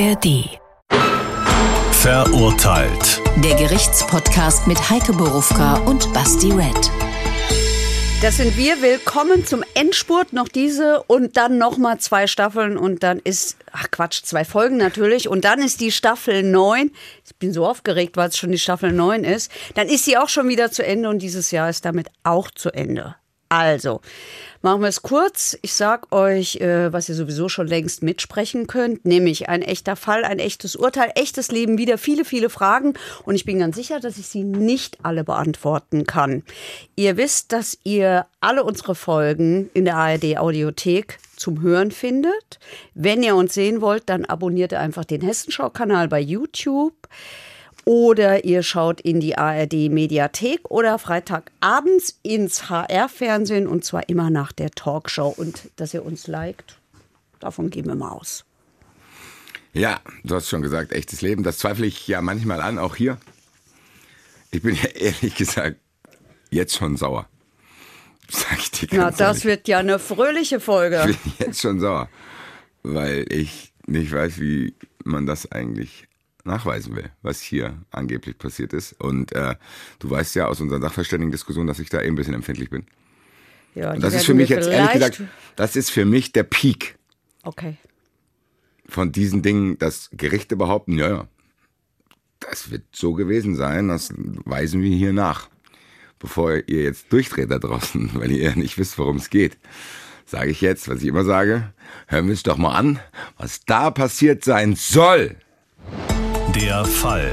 [0.00, 0.58] ARD.
[1.92, 3.20] Verurteilt.
[3.44, 6.90] Der Gerichtspodcast mit Heike Borufka und Basti Red.
[8.22, 8.80] Das sind wir.
[8.80, 10.32] Willkommen zum Endspurt.
[10.32, 15.28] Noch diese und dann nochmal zwei Staffeln und dann ist, ach Quatsch, zwei Folgen natürlich.
[15.28, 16.90] Und dann ist die Staffel 9.
[17.26, 19.52] Ich bin so aufgeregt, weil es schon die Staffel 9 ist.
[19.74, 22.70] Dann ist sie auch schon wieder zu Ende und dieses Jahr ist damit auch zu
[22.70, 23.16] Ende.
[23.52, 24.00] Also,
[24.62, 25.58] machen wir es kurz.
[25.60, 30.24] Ich sag euch, äh, was ihr sowieso schon längst mitsprechen könnt, nämlich ein echter Fall,
[30.24, 32.94] ein echtes Urteil, echtes Leben, wieder viele, viele Fragen.
[33.24, 36.44] Und ich bin ganz sicher, dass ich sie nicht alle beantworten kann.
[36.94, 42.60] Ihr wisst, dass ihr alle unsere Folgen in der ARD Audiothek zum Hören findet.
[42.94, 46.94] Wenn ihr uns sehen wollt, dann abonniert einfach den Hessenschau-Kanal bei YouTube.
[47.84, 54.52] Oder ihr schaut in die ARD Mediathek oder Freitagabends ins HR-Fernsehen und zwar immer nach
[54.52, 55.28] der Talkshow.
[55.28, 56.78] Und dass ihr uns liked,
[57.40, 58.44] davon gehen wir mal aus.
[59.72, 61.42] Ja, du hast schon gesagt, echtes Leben.
[61.42, 63.18] Das zweifle ich ja manchmal an, auch hier.
[64.50, 65.76] Ich bin ja ehrlich gesagt
[66.50, 67.28] jetzt schon sauer.
[68.28, 69.44] Sag ich dir Na, ganz das ehrlich.
[69.44, 71.06] wird ja eine fröhliche Folge.
[71.08, 72.08] Ich bin jetzt schon sauer,
[72.82, 76.06] weil ich nicht weiß, wie man das eigentlich
[76.44, 78.92] nachweisen will, was hier angeblich passiert ist.
[79.00, 79.56] Und äh,
[79.98, 82.84] du weißt ja aus unseren Sachverständigen-Diskussionen, dass ich da eben ein bisschen empfindlich bin.
[83.74, 85.22] Ja, Und das ist für mich jetzt ehrlich gesagt,
[85.56, 86.96] das ist für mich der Peak
[87.42, 87.76] Okay.
[88.86, 91.28] von diesen Dingen, dass Gerichte behaupten, ja, ja,
[92.40, 94.12] das wird so gewesen sein, das
[94.44, 95.48] weisen wir hier nach.
[96.18, 99.56] Bevor ihr jetzt durchdreht da draußen, weil ihr nicht wisst, worum es geht,
[100.26, 101.72] sage ich jetzt, was ich immer sage,
[102.08, 102.98] hören wir es doch mal an,
[103.38, 105.36] was da passiert sein soll.
[106.54, 107.32] Der Fall.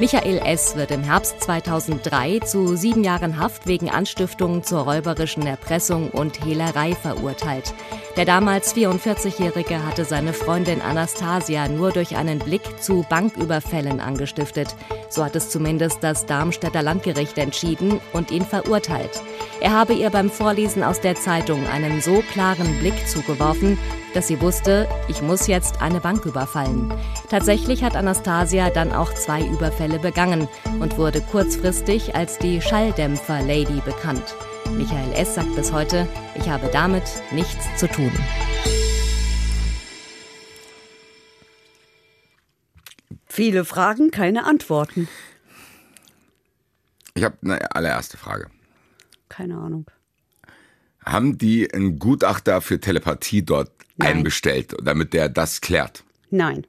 [0.00, 0.74] Michael S.
[0.74, 6.94] wird im Herbst 2003 zu sieben Jahren Haft wegen Anstiftung zur räuberischen Erpressung und Hehlerei
[6.94, 7.74] verurteilt.
[8.16, 14.76] Der damals 44-Jährige hatte seine Freundin Anastasia nur durch einen Blick zu Banküberfällen angestiftet.
[15.08, 19.20] So hat es zumindest das Darmstädter Landgericht entschieden und ihn verurteilt.
[19.60, 23.78] Er habe ihr beim Vorlesen aus der Zeitung einen so klaren Blick zugeworfen,
[24.14, 26.94] dass sie wusste, ich muss jetzt eine Bank überfallen.
[27.30, 30.46] Tatsächlich hat Anastasia dann auch zwei Überfälle begangen
[30.78, 34.36] und wurde kurzfristig als die Schalldämpfer-Lady bekannt.
[34.70, 35.34] Michael S.
[35.34, 38.10] sagt bis heute, ich habe damit nichts zu tun.
[43.26, 45.08] Viele Fragen, keine Antworten.
[47.14, 48.48] Ich habe eine allererste Frage.
[49.28, 49.86] Keine Ahnung.
[51.04, 54.18] Haben die einen Gutachter für Telepathie dort Nein.
[54.18, 56.04] einbestellt, damit der das klärt?
[56.30, 56.66] Nein.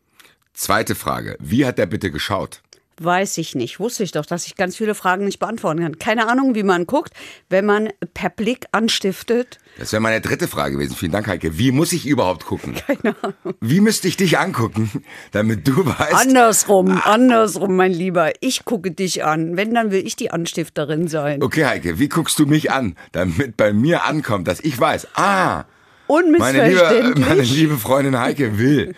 [0.53, 2.61] Zweite Frage, wie hat der bitte geschaut?
[3.01, 3.79] Weiß ich nicht.
[3.79, 6.00] Wusste ich doch, dass ich ganz viele Fragen nicht beantworten kann.
[6.00, 7.11] Keine Ahnung, wie man guckt,
[7.50, 9.57] wenn man per Blick anstiftet.
[9.78, 10.95] Das wäre meine dritte Frage gewesen.
[10.95, 11.57] Vielen Dank, Heike.
[11.57, 12.75] Wie muss ich überhaupt gucken?
[12.88, 13.55] Keine Ahnung.
[13.59, 14.89] Wie müsste ich dich angucken,
[15.31, 16.13] damit du weißt?
[16.13, 18.31] Andersrum, andersrum, mein Lieber.
[18.39, 19.57] Ich gucke dich an.
[19.57, 21.44] Wenn, dann will ich die Anstifterin sein.
[21.44, 25.66] Okay, Heike, wie guckst du mich an, damit bei mir ankommt, dass ich weiß, ah,
[26.07, 27.28] meine liebe, Unmissverständlich.
[27.28, 28.95] meine liebe Freundin Heike will,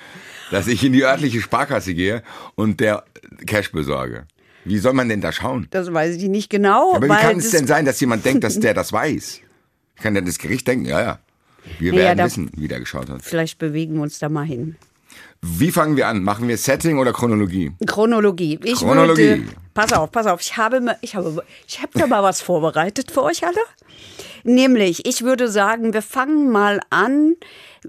[0.52, 2.24] dass ich in die örtliche Sparkasse gehe
[2.56, 3.03] und der
[3.46, 4.25] Cash besorge.
[4.66, 5.68] Wie soll man denn da schauen?
[5.72, 6.94] Das weiß ich nicht genau.
[6.96, 9.40] Aber wie kann es denn sein, dass jemand denkt, dass der das weiß?
[10.02, 11.19] Kann denn das Gericht denken, ja, ja.
[11.80, 13.22] Wir Ja, werden wissen, wie der geschaut hat.
[13.22, 14.75] Vielleicht bewegen wir uns da mal hin.
[15.41, 16.24] Wie fangen wir an?
[16.24, 17.72] Machen wir Setting oder Chronologie?
[17.86, 18.59] Chronologie.
[18.63, 19.30] Ich Chronologie.
[19.30, 19.44] Würde,
[19.74, 20.41] pass auf, pass auf.
[20.41, 23.59] Ich habe, ich habe, ich habe da mal was vorbereitet für euch alle.
[24.44, 27.36] Nämlich, ich würde sagen, wir fangen mal an,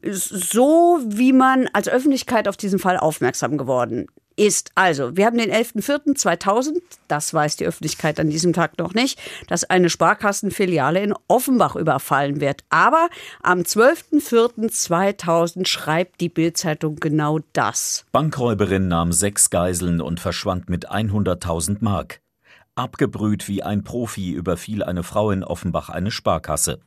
[0.03, 4.07] so wie man als Öffentlichkeit auf diesen Fall aufmerksam geworden
[4.39, 4.71] ist.
[4.75, 9.65] Also, wir haben den 11.04.2000, das weiß die Öffentlichkeit an diesem Tag noch nicht, dass
[9.65, 12.63] eine Sparkassenfiliale in Offenbach überfallen wird.
[12.71, 13.09] Aber
[13.43, 18.05] am 12.04.2000 schreibt die Bildzeitung genau das.
[18.13, 22.21] Bankräuberin nahm sechs Geiseln und verschwand mit 100.000 Mark.
[22.77, 26.79] Abgebrüht wie ein Profi überfiel eine Frau in Offenbach eine Sparkasse.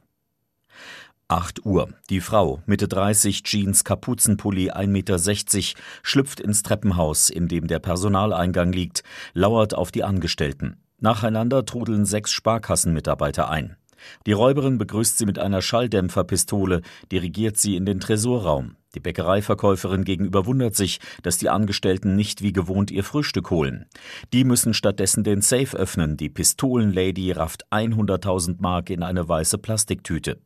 [1.31, 1.87] 8 Uhr.
[2.09, 8.73] Die Frau, Mitte 30, Jeans, Kapuzenpulli, 1,60 Meter, schlüpft ins Treppenhaus, in dem der Personaleingang
[8.73, 10.75] liegt, lauert auf die Angestellten.
[10.99, 13.77] Nacheinander trudeln sechs Sparkassenmitarbeiter ein.
[14.25, 16.81] Die Räuberin begrüßt sie mit einer Schalldämpferpistole,
[17.13, 18.75] dirigiert sie in den Tresorraum.
[18.93, 23.85] Die Bäckereiverkäuferin gegenüber wundert sich, dass die Angestellten nicht wie gewohnt ihr Frühstück holen.
[24.33, 26.17] Die müssen stattdessen den Safe öffnen.
[26.17, 30.41] Die Pistolenlady rafft 100.000 Mark in eine weiße Plastiktüte.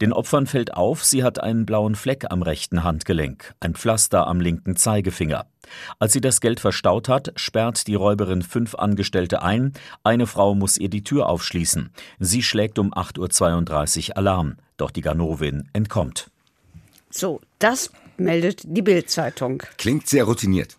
[0.00, 4.40] Den Opfern fällt auf, sie hat einen blauen Fleck am rechten Handgelenk, ein Pflaster am
[4.40, 5.46] linken Zeigefinger.
[5.98, 9.72] Als sie das Geld verstaut hat, sperrt die Räuberin fünf Angestellte ein.
[10.02, 11.90] Eine Frau muss ihr die Tür aufschließen.
[12.18, 14.56] Sie schlägt um 8.32 Uhr Alarm.
[14.76, 16.30] Doch die Ganovin entkommt.
[17.10, 19.62] So, das meldet die Bild-Zeitung.
[19.76, 20.76] Klingt sehr routiniert.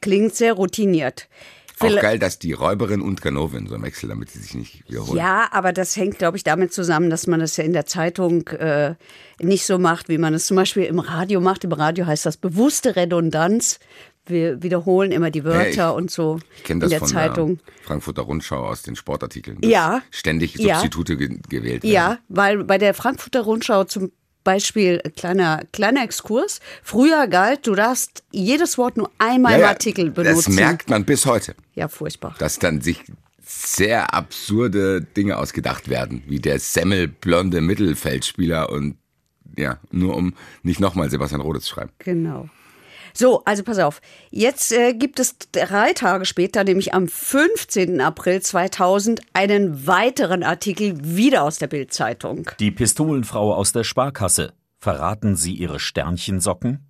[0.00, 1.28] Klingt sehr routiniert.
[1.78, 5.18] Auch geil, dass die Räuberin und Ganoven so im Wechsel, damit sie sich nicht wiederholen.
[5.18, 8.46] Ja, aber das hängt, glaube ich, damit zusammen, dass man das ja in der Zeitung
[8.48, 8.94] äh,
[9.40, 11.64] nicht so macht, wie man es zum Beispiel im Radio macht.
[11.64, 13.78] Im Radio heißt das bewusste Redundanz.
[14.28, 17.08] Wir wiederholen immer die Wörter Ja, ich- und so Ich kenne in das der von
[17.08, 17.56] Zeitung.
[17.58, 19.58] der Frankfurter Rundschau aus den Sportartikeln.
[19.62, 20.02] Ja.
[20.10, 20.76] Ständig Ja.
[20.80, 21.92] Substitute ge gewählt werden.
[21.92, 24.10] Ja, weil bei der Frankfurter Rundschau zum
[24.46, 29.64] Beispiel, äh, kleiner, kleiner Exkurs, früher galt, du darfst jedes Wort nur einmal Ja, im
[29.64, 30.54] Artikel Das benutzen.
[30.54, 32.34] merkt man bis heute, ja, furchtbar.
[32.38, 33.02] dass dann sich
[33.44, 38.96] sehr absurde Dinge ausgedacht werden, wie der semmelblonde Mittelfeldspieler und
[39.58, 41.90] ja, nur um nicht nochmal Sebastian Rode zu schreiben.
[41.98, 42.48] Genau.
[43.16, 44.02] So, also pass auf.
[44.30, 48.02] Jetzt äh, gibt es drei Tage später, nämlich am 15.
[48.02, 52.50] April 2000, einen weiteren Artikel wieder aus der Bild-Zeitung.
[52.60, 54.52] Die Pistolenfrau aus der Sparkasse.
[54.78, 56.86] Verraten sie ihre Sternchensocken?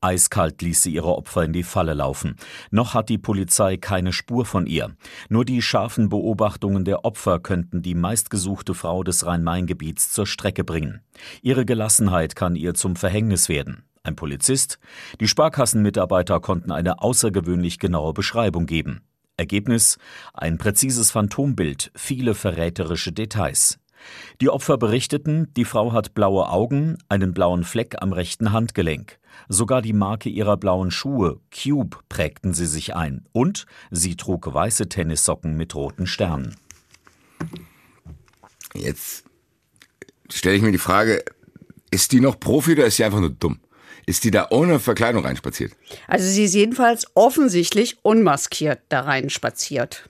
[0.00, 2.36] Eiskalt ließ sie ihre Opfer in die Falle laufen.
[2.70, 4.96] Noch hat die Polizei keine Spur von ihr.
[5.28, 11.02] Nur die scharfen Beobachtungen der Opfer könnten die meistgesuchte Frau des Rhein-Main-Gebiets zur Strecke bringen.
[11.42, 13.87] Ihre Gelassenheit kann ihr zum Verhängnis werden.
[14.02, 14.78] Ein Polizist?
[15.20, 19.02] Die Sparkassenmitarbeiter konnten eine außergewöhnlich genaue Beschreibung geben.
[19.36, 19.98] Ergebnis?
[20.34, 23.78] Ein präzises Phantombild, viele verräterische Details.
[24.40, 29.18] Die Opfer berichteten, die Frau hat blaue Augen, einen blauen Fleck am rechten Handgelenk.
[29.48, 33.26] Sogar die Marke ihrer blauen Schuhe, Cube, prägten sie sich ein.
[33.32, 36.56] Und sie trug weiße Tennissocken mit roten Sternen.
[38.74, 39.24] Jetzt
[40.30, 41.24] stelle ich mir die Frage,
[41.90, 43.60] ist die noch Profi oder ist sie einfach nur dumm?
[44.08, 45.72] Ist die da ohne Verkleidung reinspaziert?
[46.06, 50.08] Also sie ist jedenfalls offensichtlich unmaskiert da rein spaziert.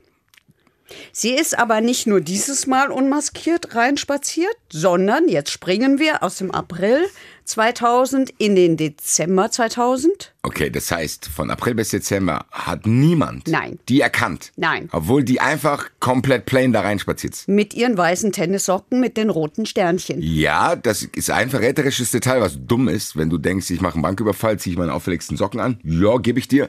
[1.12, 6.50] Sie ist aber nicht nur dieses Mal unmaskiert reinspaziert, sondern jetzt springen wir aus dem
[6.50, 7.06] April
[7.44, 10.34] 2000 in den Dezember 2000.
[10.42, 13.78] Okay, das heißt, von April bis Dezember hat niemand Nein.
[13.88, 14.52] die erkannt.
[14.56, 14.88] Nein.
[14.92, 17.48] Obwohl die einfach komplett plain da reinspaziert ist.
[17.48, 20.20] Mit ihren weißen Tennissocken mit den roten Sternchen.
[20.20, 24.02] Ja, das ist ein verräterisches Detail, was dumm ist, wenn du denkst, ich mache einen
[24.02, 25.80] Banküberfall, ziehe ich meine auffälligsten Socken an.
[25.84, 26.68] Ja, gebe ich dir.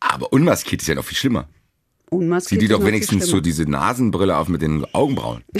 [0.00, 1.48] Aber unmaskiert ist ja noch viel schlimmer.
[2.10, 2.60] Unmaskiert.
[2.60, 5.44] Zieh die doch wenigstens so diese Nasenbrille auf mit den Augenbrauen.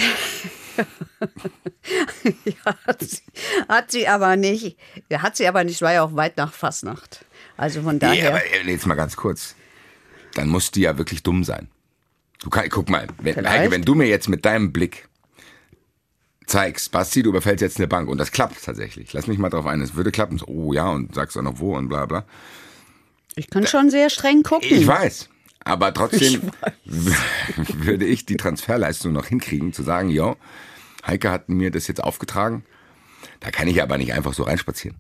[2.87, 3.19] Hat sie,
[3.69, 4.77] hat sie aber nicht.
[5.13, 5.83] Hat sie aber nicht.
[5.83, 7.25] War ja auch weit nach Fastnacht.
[7.57, 8.29] Also von Ja, daher.
[8.31, 9.55] aber äh, jetzt mal ganz kurz.
[10.35, 11.69] Dann musst du ja wirklich dumm sein.
[12.41, 13.35] Du kann, guck mal, wenn.
[13.49, 15.09] Heike, wenn du mir jetzt mit deinem Blick
[16.47, 19.13] zeigst, Basti, du überfällst jetzt eine Bank und das klappt tatsächlich.
[19.13, 20.39] Lass mich mal drauf ein, es würde klappen.
[20.39, 22.25] So, oh ja, und sagst auch noch wo und bla bla.
[23.35, 24.69] ich kann schon sehr streng gucken.
[24.71, 25.29] Ich weiß.
[25.69, 26.51] Aber trotzdem
[26.87, 30.37] würde ich die Transferleistung noch hinkriegen, zu sagen, jo,
[31.07, 32.65] Heike hat mir das jetzt aufgetragen.
[33.41, 34.97] Da kann ich aber nicht einfach so reinspazieren.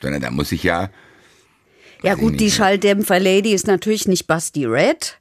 [0.00, 0.90] Sondern da muss ich ja,
[2.02, 2.50] Ja ich gut, die.
[2.52, 5.18] Schalldämpfer-Lady ist natürlich nicht Basti Red.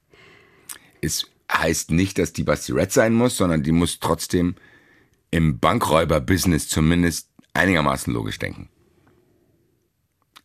[1.02, 4.56] es heißt nicht, dass die Basti Red sein muss, sondern die muss trotzdem
[5.32, 8.70] im Bankräuber-Business zumindest einigermaßen logisch denken.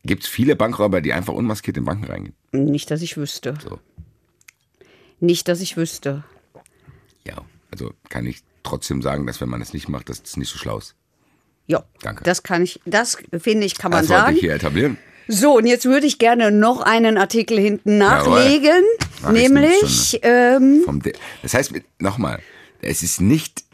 [0.05, 2.35] Gibt es viele Bankräuber, die einfach unmaskiert in Banken reingehen?
[2.53, 3.55] Nicht, dass ich wüsste.
[3.63, 3.79] So.
[5.21, 6.25] Nicht, dass ich wüsste.
[7.27, 7.37] Ja,
[7.71, 10.59] also kann ich trotzdem sagen, dass wenn man es nicht macht, dass es nicht so
[10.59, 10.95] schlau ist.
[11.67, 12.25] Ja, Danke.
[12.25, 14.35] das kann ich, das finde ich, kann man Das wollte sagen.
[14.37, 14.99] ich hier etablieren.
[15.29, 18.41] So, und jetzt würde ich gerne noch einen Artikel hinten Jawohl.
[18.41, 18.83] nachlegen,
[19.33, 20.85] nämlich ähm,
[21.41, 22.41] das heißt, nochmal,
[22.83, 23.65] es ist nicht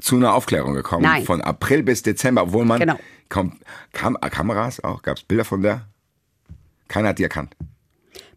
[0.00, 1.02] zu einer Aufklärung gekommen.
[1.04, 1.24] Nein.
[1.24, 2.98] Von April bis Dezember, obwohl man Genau.
[3.28, 3.58] kam,
[3.92, 5.86] kam, Kameras auch, gab es Bilder von der?
[6.88, 7.54] Keiner hat die erkannt.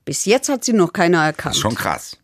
[0.06, 1.52] bis jetzt hat sie noch keiner erkannt.
[1.52, 2.18] Das ist schon krass.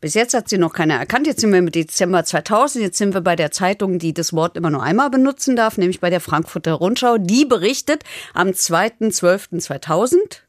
[0.00, 1.26] Bis jetzt hat sie noch keiner erkannt.
[1.26, 2.82] Jetzt sind wir mit Dezember 2000.
[2.82, 6.00] Jetzt sind wir bei der Zeitung, die das Wort immer nur einmal benutzen darf, nämlich
[6.00, 7.16] bei der Frankfurter Rundschau.
[7.18, 10.42] Die berichtet am 2.12.2000.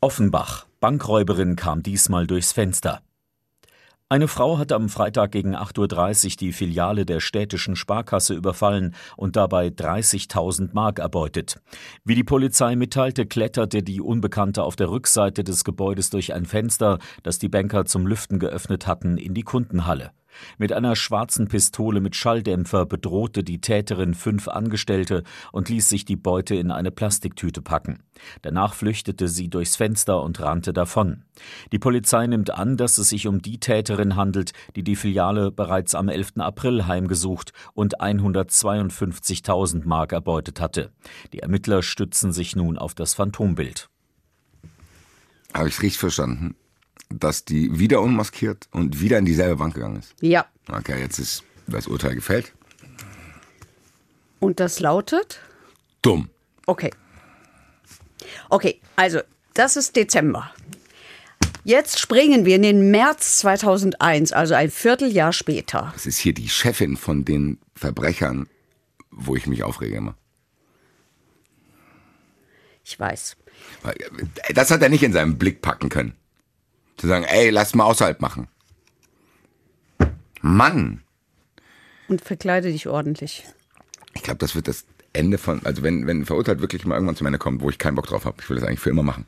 [0.00, 0.66] Offenbach.
[0.80, 3.00] Bankräuberin kam diesmal durchs Fenster.
[4.08, 9.34] Eine Frau hatte am Freitag gegen 8.30 Uhr die Filiale der städtischen Sparkasse überfallen und
[9.34, 11.60] dabei 30.000 Mark erbeutet.
[12.04, 17.00] Wie die Polizei mitteilte, kletterte die Unbekannte auf der Rückseite des Gebäudes durch ein Fenster,
[17.24, 20.12] das die Banker zum Lüften geöffnet hatten, in die Kundenhalle.
[20.58, 26.16] Mit einer schwarzen Pistole mit Schalldämpfer bedrohte die Täterin fünf Angestellte und ließ sich die
[26.16, 28.02] Beute in eine Plastiktüte packen.
[28.42, 31.24] Danach flüchtete sie durchs Fenster und rannte davon.
[31.72, 35.94] Die Polizei nimmt an, dass es sich um die Täterin handelt, die die Filiale bereits
[35.94, 36.38] am 11.
[36.38, 40.92] April heimgesucht und 152.000 Mark erbeutet hatte.
[41.32, 43.88] Die Ermittler stützen sich nun auf das Phantombild.
[45.54, 46.54] Habe ich richtig verstanden,
[47.08, 50.14] dass die wieder unmaskiert und wieder in dieselbe Bank gegangen ist.
[50.20, 50.46] Ja.
[50.68, 52.52] Okay, jetzt ist das Urteil gefällt.
[54.40, 55.40] Und das lautet?
[56.02, 56.28] Dumm.
[56.66, 56.90] Okay.
[58.50, 59.20] Okay, also
[59.54, 60.50] das ist Dezember.
[61.64, 65.90] Jetzt springen wir in den März 2001, also ein Vierteljahr später.
[65.94, 68.48] Das ist hier die Chefin von den Verbrechern,
[69.10, 70.14] wo ich mich aufrege immer.
[72.84, 73.36] Ich weiß.
[73.84, 76.14] Äh, Das hat er nicht in seinem Blick packen können.
[76.96, 78.48] Zu sagen, ey, lass mal außerhalb machen.
[80.40, 81.02] Mann!
[82.08, 83.44] Und verkleide dich ordentlich.
[84.14, 87.26] Ich glaube, das wird das Ende von, also wenn, wenn verurteilt wirklich mal irgendwann zum
[87.26, 89.26] Ende kommt, wo ich keinen Bock drauf habe, ich will das eigentlich für immer machen,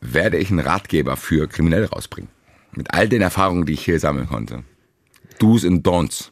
[0.00, 2.30] werde ich einen Ratgeber für Kriminelle rausbringen.
[2.72, 4.64] Mit all den Erfahrungen, die ich hier sammeln konnte.
[5.38, 6.30] Do's und Don'ts.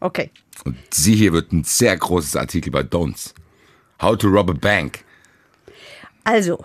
[0.00, 0.30] Okay.
[0.64, 3.32] Und sie hier wird ein sehr großes Artikel bei Don'ts.
[4.02, 5.04] How to rob a bank.
[6.24, 6.64] Also,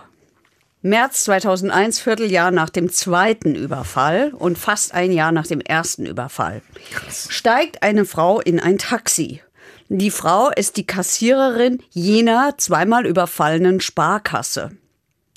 [0.86, 6.62] März 2001, Vierteljahr nach dem zweiten Überfall und fast ein Jahr nach dem ersten Überfall,
[7.10, 9.42] steigt eine Frau in ein Taxi.
[9.90, 14.78] Die Frau ist die Kassiererin jener zweimal überfallenen Sparkasse.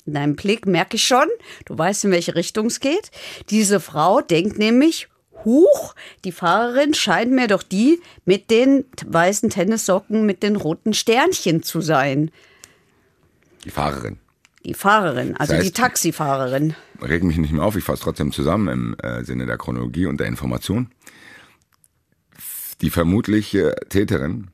[0.05, 1.27] In deinem Blick merke ich schon,
[1.65, 3.09] du weißt, in welche Richtung es geht.
[3.49, 5.07] Diese Frau denkt nämlich,
[5.45, 11.63] Huch, die Fahrerin scheint mir doch die mit den weißen Tennissocken mit den roten Sternchen
[11.63, 12.29] zu sein.
[13.65, 14.19] Die Fahrerin.
[14.65, 16.75] Die Fahrerin, also Das heißt- die Taxifahrerin.
[17.01, 20.19] Reg mich nicht mehr auf, ich fasse trotzdem zusammen im äh, Sinne der Chronologie und
[20.19, 20.91] der Information.
[22.81, 24.49] Die vermutliche Täterin,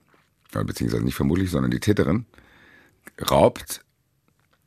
[0.53, 2.25] äh, beziehungsweise nicht vermutlich, sondern die Täterin,
[3.29, 3.81] raubt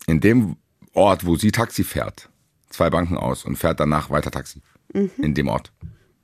[0.06, 0.56] in dem
[0.92, 2.28] Ort, wo sie Taxi fährt,
[2.70, 4.60] zwei Banken aus und fährt danach weiter Taxi.
[4.92, 5.70] In dem Ort.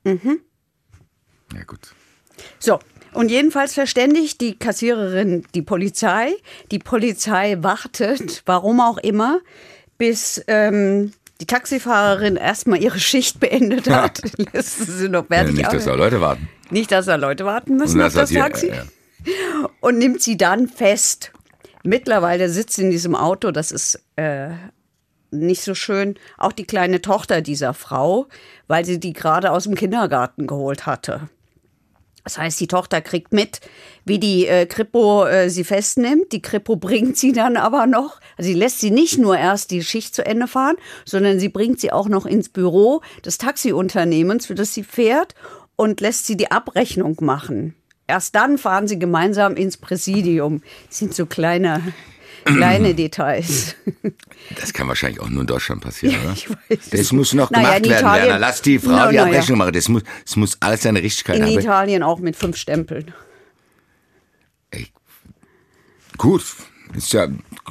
[0.05, 0.15] Ja,
[1.67, 1.95] gut.
[2.59, 2.79] So,
[3.15, 6.33] und jedenfalls verständigt die Kassiererin die Polizei.
[6.71, 9.41] Die Polizei wartet, warum auch immer,
[9.99, 14.21] bis ähm, die Taxifahrerin erstmal ihre Schicht beendet hat.
[14.53, 15.95] Lässt sie noch fertig nicht, dass da.
[15.95, 16.49] Leute warten.
[16.71, 18.69] Nicht, dass da Leute warten müssen Und auf das hier- Taxi.
[18.69, 19.69] äh, ja.
[19.81, 21.33] Und nimmt sie dann fest.
[21.83, 24.49] Mittlerweile sitzt in diesem Auto, das ist äh,
[25.31, 28.27] nicht so schön, auch die kleine Tochter dieser Frau,
[28.69, 31.29] weil sie die gerade aus dem Kindergarten geholt hatte.
[32.25, 33.61] Das heißt, die Tochter kriegt mit,
[34.07, 36.33] wie die äh, Kripo äh, sie festnimmt.
[36.33, 38.21] Die Kripo bringt sie dann aber noch.
[38.37, 41.81] Also sie lässt sie nicht nur erst die Schicht zu Ende fahren, sondern sie bringt
[41.81, 45.35] sie auch noch ins Büro des Taxiunternehmens, für das sie fährt,
[45.77, 47.75] und lässt sie die Abrechnung machen.
[48.07, 50.63] Erst dann fahren sie gemeinsam ins Präsidium.
[50.89, 51.83] Das sind so kleine,
[52.45, 53.75] kleine Details.
[54.61, 56.33] Das kann wahrscheinlich auch nur in Deutschland passieren, oder?
[56.35, 56.91] ich weiß.
[56.91, 58.39] Das muss noch Naja, gemacht in werden, Italien- Werner.
[58.41, 59.25] Lass die Frau Na, die na ja.
[59.29, 59.73] Abrechnung machen.
[59.73, 61.59] Das muss, das muss alles seine Richtigkeit In haben.
[61.59, 63.15] Italien auch mit fünf Stempeln.
[64.71, 64.89] Ey,
[66.19, 66.45] gut,
[66.95, 67.29] ist ja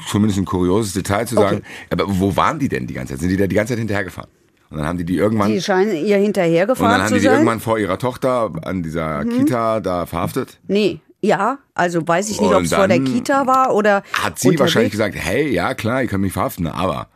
[0.10, 1.62] zumindest ein kurioses Detail zu sagen.
[1.92, 3.22] Aber wo waren die denn die ganze Zeit?
[3.22, 4.30] Sind die da die ganze Zeit hinterhergefahren?
[4.70, 7.20] Und dann haben die die irgendwann, Die scheinen ihr und dann hinterhergefahren haben zu die
[7.20, 7.34] die sein.
[7.36, 10.60] irgendwann vor ihrer Tochter an dieser Kita da verhaftet.
[10.68, 14.50] Nee, ja, also weiß ich nicht, ob es vor der Kita war oder Hat sie
[14.50, 14.60] unterwegs.
[14.60, 17.08] wahrscheinlich gesagt, hey, ja klar, ihr könnt mich verhaften, aber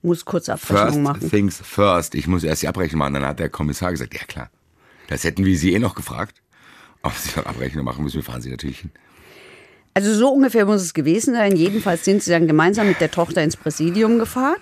[0.00, 1.30] muss kurz Abrechnung first machen.
[1.30, 3.14] things first, ich muss erst die Abrechnung machen.
[3.14, 4.48] Dann hat der Kommissar gesagt, ja klar,
[5.08, 6.40] das hätten wir sie eh noch gefragt.
[7.02, 8.90] Ob sie dann Abrechnung machen müssen, wir fahren sie natürlich hin.
[9.98, 11.56] Also so ungefähr muss es gewesen sein.
[11.56, 14.54] Jedenfalls sind sie dann gemeinsam mit der Tochter ins Präsidium gefahren.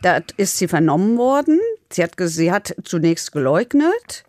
[0.00, 1.58] Da ist sie vernommen worden.
[1.90, 4.24] Sie hat, sie hat zunächst geleugnet.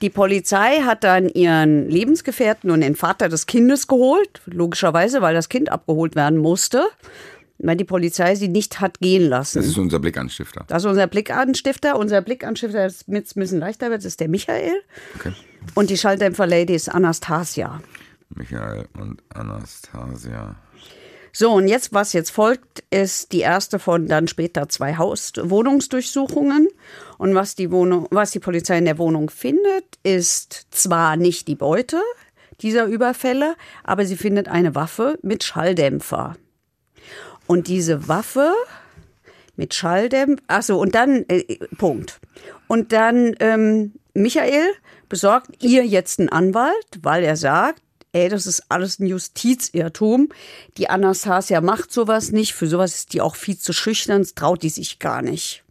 [0.00, 4.40] Die Polizei hat dann ihren Lebensgefährten und den Vater des Kindes geholt.
[4.46, 6.86] Logischerweise, weil das Kind abgeholt werden musste.
[7.58, 9.58] Weil die Polizei sie nicht hat gehen lassen.
[9.58, 10.64] Das ist unser Blickanstifter.
[10.68, 11.98] Das ist unser Blickanstifter.
[11.98, 14.80] Unser Blickanstifter, das mit ein bisschen leichter wird, ist der Michael.
[15.16, 15.34] Okay.
[15.74, 17.82] Und die Schalldämpfer-Lady ist Anastasia.
[18.34, 20.56] Michael und Anastasia.
[21.32, 26.68] So, und jetzt, was jetzt folgt, ist die erste von dann später zwei Haus Wohnungsdurchsuchungen.
[27.18, 31.54] Und was die, Wohnung, was die Polizei in der Wohnung findet, ist zwar nicht die
[31.54, 32.00] Beute
[32.60, 33.54] dieser Überfälle,
[33.84, 36.36] aber sie findet eine Waffe mit Schalldämpfer.
[37.46, 38.52] Und diese Waffe
[39.56, 42.20] mit Schalldämpfer, achso, und dann, äh, Punkt.
[42.66, 44.72] Und dann, ähm, Michael
[45.08, 50.28] besorgt ihr jetzt einen Anwalt, weil er sagt, ey, das ist alles ein Justizirrtum.
[50.76, 54.62] Die Anastasia macht sowas nicht, für sowas ist die auch viel zu schüchtern, das traut
[54.62, 55.64] die sich gar nicht.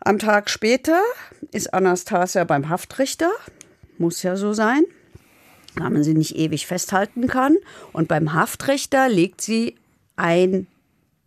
[0.00, 1.00] Am Tag später
[1.52, 3.30] ist Anastasia beim Haftrichter,
[3.98, 4.82] muss ja so sein,
[5.76, 7.56] weil man sie nicht ewig festhalten kann.
[7.92, 9.76] Und beim Haftrichter legt sie
[10.16, 10.66] ein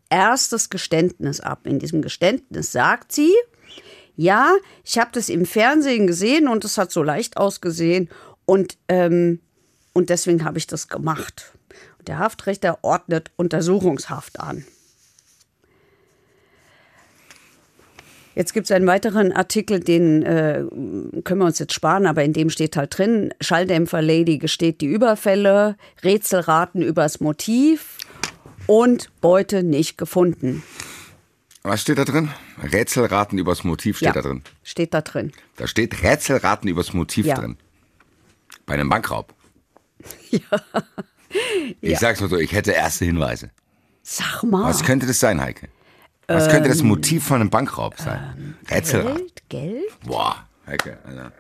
[0.10, 1.66] erstes Geständnis ab.
[1.66, 3.34] In diesem Geständnis sagt sie,
[4.18, 8.10] ja, ich habe das im Fernsehen gesehen und es hat so leicht ausgesehen
[8.46, 9.40] und, ähm,
[9.94, 11.54] und deswegen habe ich das gemacht.
[12.00, 14.66] Und der Haftrichter ordnet Untersuchungshaft an.
[18.36, 20.66] Jetzt gibt es einen weiteren Artikel, den äh,
[21.24, 24.88] können wir uns jetzt sparen, aber in dem steht halt drin, Schalldämpfer Lady gesteht die
[24.88, 27.98] Überfälle, Rätselraten übers Motiv
[28.68, 30.64] und Beute nicht gefunden.
[31.64, 32.30] Was steht da drin?
[32.62, 34.44] Rätselraten übers Motiv steht ja, da drin.
[34.64, 35.32] Steht da drin.
[35.56, 37.36] Da steht Rätselraten übers Motiv Ja.
[37.36, 37.58] drin.
[38.66, 39.34] Bei einem Bankraub.
[40.30, 40.42] Ja.
[41.82, 42.00] Ich Ja.
[42.00, 43.52] sag's mal so, ich hätte erste Hinweise.
[44.04, 44.64] Sag mal.
[44.66, 45.68] Was könnte das sein, Heike?
[46.28, 48.56] Was könnte das Motiv von einem Bankraub sein?
[48.70, 49.18] Rätselraten.
[49.50, 49.50] Geld?
[49.50, 50.00] Geld?
[50.06, 51.32] Boah, Heike, Alter.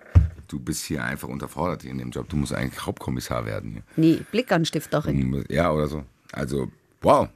[0.47, 2.27] Du bist hier einfach unterfordert in dem Job.
[2.29, 3.83] Du musst eigentlich Hauptkommissar werden hier.
[3.95, 5.45] Nee, Blickanstifterin.
[5.49, 6.03] Ja, oder so.
[6.33, 7.29] Also, wow.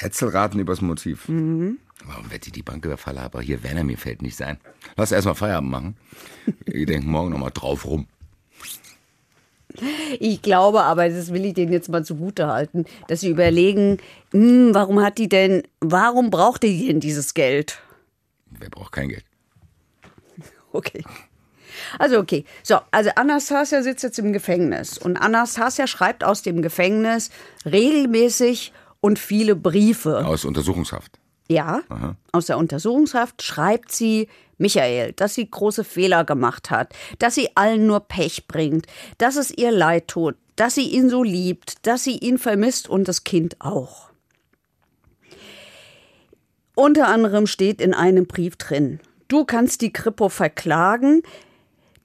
[0.00, 1.28] Rätselraten übers Motiv.
[1.28, 1.78] Mhm.
[2.04, 3.20] Warum wird die die Banküberfalle?
[3.20, 4.58] Aber hier Werner, mir fällt nicht ein.
[4.96, 5.96] Lass erstmal Feierabend machen.
[6.64, 8.06] Wir denken morgen nochmal drauf rum.
[10.18, 13.98] Ich glaube aber, das will ich denen jetzt mal zugute halten, dass sie überlegen,
[14.32, 17.78] hm, warum hat die denn, warum braucht die denn dieses Geld?
[18.50, 19.24] Wer braucht kein Geld?
[20.74, 21.04] Okay.
[21.98, 22.46] Also okay.
[22.62, 27.30] So, also Anastasia sitzt jetzt im Gefängnis und Anastasia schreibt aus dem Gefängnis
[27.66, 30.24] regelmäßig und viele Briefe.
[30.24, 31.18] Aus Untersuchungshaft.
[31.48, 31.82] Ja,
[32.32, 37.86] aus der Untersuchungshaft schreibt sie Michael, dass sie große Fehler gemacht hat, dass sie allen
[37.86, 38.86] nur Pech bringt,
[39.18, 43.08] dass es ihr leid tut, dass sie ihn so liebt, dass sie ihn vermisst und
[43.08, 44.10] das Kind auch.
[46.74, 51.22] Unter anderem steht in einem Brief drin, du kannst die Kripo verklagen,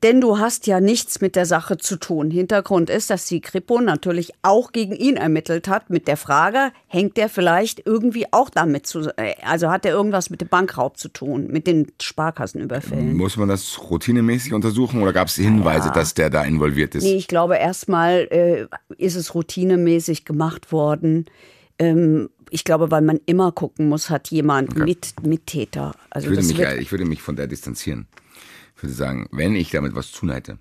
[0.04, 2.30] denn du hast ja nichts mit der Sache zu tun.
[2.30, 7.18] Hintergrund ist, dass die Kripo natürlich auch gegen ihn ermittelt hat mit der Frage, hängt
[7.18, 11.10] der vielleicht irgendwie auch damit zu, äh, also hat er irgendwas mit dem Bankraub zu
[11.10, 13.18] tun, mit den Sparkassenüberfällen?
[13.18, 17.04] Muss man das routinemäßig untersuchen oder gab es Hinweise, dass der da involviert ist?
[17.04, 21.26] Nee, ich glaube, erstmal äh, ist es routinemäßig gemacht worden.
[21.80, 25.94] Ähm, ich glaube, weil man immer gucken muss, hat jemand mit Mittäter.
[26.10, 28.08] Also Ich würde, das mich, wird, ich würde mich von der distanzieren.
[28.78, 30.60] Ich würde sagen, wenn ich damit was zu tun hätte,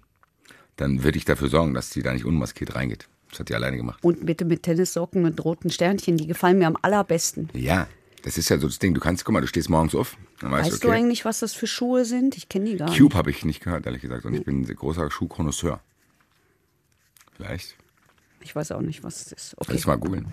[0.76, 3.08] dann würde ich dafür sorgen, dass sie da nicht unmaskiert reingeht.
[3.30, 4.02] Das hat die alleine gemacht.
[4.02, 7.50] und bitte mit Tennissocken und roten Sternchen, die gefallen mir am allerbesten.
[7.52, 7.88] Ja,
[8.22, 8.94] das ist ja so das Ding.
[8.94, 10.16] Du kannst, guck mal, du stehst morgens auf.
[10.40, 12.37] Dann weißt, Weißt du, du okay, eigentlich, was das für Schuhe sind?
[12.37, 12.98] Ich kenne die gar nicht.
[12.98, 14.24] Cube habe ich nicht gehört, ehrlich gesagt.
[14.24, 15.81] Und ich bin ein großer Schuhkonnoisseur.
[17.37, 17.76] Vielleicht.
[18.40, 19.55] Ich weiß auch nicht, was es ist.
[19.59, 19.72] Okay.
[19.74, 20.33] Lass mal googeln.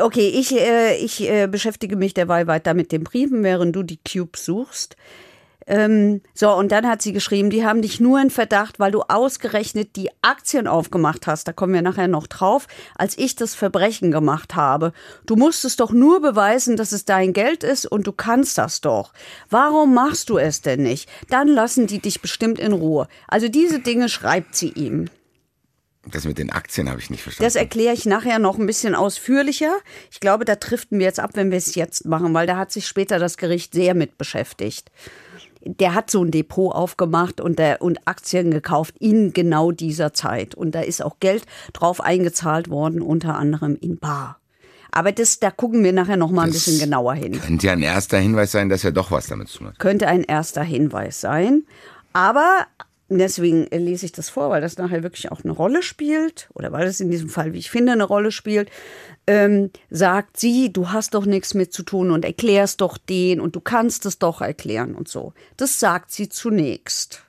[0.00, 3.98] Okay, ich, äh, ich äh, beschäftige mich derweil weiter mit den Briefen, während du die
[3.98, 4.96] Cubes suchst.
[5.68, 9.02] Ähm, so, und dann hat sie geschrieben, die haben dich nur in Verdacht, weil du
[9.02, 11.46] ausgerechnet die Aktien aufgemacht hast.
[11.46, 14.94] Da kommen wir nachher noch drauf, als ich das Verbrechen gemacht habe.
[15.26, 19.12] Du musstest doch nur beweisen, dass es dein Geld ist und du kannst das doch.
[19.50, 21.08] Warum machst du es denn nicht?
[21.28, 23.06] Dann lassen die dich bestimmt in Ruhe.
[23.28, 25.10] Also diese Dinge schreibt sie ihm.
[26.10, 27.46] Das mit den Aktien habe ich nicht verstanden.
[27.46, 29.76] Das erkläre ich nachher noch ein bisschen ausführlicher.
[30.10, 32.72] Ich glaube, da driften wir jetzt ab, wenn wir es jetzt machen, weil da hat
[32.72, 34.90] sich später das Gericht sehr mit beschäftigt.
[35.64, 40.54] Der hat so ein Depot aufgemacht und, der, und Aktien gekauft in genau dieser Zeit.
[40.54, 44.38] Und da ist auch Geld drauf eingezahlt worden, unter anderem in Bar.
[44.90, 47.40] Aber das, da gucken wir nachher noch mal ein Das bisschen genauer hin.
[47.40, 49.78] Könnte ja ein erster Hinweis sein, dass er doch was damit zu tun hat.
[49.78, 51.64] Könnte ein erster Hinweis sein.
[52.12, 52.66] Aber
[53.08, 56.86] deswegen lese ich das vor, weil das nachher wirklich auch eine Rolle spielt, oder weil
[56.86, 58.70] es in diesem Fall, wie ich finde, eine Rolle spielt,
[59.28, 63.54] ähm, sagt sie, du hast doch nichts mit zu tun und erklärst doch den und
[63.54, 65.34] du kannst es doch erklären und so.
[65.58, 67.24] Das sagt sie zunächst.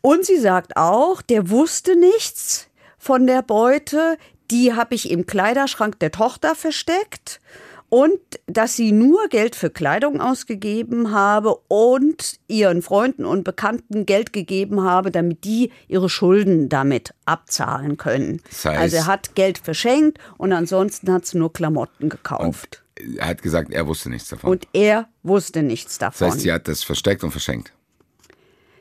[0.00, 2.68] Und sie sagt auch, der wusste nichts
[2.98, 4.16] von der Beute,
[4.52, 7.40] die habe ich im Kleiderschrank der Tochter versteckt
[7.88, 14.32] und dass sie nur Geld für Kleidung ausgegeben habe und ihren Freunden und Bekannten Geld
[14.32, 18.42] gegeben habe, damit die ihre Schulden damit abzahlen können.
[18.50, 22.82] Das heißt- also er hat Geld verschenkt und ansonsten hat sie nur Klamotten gekauft.
[23.18, 24.50] Er hat gesagt, er wusste nichts davon.
[24.50, 26.26] Und, er wusste nichts davon.
[26.26, 27.72] das heißt, sie hat das versteckt und verschenkt.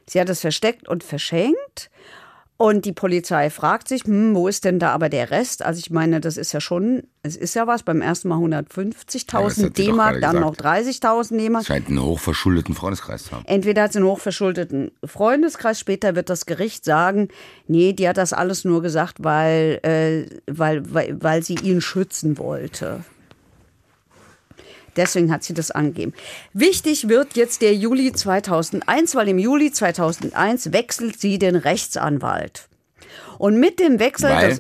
[0.08, 1.90] Sie hat es versteckt und verschenkt.
[2.58, 5.62] Und die Polizei fragt sich, hm, wo ist denn da aber der Rest?
[5.62, 8.62] Also ich meine, das ist ja schon, es ist ja was, beim ersten Mal Ja,
[8.62, 11.04] das 150.000 hat sie doch D-Mark, dann noch gesagt.
[11.04, 11.66] 30.000 D-Mark.
[11.66, 13.44] Scheint einen hochverschuldeten Freundeskreis zu haben.
[13.46, 17.28] Entweder hat sie einen hochverschuldeten Freundeskreis, später wird das Gericht sagen,
[17.68, 22.38] nee, die hat das alles nur gesagt, weil, äh, weil, weil, weil sie ihn schützen
[22.38, 23.04] wollte.
[24.96, 26.14] Deswegen hat sie das angegeben.
[26.54, 32.68] Wichtig wird jetzt der Juli 2001, weil im Juli 2001 wechselt sie den Rechtsanwalt.
[33.38, 34.60] Und mit dem Wechsel Weil?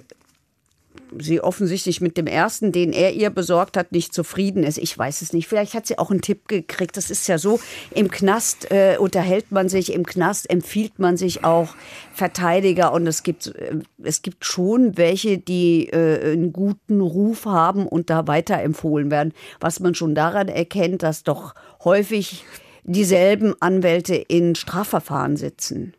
[1.19, 4.77] Sie offensichtlich mit dem ersten, den er ihr besorgt hat, nicht zufrieden ist.
[4.77, 5.47] Ich weiß es nicht.
[5.47, 6.97] Vielleicht hat sie auch einen Tipp gekriegt.
[6.97, 7.59] Das ist ja so,
[7.91, 11.75] im Knast äh, unterhält man sich, im Knast empfiehlt man sich auch
[12.13, 17.87] Verteidiger und es gibt, äh, es gibt schon welche, die äh, einen guten Ruf haben
[17.87, 19.33] und da weiterempfohlen werden.
[19.59, 22.45] Was man schon daran erkennt, dass doch häufig
[22.83, 25.93] dieselben Anwälte in Strafverfahren sitzen.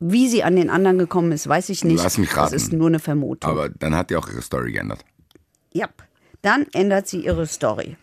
[0.00, 2.02] Wie sie an den anderen gekommen ist, weiß ich nicht.
[2.02, 2.52] Lass mich raten.
[2.52, 3.50] Das ist nur eine Vermutung.
[3.50, 5.04] Aber dann hat die auch ihre Story geändert.
[5.72, 5.88] Ja,
[6.42, 7.96] dann ändert sie ihre Story.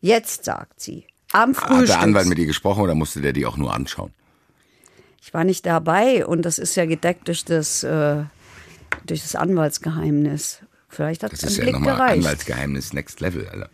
[0.00, 1.86] Jetzt sagt sie, am Hat Frühstück.
[1.86, 4.12] der Anwalt mit ihr gesprochen oder musste der die auch nur anschauen?
[5.20, 8.24] Ich war nicht dabei und das ist ja gedeckt durch das, äh,
[9.06, 10.60] durch das Anwaltsgeheimnis.
[10.88, 12.18] Vielleicht hat Das der ist ja nochmal gereicht.
[12.18, 13.70] Anwaltsgeheimnis Next Level, Alter.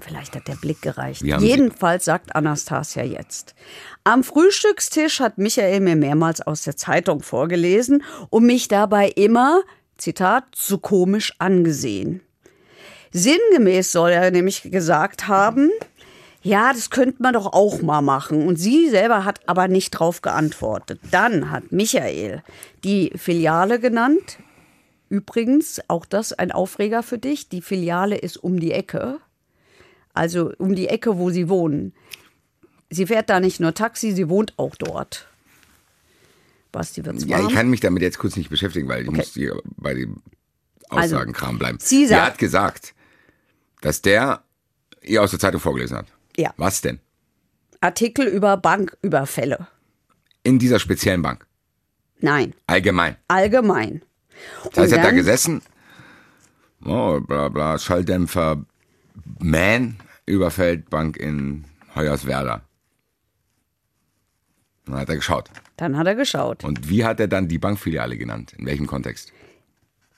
[0.00, 1.22] Vielleicht hat der Blick gereicht.
[1.22, 3.54] Jedenfalls sagt Anastasia jetzt.
[4.02, 9.62] Am Frühstückstisch hat Michael mir mehrmals aus der Zeitung vorgelesen und mich dabei immer,
[9.96, 12.20] Zitat, zu komisch angesehen.
[13.12, 15.70] Sinngemäß soll er nämlich gesagt haben,
[16.42, 18.46] ja, das könnte man doch auch mal machen.
[18.46, 21.00] Und sie selber hat aber nicht drauf geantwortet.
[21.10, 22.42] Dann hat Michael
[22.84, 24.38] die Filiale genannt.
[25.08, 27.48] Übrigens, auch das ein Aufreger für dich.
[27.48, 29.20] Die Filiale ist um die Ecke.
[30.14, 31.92] Also um die Ecke, wo sie wohnen.
[32.90, 35.26] Sie fährt da nicht nur Taxi, sie wohnt auch dort.
[36.72, 37.48] Basti wird's Ja, warm.
[37.48, 39.16] ich kann mich damit jetzt kurz nicht beschäftigen, weil ich Okay.
[39.18, 40.22] muss hier bei dem
[40.88, 41.78] Also, Aussagenkram bleiben.
[41.80, 42.94] sie sagt- hat gesagt,
[43.80, 44.42] dass der
[45.02, 46.06] ihr aus der Zeitung vorgelesen hat.
[46.36, 46.52] Ja.
[46.56, 47.00] Was denn?
[47.80, 49.66] Artikel über Banküberfälle.
[50.42, 51.46] In dieser speziellen Bank.
[52.20, 53.16] Nein, Allgemein.
[53.28, 54.02] allgemein.
[54.72, 55.62] Das heißt, er hat da gesessen,
[56.84, 58.64] oh, bla bla, Schalldämpfer,
[59.38, 62.62] Man, überfällt Bank in Hoyerswerda.
[64.86, 65.50] Dann hat er geschaut.
[65.76, 66.64] Dann hat er geschaut.
[66.64, 68.52] Und wie hat er dann die Bankfiliale genannt?
[68.58, 69.32] In welchem Kontext?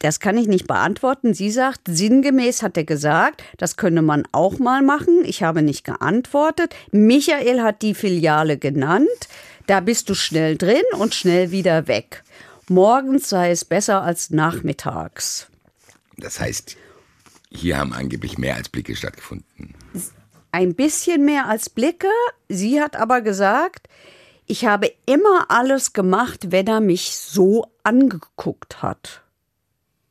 [0.01, 1.33] Das kann ich nicht beantworten.
[1.33, 5.23] Sie sagt, sinngemäß hat er gesagt, das könne man auch mal machen.
[5.25, 6.75] Ich habe nicht geantwortet.
[6.93, 9.09] Michael hat die Filiale genannt.
[9.67, 12.23] Da bist du schnell drin und schnell wieder weg.
[12.69, 15.49] Morgens sei es besser als nachmittags.
[16.19, 16.77] Das heißt,
[17.57, 19.75] hier haben angeblich mehr als Blicke stattgefunden.
[20.53, 22.09] Ein bisschen mehr als Blicke.
[22.49, 23.89] Sie hat aber gesagt,
[24.47, 29.23] ich habe immer alles gemacht, wenn er mich so angeguckt hat.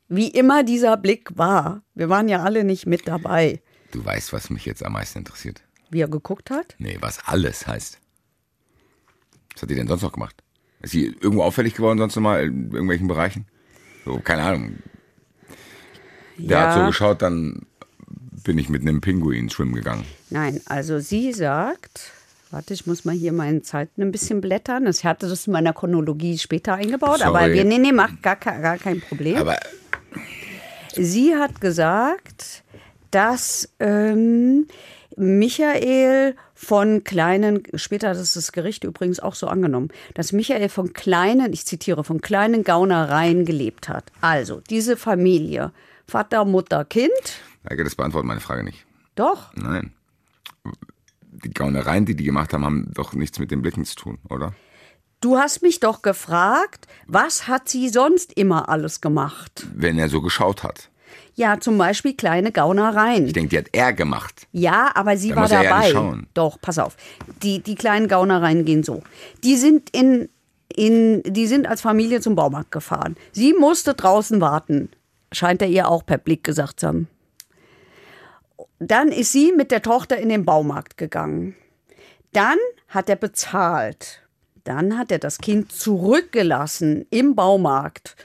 [0.08, 1.82] Wie immer dieser Blick war.
[1.94, 3.60] Wir waren ja alle nicht mit dabei.
[3.90, 5.62] Du weißt, was mich jetzt am meisten interessiert.
[5.90, 6.74] Wie er geguckt hat?
[6.78, 7.98] Nee, was alles heißt.
[9.54, 10.42] Was hat die denn sonst noch gemacht?
[10.82, 13.46] Ist sie irgendwo auffällig geworden sonst noch mal in irgendwelchen Bereichen?
[14.04, 14.76] So, keine Ahnung.
[16.38, 17.66] Der hat so geschaut, dann
[18.44, 20.04] bin ich mit einem Pinguin schwimmen gegangen.
[20.30, 22.12] Nein, also sie sagt,
[22.50, 24.86] warte, ich muss mal hier meine Zeiten ein bisschen blättern.
[24.86, 27.54] Ich hatte das in meiner Chronologie später eingebaut, aber Sorry.
[27.54, 29.36] wir, nee, nee, macht gar, gar kein Problem.
[29.36, 29.56] Aber
[30.96, 32.62] Sie hat gesagt,
[33.10, 34.66] dass ähm,
[35.16, 40.94] Michael von kleinen, später hat es das Gericht übrigens auch so angenommen, dass Michael von
[40.94, 44.04] kleinen, ich zitiere, von kleinen Gaunereien gelebt hat.
[44.22, 45.72] Also, diese Familie,
[46.08, 47.10] Vater, Mutter, Kind,
[47.68, 48.84] Heike, das beantwortet meine Frage nicht.
[49.16, 49.92] doch, Nein.
[51.44, 54.54] Die Gaunereien, die die gemacht haben, haben doch nichts mit den Blicken zu tun, oder?
[55.20, 59.66] Du hast mich doch gefragt, was hat sie sonst immer alles gemacht?
[59.74, 60.88] Wenn er so geschaut hat.
[61.34, 63.26] Ja, zum Beispiel kleine Gaunereien.
[63.26, 64.46] Ich denke, die hat er gemacht.
[64.52, 65.82] Ja, aber sie Da war muss er ja dabei.
[65.84, 66.26] nicht schauen.
[66.34, 66.96] Doch, pass auf.
[67.42, 69.02] Die, die kleinen Gaunereien gehen so.
[69.44, 70.28] Die sind in,
[70.74, 73.16] in, die sind als Familie zum Baumarkt gefahren.
[73.32, 74.90] Sie musste draußen warten.
[75.36, 77.08] Scheint er ihr auch per Blick gesagt zu haben.
[78.78, 81.56] Dann ist sie mit der Tochter in den Baumarkt gegangen.
[82.32, 82.56] Dann
[82.88, 84.22] hat er bezahlt.
[84.64, 88.16] Dann hat er das Kind zurückgelassen im Baumarkt,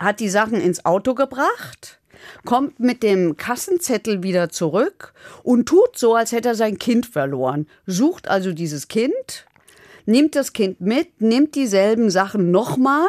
[0.00, 2.00] hat die Sachen ins Auto gebracht,
[2.44, 7.68] kommt mit dem Kassenzettel wieder zurück und tut so, als hätte er sein Kind verloren.
[7.86, 9.46] Sucht also dieses Kind,
[10.04, 13.08] nimmt das Kind mit, nimmt dieselben Sachen nochmal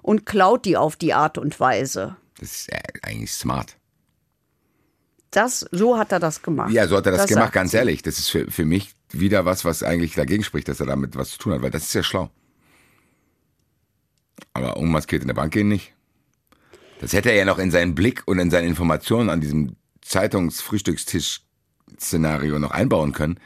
[0.00, 2.16] und klaut die auf die Art und Weise.
[2.40, 3.76] Das ist äh, eigentlich smart.
[5.30, 6.72] Das, so hat er das gemacht.
[6.72, 8.00] Ja, so hat er das, gemacht, sagt ganz ehrlich.
[8.02, 11.32] Das ist für, für mich wieder was, was eigentlich dagegen spricht, dass er damit was
[11.32, 12.30] zu tun hat, weil das ist ja schlau.
[14.54, 15.92] Aber unmaskiert in der Bank gehen nicht.
[17.00, 22.58] Das hätte er ja noch in seinen Blick und in seine Informationen an diesem Zeitungsfrühstückstisch-Szenario
[22.58, 23.38] noch einbauen können.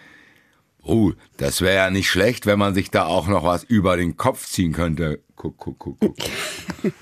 [0.86, 4.16] Oh, das wäre ja nicht schlecht, wenn man sich da auch noch was über den
[4.16, 5.20] Kopf ziehen könnte.
[5.36, 6.14] Guck, guck, guck, guck.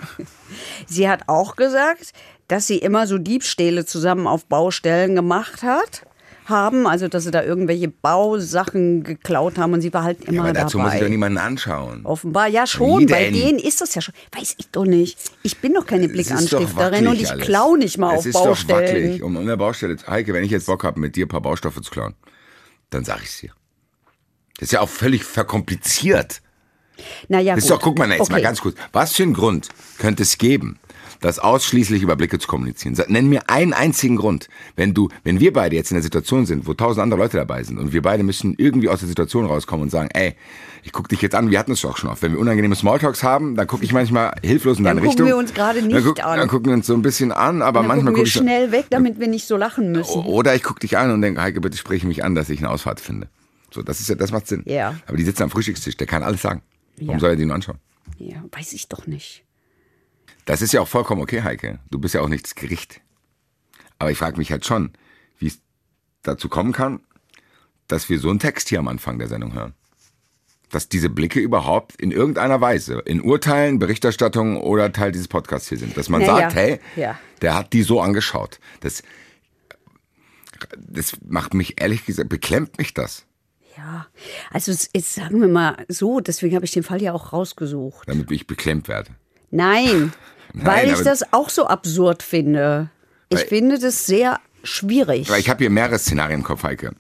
[0.86, 2.12] Sie hat auch gesagt,
[2.48, 6.06] dass sie immer so Diebstähle zusammen auf Baustellen gemacht hat.
[6.44, 10.42] haben, also dass sie da irgendwelche Bausachen geklaut haben und sie war halt immer Ja,
[10.42, 10.84] aber dazu dabei.
[10.90, 12.00] muss ich doch niemanden anschauen.
[12.04, 14.12] Offenbar, ja schon, bei denen ist das ja schon.
[14.36, 15.18] Weiß ich doch nicht.
[15.44, 17.44] Ich bin doch keine Es doch Blickanstifterin und ich alles.
[17.46, 18.80] klau nicht mal es auf ist Doch Baustellen.
[18.82, 19.22] wackelig.
[19.22, 19.96] Um, um eine Baustelle.
[20.06, 22.14] Heike, wenn ich jetzt Bock habe, mit dir ein paar Baustoffe zu klauen,
[22.90, 23.52] dann sag ich's dir.
[24.62, 26.40] Das ist ja auch völlig verkompliziert.
[27.28, 27.78] naja, Das ist gut.
[27.80, 28.44] doch, guck mal, na, jetzt mal Okay.
[28.44, 28.76] ganz kurz.
[28.92, 30.78] Was für einen Grund könnte es geben,
[31.20, 32.96] das ausschließlich über Blicke zu kommunizieren?
[33.08, 34.48] Nenn mir einen einzigen Grund.
[34.76, 37.64] Wenn du, wenn wir beide jetzt in der Situation sind, wo tausend andere Leute dabei
[37.64, 40.36] sind und wir beide müssen irgendwie aus der Situation rauskommen und sagen, ey,
[40.84, 42.22] ich guck dich jetzt an, wir hatten es doch schon oft.
[42.22, 45.26] Wenn wir unangenehme Smalltalks haben, dann gucke ich manchmal hilflos in Dann deine gucken Richtung.
[45.26, 46.38] wir uns gerade dann nicht guck, an.
[46.38, 48.70] Dann gucken wir uns so ein bisschen an, aber Dann manchmal gucken wir so- schnell
[48.70, 50.22] weg, damit wir nicht so lachen müssen.
[50.24, 52.70] oder ich gucke dich an und denke, Heike, bitte sprich mich an, dass ich eine
[52.70, 53.28] Ausfahrt finde.
[53.72, 54.62] So, das ist ja, das macht Sinn.
[54.66, 54.96] Ja.
[55.06, 56.62] Aber die sitzen am Frühstückstisch, der kann alles sagen.
[56.98, 57.20] Warum Ja.
[57.20, 57.78] soll er die nur anschauen?
[58.18, 59.44] Ja, weiß ich doch nicht.
[60.44, 61.78] Das ist ja auch vollkommen okay, Heike.
[61.90, 63.00] Du bist ja auch nicht das Gericht.
[63.98, 64.92] Aber ich frage mich halt schon,
[65.38, 65.60] wie es
[66.22, 67.00] dazu kommen kann,
[67.88, 69.74] dass wir so einen Text hier am Anfang der Sendung hören.
[70.70, 75.78] Dass diese Blicke überhaupt in irgendeiner Weise, in Urteilen, Berichterstattungen oder Teil dieses Podcasts hier
[75.78, 75.96] sind.
[75.96, 77.18] Dass man Naja, sagt, hey, ja.
[77.40, 78.58] der hat die so angeschaut.
[78.80, 79.02] Das,
[80.76, 83.26] das macht mich ehrlich gesagt, beklemmt mich das.
[83.76, 84.06] Ja,
[84.50, 88.08] also es ist, sagen wir mal so, deswegen habe ich den Fall ja auch rausgesucht.
[88.08, 89.10] damit ich beklemmt werde.
[89.50, 90.12] Nein,
[90.52, 92.90] Nein, weil ich das auch so absurd finde.
[93.28, 95.30] Ich finde das sehr schwierig.
[95.30, 96.94] Ich habe hier mehrere Szenarien im Kopf, Heike.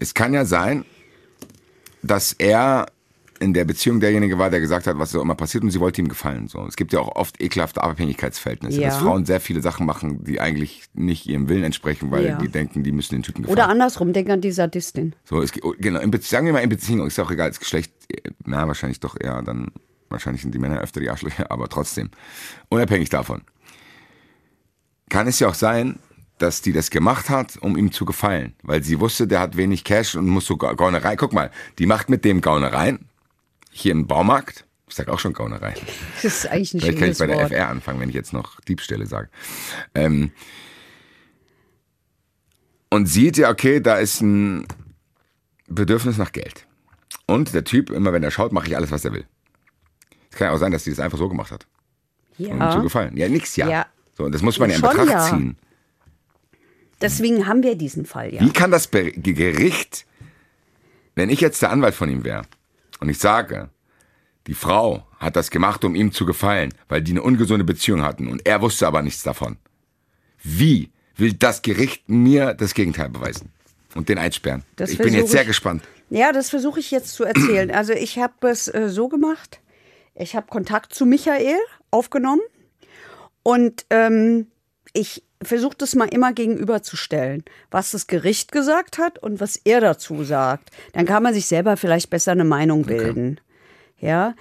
[0.00, 0.84] Es kann ja sein,
[2.02, 2.86] dass er
[3.44, 6.00] in der Beziehung derjenige war, der gesagt hat, was so immer passiert und sie wollte
[6.00, 6.48] ihm gefallen.
[6.48, 8.88] So, es gibt ja auch oft ekelhafte Abhängigkeitsverhältnisse, Ja.
[8.88, 12.38] dass Frauen sehr viele Sachen machen, die eigentlich nicht ihrem Willen entsprechen, weil Ja.
[12.38, 13.58] die denken, die müssen den Typen gefallen.
[13.58, 15.14] Oder andersrum, denk an die Sadistin.
[15.24, 17.92] So, es, geht- genau, in sagen wir mal in Beziehung, ist auch egal, das Geschlecht,
[18.10, 19.68] äh, na, wahrscheinlich doch eher dann,
[20.08, 22.10] wahrscheinlich sind die Männer öfter die Arschlöcher, aber trotzdem.
[22.70, 23.42] Unabhängig davon.
[25.10, 25.98] Kann es ja auch sein,
[26.38, 29.84] dass die das gemacht hat, um ihm zu gefallen, weil sie wusste, der hat wenig
[29.84, 31.16] Cash und muss so Ga- Gaunereien.
[31.16, 33.08] Guck mal, die macht mit dem Gaunereien,
[33.76, 35.74] hier im Baumarkt, ich sag auch schon Gaunereien.
[36.22, 37.48] Das ist eigentlich ein Vielleicht kann ich bei der Wort.
[37.50, 39.28] FR anfangen, wenn ich jetzt noch Diebstähle sage.
[39.94, 40.30] Ähm,
[42.88, 44.66] und sieht ja, okay, da ist ein
[45.66, 46.68] Bedürfnis nach Geld.
[47.26, 49.26] Und der Typ, immer wenn er schaut, mache ich alles, was er will.
[50.30, 51.66] Es kann ja auch sein, dass die das einfach so gemacht hat,
[52.38, 53.16] um ihm zu Ja, gefallen.
[53.16, 53.68] Ja, nix, ja.
[53.68, 53.86] Ja.
[54.16, 55.28] So, und das muss man ja in Schon Betracht ja.
[55.36, 55.56] ziehen.
[57.00, 58.40] deswegen haben wir diesen Fall ja.
[58.40, 60.06] Wie kann das Gericht,
[61.16, 62.42] wenn ich jetzt der Anwalt von ihm wäre
[63.00, 63.70] und ich sage,
[64.46, 68.28] die Frau hat das gemacht, um ihm zu gefallen, weil die eine ungesunde Beziehung hatten
[68.28, 69.56] und er wusste aber nichts davon.
[70.42, 73.50] Wie will das Gericht mir das Gegenteil beweisen
[73.94, 74.64] und den einsperren?
[74.76, 75.82] Das ich bin jetzt sehr ich- gespannt.
[76.10, 77.70] Ja, das versuche ich jetzt zu erzählen.
[77.70, 79.60] Also ich habe es äh, so gemacht.
[80.14, 81.56] Ich habe Kontakt zu Michael
[81.90, 82.42] aufgenommen
[83.42, 84.48] und ähm,
[84.92, 90.24] ich versuche das mal immer gegenüberzustellen, was das Gericht gesagt hat und was er dazu
[90.24, 90.70] sagt.
[90.92, 93.40] Dann kann man sich selber vielleicht besser eine Meinung bilden.
[94.00, 94.34] Ja,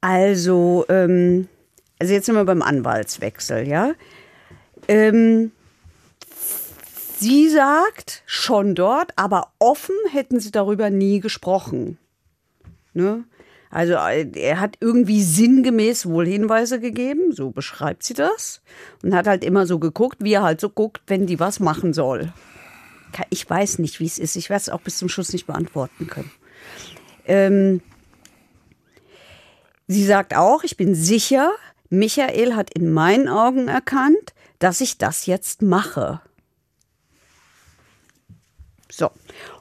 [0.00, 1.48] also, ähm,
[1.98, 3.92] also jetzt sind wir beim Anwaltswechsel, ja.
[4.88, 5.52] Ähm,
[7.18, 11.96] Sie sagt schon dort, aber offen hätten sie darüber nie gesprochen.
[12.92, 13.24] Ne?
[13.70, 18.62] Also äh, er hat irgendwie sinngemäß wohl Hinweise gegeben, so beschreibt sie das.
[19.02, 21.92] Und hat halt immer so geguckt, wie er halt so guckt, wenn die was machen
[21.92, 22.32] soll.
[23.30, 24.36] Ich weiß nicht, wie es ist.
[24.36, 26.30] Ich werde es auch bis zum Schluss nicht beantworten können.
[27.26, 27.80] Ähm,
[29.86, 31.50] sie sagt auch, ich bin sicher,
[31.88, 36.20] Michael hat in meinen Augen erkannt, dass ich das jetzt mache.
[38.90, 39.10] So.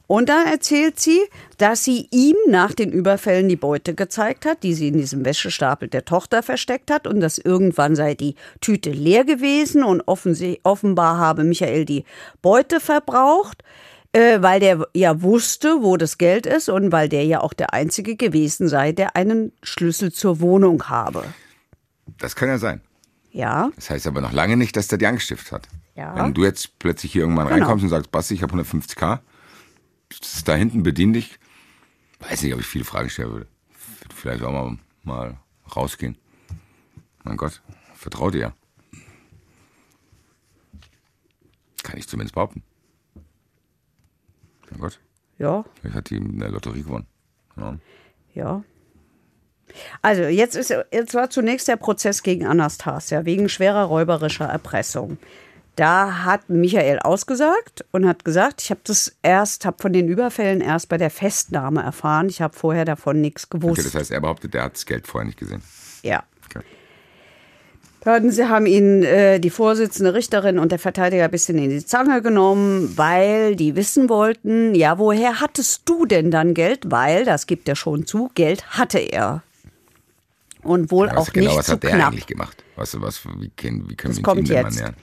[0.07, 1.19] Und dann erzählt sie,
[1.57, 5.87] dass sie ihm nach den Überfällen die Beute gezeigt hat, die sie in diesem Wäschestapel
[5.87, 11.43] der Tochter versteckt hat und dass irgendwann sei die Tüte leer gewesen und offenbar habe
[11.43, 12.05] Michael die
[12.43, 13.63] Beute verbraucht,
[14.13, 17.73] äh, weil der ja wusste, wo das Geld ist und weil der ja auch der
[17.73, 21.23] Einzige gewesen sei, der einen Schlüssel zur Wohnung habe.
[22.19, 22.81] Das kann ja sein.
[23.31, 25.67] Ja, Das heißt aber noch lange nicht, dass der die angestiftet hat.
[25.95, 26.15] Ja.
[26.15, 27.57] Wenn du jetzt plötzlich hier irgendwann Genau.
[27.59, 29.34] reinkommst und sagst, Basti, ich habe 150k, das ist
[30.45, 31.39] da hinten, bedien dich.
[32.19, 33.47] Weiß nicht, ob ich viele Fragen stellen würde.
[34.13, 35.37] Vielleicht auch mal, mal
[35.75, 36.17] rausgehen.
[37.23, 37.61] Mein Gott,
[37.95, 38.53] vertrau dir ja.
[41.83, 42.63] Kann ich zumindest behaupten.
[44.71, 44.99] Mein Gott,
[45.37, 47.07] ja, vielleicht hat die in der Lotterie gewonnen.
[47.57, 47.77] Ja.
[48.33, 48.63] Ja.
[50.01, 55.17] Also jetzt ist jetzt war zunächst der Prozess gegen Anastasia wegen schwerer räuberischer Erpressung.
[55.75, 60.61] Da hat Michael ausgesagt und hat gesagt, ich habe das erst, habe von den Überfällen
[60.61, 62.29] erst bei der Festnahme erfahren.
[62.29, 63.79] Ich habe vorher davon nichts gewusst.
[63.79, 65.61] Okay, das heißt, er behauptet, der hat das Geld vorher nicht gesehen.
[66.03, 66.23] ja.
[66.49, 66.63] Okay.
[68.01, 71.83] Dann sie haben ihn äh, die Vorsitzende Richterin und der Verteidiger ein bisschen in die
[71.83, 76.91] Zange genommen, weil die wissen wollten, ja, woher hattest du denn dann Geld?
[76.91, 79.41] Weil, das gibt er schon zu, Geld hatte er.
[80.61, 82.07] Und wohl Was auch genau, nicht was zu hat der knapp.
[82.11, 82.63] eigentlich gemacht?
[82.75, 84.75] Was, was, wie, können, wie können Das wir kommt mal jetzt.
[84.79, 84.95] nähern?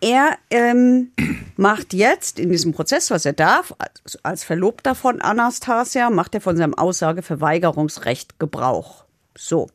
[0.00, 1.12] Er ähm,
[1.56, 6.40] macht jetzt in diesem Prozess, was er darf, als, als Verlobter von Anastasia, macht er
[6.40, 9.04] von seinem Aussageverweigerungsrecht Gebrauch.
[9.36, 9.68] So.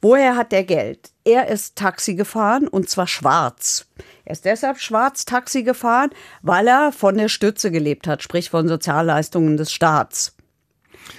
[0.00, 1.12] Woher hat er Geld?
[1.24, 3.86] Er ist Taxi gefahren und zwar schwarz.
[4.26, 6.10] Er ist deshalb schwarz Taxi gefahren,
[6.42, 10.34] weil er von der Stütze gelebt hat, sprich von Sozialleistungen des Staats.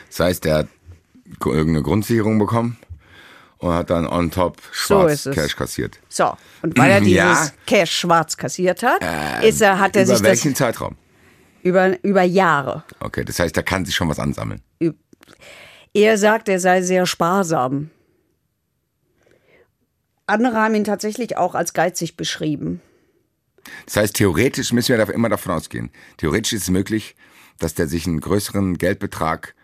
[0.09, 0.67] Das heißt, er hat
[1.43, 2.77] irgendeine Grundsicherung bekommen
[3.65, 5.35] und hat dann on top So schwarz es.
[5.35, 5.99] Cash kassiert.
[6.09, 7.51] So, und weil er dieses Ja.
[7.65, 9.01] Cash schwarz kassiert hat,
[9.43, 10.95] ist er, hat er Über sich welchen das Zeitraum?
[11.63, 14.61] über, über Jahre Okay, das heißt, er kann sich schon was ansammeln.
[15.93, 17.89] Er sagt, er sei sehr sparsam.
[20.27, 22.81] Andere haben ihn tatsächlich auch als geizig beschrieben.
[23.85, 25.91] Das heißt, theoretisch müssen wir da immer davon ausgehen.
[26.17, 27.15] Theoretisch ist es möglich,
[27.59, 29.55] dass der sich einen größeren Geldbetrag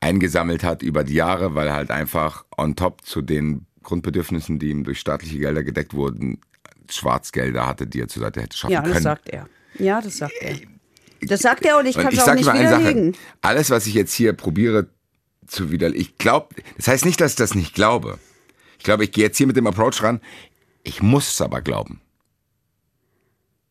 [0.00, 4.84] eingesammelt hat über die Jahre, weil halt einfach on top zu den Grundbedürfnissen, die ihm
[4.84, 6.40] durch staatliche Gelder gedeckt wurden,
[6.90, 9.02] Schwarzgelder hatte, die er zur Seite hätte schaffen Ja, das können.
[9.02, 9.48] sagt er.
[9.78, 10.56] Ja, das sagt er.
[11.22, 13.12] Das sagt er und ich Und kann es auch nicht mal widerlegen.
[13.14, 13.22] Sache.
[13.42, 14.88] Alles, was ich jetzt hier probiere
[15.46, 18.18] zu widerlegen, ich glaube, das heißt nicht, dass ich das nicht glaube.
[18.78, 20.20] Ich glaube, ich gehe jetzt hier mit dem Approach ran.
[20.84, 22.00] Ich muss es aber glauben.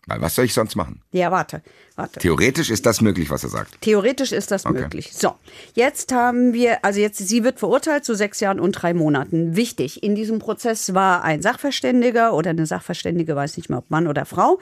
[0.07, 1.01] Weil was soll ich sonst machen?
[1.11, 1.61] Ja, warte,
[1.97, 2.19] warte.
[2.21, 3.81] Theoretisch ist das möglich, was er sagt.
[3.81, 4.81] Theoretisch ist das Okay.
[4.81, 5.11] möglich.
[5.13, 5.33] So,
[5.73, 9.57] jetzt haben wir, also jetzt, sie wird verurteilt zu sechs Jahren und drei Monaten.
[9.57, 14.07] Wichtig, in diesem Prozess war ein Sachverständiger oder eine Sachverständige, weiß nicht mehr, ob Mann
[14.07, 14.59] oder Frau,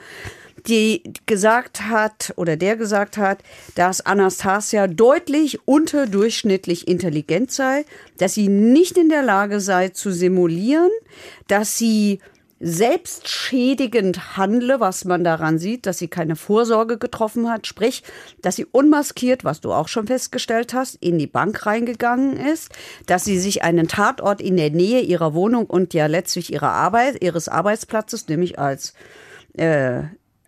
[0.66, 3.38] die gesagt hat oder der gesagt hat,
[3.76, 7.84] dass Anastasia deutlich unterdurchschnittlich intelligent sei,
[8.18, 10.90] dass sie nicht in der Lage sei zu simulieren,
[11.46, 12.18] dass sie
[12.58, 18.02] selbstschädigend handle, was man daran sieht, dass sie keine Vorsorge getroffen hat, sprich,
[18.40, 22.70] dass sie unmaskiert, was du auch schon festgestellt hast, in die Bank reingegangen ist,
[23.06, 27.22] dass sie sich einen Tatort in der Nähe ihrer Wohnung und ja letztlich ihrer Arbeit,
[27.22, 28.94] ihres Arbeitsplatzes, nämlich als
[29.54, 30.04] äh,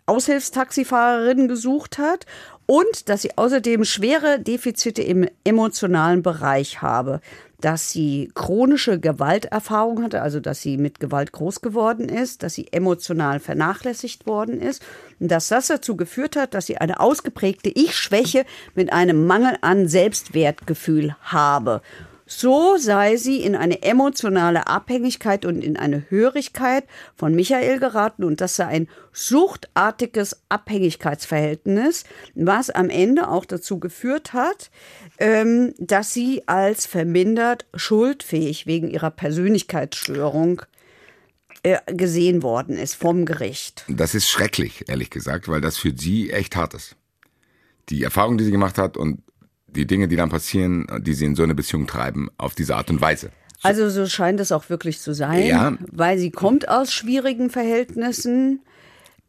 [0.07, 2.25] Aushilfstaxifahrerin gesucht hat
[2.65, 7.21] und dass sie außerdem schwere Defizite im emotionalen Bereich habe,
[7.61, 12.67] dass sie chronische Gewalterfahrung hatte, also dass sie mit Gewalt groß geworden ist, dass sie
[12.71, 14.81] emotional vernachlässigt worden ist
[15.19, 18.45] und dass das dazu geführt hat, dass sie eine ausgeprägte Ich-Schwäche
[18.75, 21.81] mit einem Mangel an Selbstwertgefühl habe.
[22.31, 28.39] So sei sie in eine emotionale Abhängigkeit und in eine Hörigkeit von Michael geraten und
[28.39, 32.03] das sei ein suchtartiges Abhängigkeitsverhältnis,
[32.35, 34.69] was am Ende auch dazu geführt hat,
[35.17, 40.61] ähm, dass sie als vermindert schuldfähig wegen ihrer Persönlichkeitsstörung
[41.63, 43.85] äh, gesehen worden ist vom Gericht.
[43.87, 46.95] Das ist schrecklich, ehrlich gesagt, weil das für sie echt hart ist.
[47.89, 49.23] Die Erfahrung, die sie gemacht hat und
[49.75, 52.89] die Dinge, die dann passieren, die sie in so eine Beziehung treiben, auf diese Art
[52.89, 53.31] und Weise.
[53.61, 55.77] Also so scheint es auch wirklich zu sein, Ja.
[55.91, 58.61] weil sie kommt aus schwierigen Verhältnissen,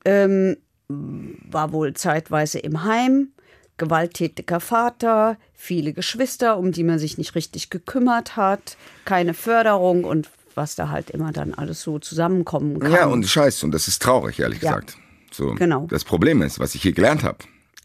[0.04, 0.56] ähm,
[0.88, 3.28] war wohl zeitweise im Heim,
[3.76, 10.28] gewalttätiger Vater, viele Geschwister, um die man sich nicht richtig gekümmert hat, keine Förderung und
[10.54, 12.92] was da halt immer dann alles so zusammenkommen kann.
[12.92, 14.70] Ja, und Scheiß, und das ist traurig, ehrlich Ja.
[14.72, 14.96] gesagt.
[15.32, 15.86] So, Genau.
[15.88, 17.38] Das Problem ist, was ich hier gelernt habe,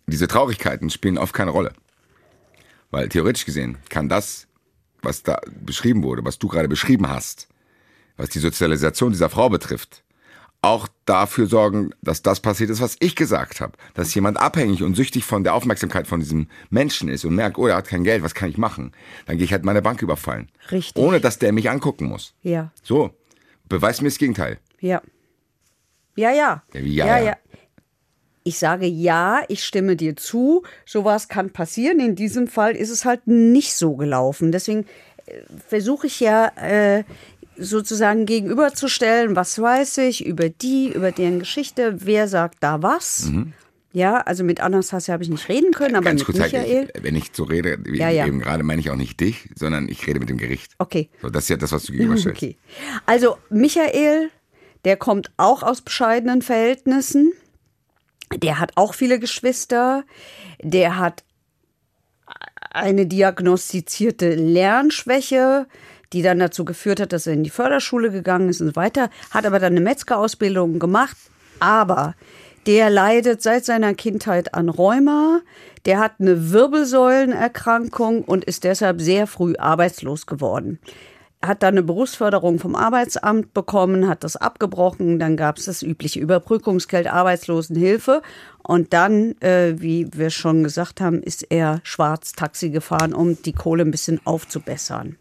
[0.07, 1.73] diese Traurigkeiten spielen oft keine Rolle.
[2.95, 4.47] Weil theoretisch gesehen kann das,
[5.01, 7.49] was da beschrieben wurde, was du gerade beschrieben hast,
[8.15, 10.05] was die Sozialisation dieser Frau betrifft,
[10.61, 13.73] auch dafür sorgen, dass das passiert ist, was ich gesagt habe.
[13.95, 17.67] Dass jemand abhängig und süchtig von der Aufmerksamkeit von diesem Menschen ist und merkt, oh,
[17.67, 18.93] er hat kein Geld, was kann ich machen?
[19.25, 20.47] Dann gehe ich halt meine Bank überfallen.
[20.71, 21.03] Richtig.
[21.03, 22.33] Ohne, dass der mich angucken muss.
[22.43, 23.13] ja, So,
[23.67, 24.57] beweis mir das Gegenteil.
[24.79, 25.01] ja.
[26.17, 26.63] Ja, ja.
[26.73, 27.35] Ja, wie ja, ja?
[28.47, 30.61] Ich sage ja, ich stimme dir zu.
[30.85, 31.99] Sowas kann passieren.
[31.99, 34.51] In diesem Fall ist es halt nicht so gelaufen.
[34.51, 34.85] Deswegen
[35.25, 37.03] äh, versuche ich ja äh,
[37.57, 43.31] sozusagen gegenüberzustellen, was weiß ich über die, über deren Geschichte, wer sagt da was.
[43.93, 46.17] Ja, also mit Anastasia habe ich nicht reden können, aber Mhm.
[46.17, 46.89] Ganz mit kurz, halt, Michael.
[46.93, 48.27] ich, wenn ich so rede, wie Ja, ja.
[48.27, 50.73] eben gerade, meine ich auch nicht dich, sondern ich rede mit dem Gericht.
[50.79, 51.09] Okay.
[51.21, 52.41] So, das ist ja das, was du gegenüberstellst.
[52.43, 52.57] Okay.
[53.05, 54.29] Also Michael,
[54.83, 57.31] der kommt auch aus bescheidenen Verhältnissen.
[58.33, 60.03] Der hat auch viele Geschwister.
[60.61, 61.23] Der hat
[62.71, 65.67] eine diagnostizierte Lernschwäche,
[66.13, 69.09] die dann dazu geführt hat, dass er in die Förderschule gegangen ist und so weiter.
[69.31, 71.17] Hat aber dann eine Metzgerausbildung gemacht.
[71.59, 72.15] Aber
[72.65, 75.41] der leidet seit seiner Kindheit an Rheuma.
[75.85, 80.79] Der hat eine Wirbelsäulenerkrankung und ist deshalb sehr früh arbeitslos geworden.
[81.41, 86.19] Hat dann eine Berufsförderung vom Arbeitsamt bekommen, hat das abgebrochen, dann gab es das übliche
[86.19, 88.21] Überbrückungsgeld, Arbeitslosenhilfe
[88.63, 93.53] und dann, äh, wie wir schon gesagt haben, ist er schwarz Taxi gefahren, um die
[93.53, 95.17] Kohle ein bisschen aufzubessern.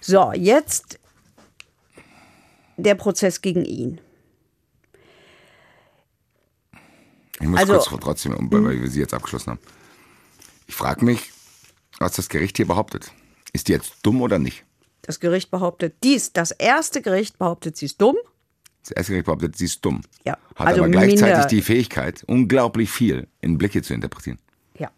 [0.00, 0.98] So, jetzt
[2.76, 4.00] der Prozess gegen ihn.
[7.40, 9.60] Ich muss Also- kurz trotzdem, um- weil wir sie jetzt abgeschlossen haben.
[10.66, 11.32] Ich frage mich,
[11.98, 13.10] was das Gericht hier behauptet.
[13.52, 14.64] Ist die jetzt dumm oder nicht?
[15.02, 18.16] Das Gericht behauptet, dies, das erste Gericht behauptet, sie ist dumm.
[18.82, 20.00] Das erste Gericht behauptet, sie ist dumm.
[20.24, 24.38] Ja, Hat also aber gleichzeitig minder- die Fähigkeit, unglaublich viel in Blicke zu interpretieren.
[24.78, 24.90] Ja.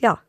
[0.00, 0.20] Ja.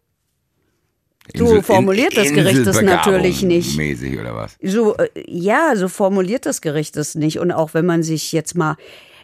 [1.36, 3.78] So formuliert das Gericht das natürlich nicht.
[3.78, 4.58] Mäßig oder was?
[4.62, 7.40] So, äh, ja, so formuliert das Gericht es nicht.
[7.40, 8.76] Und auch wenn man sich jetzt mal,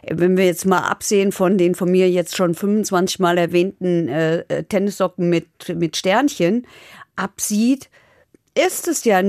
[0.08, 4.38] wenn wir jetzt mal absehen von den von mir jetzt schon 25 Mal erwähnten äh,
[4.48, 5.46] äh, Tennissocken mit,
[5.76, 6.66] mit Sternchen
[7.16, 7.90] absieht,
[8.54, 9.22] ist es ja,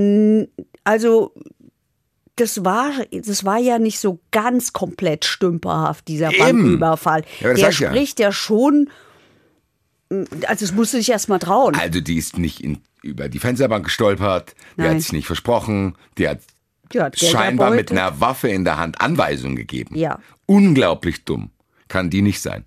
[0.84, 1.32] also
[2.36, 6.38] das war, das war ja nicht so ganz komplett stümperhaft, dieser Eben.
[6.38, 7.24] Banküberfall.
[7.40, 7.90] Ja, Der sag ich ja.
[7.90, 8.90] spricht ja schon,
[10.46, 11.74] also es musste sich erst mal trauen.
[11.74, 14.94] Also die ist nicht in, über die Fensterbank gestolpert, die Nein.
[14.94, 16.40] hat sich nicht versprochen, die hat
[16.92, 19.96] Die hat scheinbar mit einer Waffe in der Hand Anweisungen gegeben.
[19.96, 20.18] Ja.
[20.46, 21.50] Unglaublich dumm.
[21.88, 22.64] Kann die nicht sein.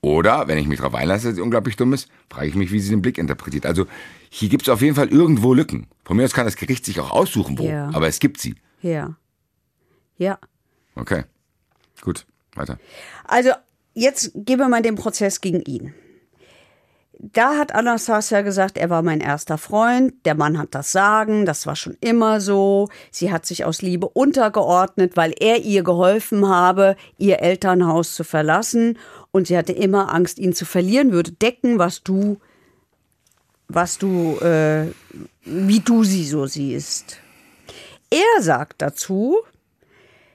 [0.00, 2.80] Oder, wenn ich mich darauf einlasse, dass sie unglaublich dumm ist, frage ich mich, wie
[2.80, 3.66] sie den Blick interpretiert.
[3.66, 3.86] Also
[4.30, 5.88] hier gibt es auf jeden Fall irgendwo Lücken.
[6.04, 7.64] Von mir aus kann das Gericht sich auch aussuchen, wo.
[7.64, 7.90] Ja.
[7.92, 8.54] Aber es gibt sie.
[8.82, 9.16] Ja.
[10.16, 10.38] Ja.
[10.94, 11.24] Okay.
[12.02, 12.78] Gut, weiter.
[13.24, 13.50] Also,
[13.94, 15.94] jetzt gehen wir mal den Prozess gegen ihn.
[17.18, 21.66] Da hat Anastasia gesagt, er war mein erster Freund, der Mann hat das Sagen, das
[21.66, 22.88] war schon immer so.
[23.10, 28.98] Sie hat sich aus Liebe untergeordnet, weil er ihr geholfen habe, ihr Elternhaus zu verlassen.
[29.32, 32.38] Und sie hatte immer Angst, ihn zu verlieren, würde decken, was du,
[33.68, 34.88] was du, äh,
[35.44, 37.16] wie du sie so siehst.
[38.10, 39.38] Er sagt dazu,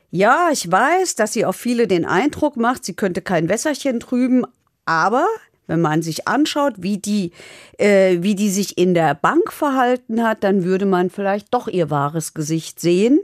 [0.09, 4.45] ja, ich weiß, dass sie auf viele den Eindruck macht, sie könnte kein Wässerchen trüben,
[4.85, 5.27] aber
[5.71, 7.31] wenn man sich anschaut, wie die,
[7.77, 11.89] äh, wie die sich in der Bank verhalten hat, dann würde man vielleicht doch ihr
[11.89, 13.21] wahres Gesicht sehen.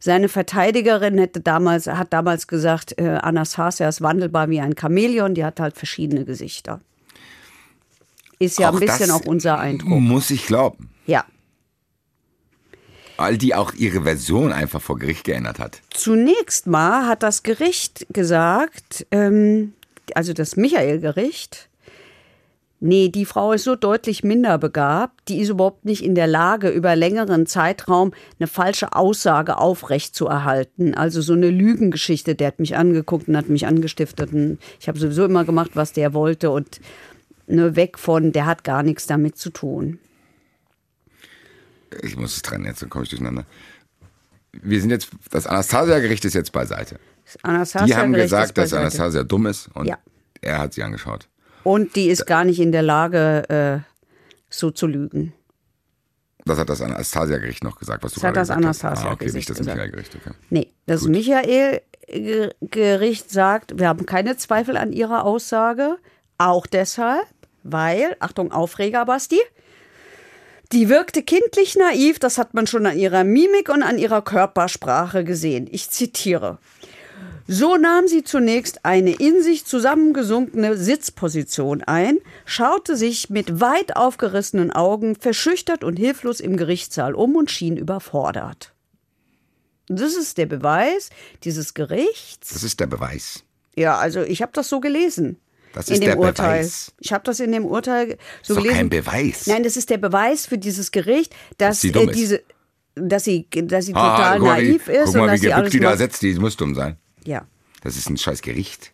[0.00, 5.44] Seine Verteidigerin hätte damals, hat damals gesagt, äh, Anastasia ist wandelbar wie ein Chamäleon, die
[5.44, 6.80] hat halt verschiedene Gesichter.
[8.38, 10.00] Ist ja Auch ein bisschen auch unser Eindruck.
[10.00, 10.90] Muss ich glauben.
[11.06, 11.24] Ja.
[13.16, 15.80] Weil die auch ihre Version einfach vor Gericht geändert hat.
[15.90, 19.74] Zunächst mal hat das Gericht gesagt, ähm,
[20.14, 21.68] also das Michael-Gericht,
[22.84, 26.68] nee, die Frau ist so deutlich minder begabt, die ist überhaupt nicht in der Lage,
[26.68, 30.94] über längeren Zeitraum eine falsche Aussage aufrechtzuerhalten.
[30.94, 34.32] Also so eine Lügengeschichte, der hat mich angeguckt und hat mich angestiftet.
[34.32, 36.80] Und ich habe sowieso immer gemacht, was der wollte und
[37.46, 39.98] ne, weg von, der hat gar nichts damit zu tun.
[42.02, 43.46] Ich muss es trennen, jetzt komme ich durcheinander.
[44.52, 46.98] Wir sind jetzt, das Anastasia-Gericht ist jetzt beiseite.
[47.24, 48.72] Das Anastasia Die haben gesagt, dass.
[48.74, 49.98] Anastasia dumm ist und Ja.
[50.42, 51.28] er hat sie angeschaut.
[51.64, 53.78] Und die ist gar nicht in der Lage, äh,
[54.50, 55.32] so zu lügen.
[56.44, 59.04] Das hat das Anastasia-Gericht noch gesagt, was du Das hat gerade das gesagt hast.
[59.04, 59.76] Ah, okay, Anastasia-Gericht nicht das gesagt.
[59.76, 60.14] Michael-Gericht.
[60.14, 60.30] Okay.
[60.50, 65.96] Nee, das Michael-Gericht sagt, wir haben keine Zweifel an ihrer Aussage.
[66.36, 67.26] Auch deshalb,
[67.62, 69.40] weil, Achtung, Aufreger, Basti,
[70.72, 75.24] die wirkte kindlich naiv, das hat man schon an ihrer Mimik und an ihrer Körpersprache
[75.24, 75.68] gesehen.
[75.70, 76.58] Ich zitiere.
[77.46, 84.70] So nahm sie zunächst eine in sich zusammengesunkene Sitzposition ein, schaute sich mit weit aufgerissenen
[84.70, 88.72] Augen verschüchtert und hilflos im Gerichtssaal um und schien überfordert.
[89.88, 91.10] Das ist der Beweis
[91.44, 92.50] dieses Gerichts.
[92.54, 93.44] Das ist der Beweis.
[93.76, 95.36] Ja, also ich habe das so gelesen.
[95.74, 96.58] Das in ist dem der Urteil.
[96.60, 96.92] Beweis.
[97.00, 98.74] Ich habe das in dem Urteil so Ist doch gelesen.
[98.76, 99.46] kein Beweis.
[99.46, 102.16] Nein, das ist der Beweis für dieses Gericht, dass sie dumm äh, ist.
[102.18, 102.42] diese,
[102.94, 105.40] dass sie, dass sie Ah, total guck mal, naiv ist guck und mal, wie dass
[105.40, 106.96] sie alles die da setzt, die muss dumm sein.
[107.24, 107.42] Ja,
[107.82, 108.90] Das ist ein scheiß Gericht.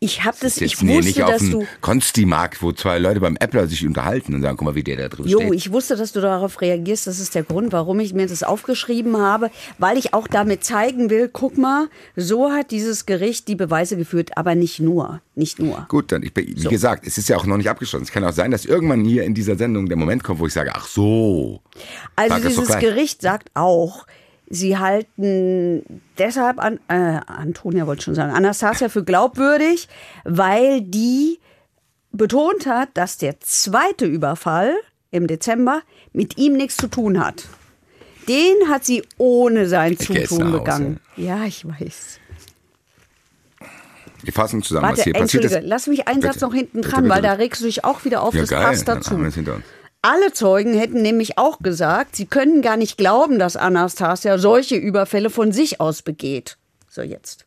[0.00, 3.20] ich habe das, jetzt ich wusste, nicht auf dass dem du, Konsti-Markt, wo zwei Leute
[3.20, 5.54] beim Äppler sich unterhalten und sagen, guck mal, wie der da Jo, steht.
[5.54, 7.06] ich wusste, dass du darauf reagierst.
[7.06, 11.10] Das ist der Grund, warum ich mir das aufgeschrieben habe, weil ich auch damit zeigen
[11.10, 15.86] will, guck mal, so hat dieses Gericht die Beweise geführt, aber nicht nur, nicht nur.
[15.88, 18.04] Gut, dann, ich, wie gesagt, es ist ja auch noch nicht abgeschlossen.
[18.04, 20.52] Es kann auch sein, dass irgendwann hier in dieser Sendung der Moment kommt, wo ich
[20.52, 21.60] sage, ach so.
[22.16, 22.78] Also das dieses.
[22.78, 24.06] Gericht sagt auch,
[24.48, 29.88] sie halten deshalb an, äh, Antonia wollte schon sagen, Anastasia für glaubwürdig,
[30.24, 31.38] weil die
[32.12, 34.74] betont hat, dass der zweite Überfall
[35.10, 35.82] im Dezember
[36.12, 37.44] mit ihm nichts zu tun hat.
[38.28, 41.00] Den hat sie ohne sein Zutun begangen.
[41.16, 42.20] Ja, ich weiß.
[44.22, 45.68] Wir fassen zusammen, Warte, was hier passiert entschuldige, ist.
[45.68, 46.32] lass mich einen Bitte.
[46.32, 47.42] Satz noch hinten Bitte, dran, bitte, weil da bitte.
[47.42, 49.18] regst du dich auch wieder auf, Ja, das geil, passt dazu.
[50.04, 55.30] Alle Zeugen hätten nämlich auch gesagt, sie können gar nicht glauben, dass Anastasia solche Überfälle
[55.30, 56.58] von sich aus begeht.
[56.90, 57.46] So jetzt.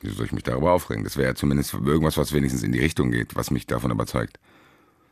[0.00, 1.02] Wieso soll ich mich darüber aufregen?
[1.02, 4.38] Das wäre ja zumindest irgendwas, was wenigstens in die Richtung geht, was mich davon überzeugt.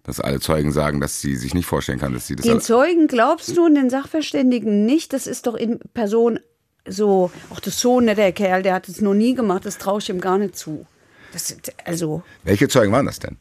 [0.05, 3.09] Dass alle Zeugen sagen, dass sie sich nicht vorstellen kann, dass sie das Den Zeugen
[3.09, 5.13] glaubst du und den Sachverständigen nicht?
[5.13, 6.39] Das ist doch in Person
[6.87, 9.99] so, auch das so ne, der Kerl, der hat es noch nie gemacht, das traue
[9.99, 10.87] ich ihm gar nicht zu.
[11.33, 13.37] Das, also, Welche Zeugen waren das denn?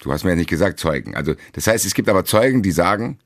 [0.00, 1.14] Du hast mir ja nicht gesagt Zeugen.
[1.14, 3.18] Also das heißt, es gibt aber Zeugen, die sagen,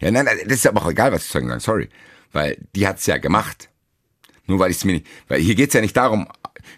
[0.00, 1.88] ja nein, das ist aber auch egal, was Zeugen sagen, sorry,
[2.32, 3.70] weil die hat's ja gemacht.
[4.46, 6.28] Nur weil ich es mir nicht, weil hier geht's ja nicht darum,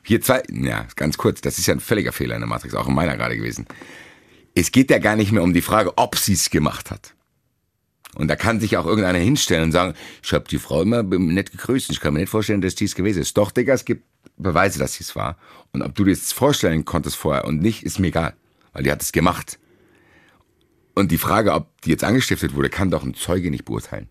[0.03, 2.89] hier zwei, ja, ganz kurz, das ist ja ein völliger Fehler in der Matrix, auch
[2.89, 3.67] in meiner gerade gewesen.
[4.55, 7.15] Es geht ja gar nicht mehr um die Frage, ob sie es gemacht hat.
[8.15, 11.53] Und da kann sich auch irgendeiner hinstellen und sagen, ich habe die Frau immer nett
[11.53, 11.91] gegrüßt.
[11.91, 13.37] Ich kann mir nicht vorstellen, dass die es gewesen ist.
[13.37, 14.05] Doch, Digga, es gibt
[14.37, 15.37] Beweise, dass sie es war.
[15.73, 18.35] Und ob du dir das vorstellen konntest vorher und nicht, ist mir egal.
[18.79, 19.59] Weil die hat es gemacht.
[20.95, 24.09] Und die Frage, ob die jetzt angestiftet wurde, kann doch ein Zeuge nicht beurteilen.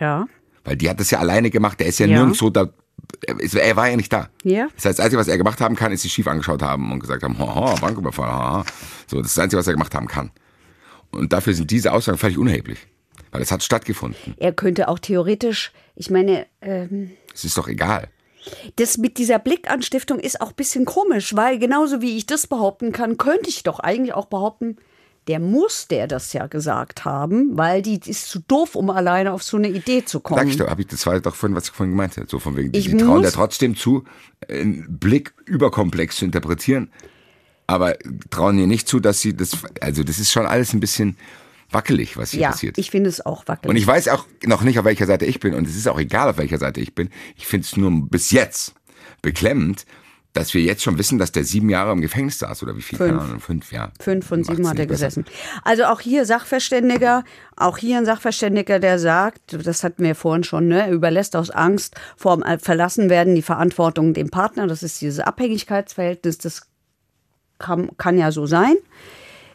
[0.00, 0.26] ja.
[0.64, 1.78] Weil die hat das ja alleine gemacht.
[1.78, 2.16] Der ist ja, Ja.
[2.16, 2.70] nirgendwo da.
[3.28, 4.30] Er war ja nicht da.
[4.42, 4.64] Ja.
[4.74, 6.98] Das heißt, das Einzige, was er gemacht haben kann, ist sich schief angeschaut haben und
[6.98, 8.64] gesagt haben, haha, Banküberfall, haha.
[9.06, 10.32] So, das ist das Einzige, was er gemacht haben kann.
[11.12, 12.78] Und dafür sind diese Aussagen völlig unerheblich.
[13.30, 14.34] Weil es hat stattgefunden.
[14.38, 18.08] Er könnte auch theoretisch, ich meine, ähm, Es ist doch egal.
[18.76, 22.92] Das mit dieser Blickanstiftung ist auch ein bisschen komisch, weil genauso wie ich das behaupten
[22.92, 24.76] kann, könnte ich doch eigentlich auch behaupten,
[25.28, 29.42] der muss der das ja gesagt haben, weil die ist zu doof, um alleine auf
[29.42, 30.38] so eine Idee zu kommen.
[30.38, 32.28] Sag ich doch, hab ich, das war doch vorhin, was ich vorhin gemeint habe.
[32.28, 34.04] So von wegen, die, Ich die trauen der trotzdem zu,
[34.48, 36.92] einen Blick überkomplex zu interpretieren,
[37.66, 37.96] aber
[38.30, 41.16] trauen ihr nicht zu, dass sie das, also das ist schon alles ein bisschen
[41.76, 42.78] wackelig, was hier ja, passiert.
[42.78, 43.68] ich finde es auch wackelig.
[43.68, 45.54] Und ich weiß auch noch nicht, auf welcher Seite ich bin.
[45.54, 47.10] Und es ist auch egal, auf welcher Seite ich bin.
[47.36, 48.74] Ich finde es nur bis jetzt
[49.20, 49.84] beklemmend,
[50.32, 52.98] dass wir jetzt schon wissen, dass der sieben Jahre im Gefängnis saß oder wie viel?
[52.98, 53.10] Fünf.
[53.10, 53.90] Keine Ahnung, fünf, ja.
[54.00, 55.06] Fünf von sieben hat er besser.
[55.06, 55.24] gesessen.
[55.64, 57.24] Also auch hier Sachverständiger,
[57.56, 61.50] auch hier ein Sachverständiger, der sagt, das hatten wir vorhin schon, ne, er überlässt aus
[61.50, 64.66] Angst vor dem Verlassenwerden die Verantwortung dem Partner.
[64.66, 66.68] Das ist dieses Abhängigkeitsverhältnis, das
[67.58, 68.76] kann, kann ja so sein.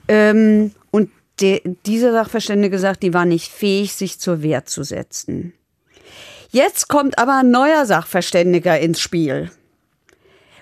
[0.08, 1.10] Ähm, und
[1.42, 5.54] de, dieser Sachverständige sagt, die war nicht fähig, sich zur Wehr zu setzen.
[6.52, 9.52] Jetzt kommt aber ein neuer Sachverständiger ins Spiel.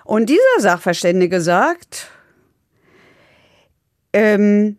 [0.05, 2.07] Und dieser Sachverständige sagt,
[4.13, 4.77] ähm,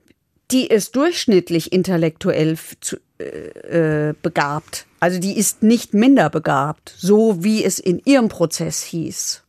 [0.51, 4.87] die ist durchschnittlich intellektuell zu, äh, äh, begabt.
[4.99, 9.43] Also die ist nicht minder begabt, so wie es in ihrem Prozess hieß.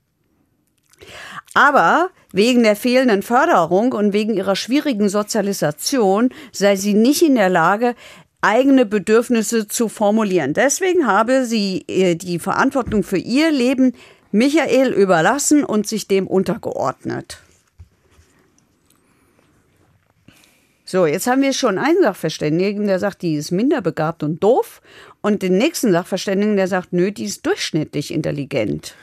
[1.53, 7.49] Aber wegen der fehlenden Förderung und wegen ihrer schwierigen Sozialisation sei sie nicht in der
[7.49, 7.95] Lage,
[8.41, 10.53] eigene Bedürfnisse zu formulieren.
[10.53, 13.93] Deswegen habe sie äh, die Verantwortung für ihr Leben
[14.31, 17.39] Michael überlassen und sich dem untergeordnet.
[20.85, 24.81] So, jetzt haben wir schon einen Sachverständigen, der sagt, die ist minderbegabt und doof.
[25.21, 28.95] Und den nächsten Sachverständigen, der sagt, nö, die ist durchschnittlich intelligent.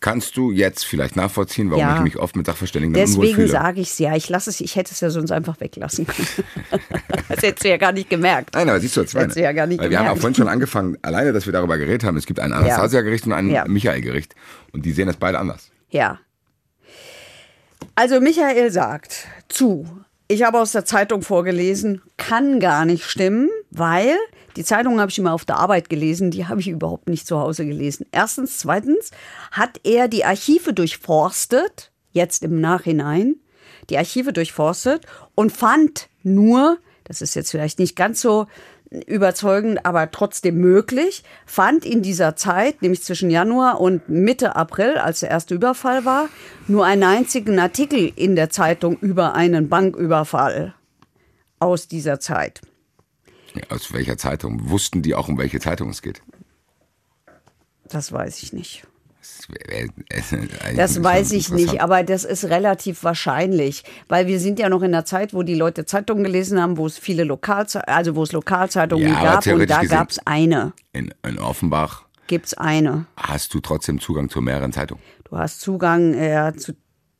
[0.00, 1.96] Kannst du jetzt vielleicht nachvollziehen, warum Ja.
[1.96, 4.16] ich mich oft mit Sachverständigen Deswegen sage ich es ja.
[4.16, 6.26] Ich lasse es, ich hätte es ja sonst einfach weglassen können.
[7.28, 8.54] das hättest du ja gar nicht gemerkt.
[8.54, 10.96] Nein, aber siehst du, du ja gar nicht Weil wir haben auch vorhin schon angefangen,
[11.02, 13.66] alleine, dass wir darüber geredet haben, es gibt ein Anastasia-Gericht und ein Ja.
[13.66, 14.34] Michael-Gericht.
[14.72, 15.70] Und die sehen das beide anders.
[15.90, 16.18] Ja.
[17.94, 19.86] Also Michael sagt zu,
[20.28, 24.16] ich habe aus der Zeitung vorgelesen, kann gar nicht stimmen, weil
[24.56, 27.38] die Zeitung habe ich immer auf der Arbeit gelesen, die habe ich überhaupt nicht zu
[27.38, 28.06] Hause gelesen.
[28.12, 29.10] Erstens, zweitens
[29.52, 33.36] hat er die Archive durchforstet, jetzt im Nachhinein,
[33.88, 38.46] die Archive durchforstet und fand nur, das ist jetzt vielleicht nicht ganz so
[39.06, 45.20] überzeugend, aber trotzdem möglich, fand in dieser Zeit, nämlich zwischen Januar und Mitte April, als
[45.20, 46.28] der erste Überfall war,
[46.66, 50.74] nur einen einzigen Artikel in der Zeitung über einen Banküberfall
[51.60, 52.62] aus dieser Zeit.
[53.68, 54.70] Aus welcher Zeitung?
[54.70, 56.22] Wussten die auch, um welche Zeitung es geht?
[57.88, 58.86] Das weiß ich nicht.
[60.76, 64.92] Das, weiß ich nicht, aber das ist relativ wahrscheinlich, weil wir sind ja noch in
[64.92, 68.32] der Zeit, wo die Leute Zeitungen gelesen haben, wo es viele Lokalzeitungen, also wo es
[68.32, 70.72] Lokalzeitungen Ja, gab und da gab es eine.
[70.92, 73.06] In, in Offenbach Gibt's eine.
[73.16, 75.02] hast du trotzdem Zugang zu mehreren Zeitungen.
[75.24, 76.72] Du hast Zugang äh, zu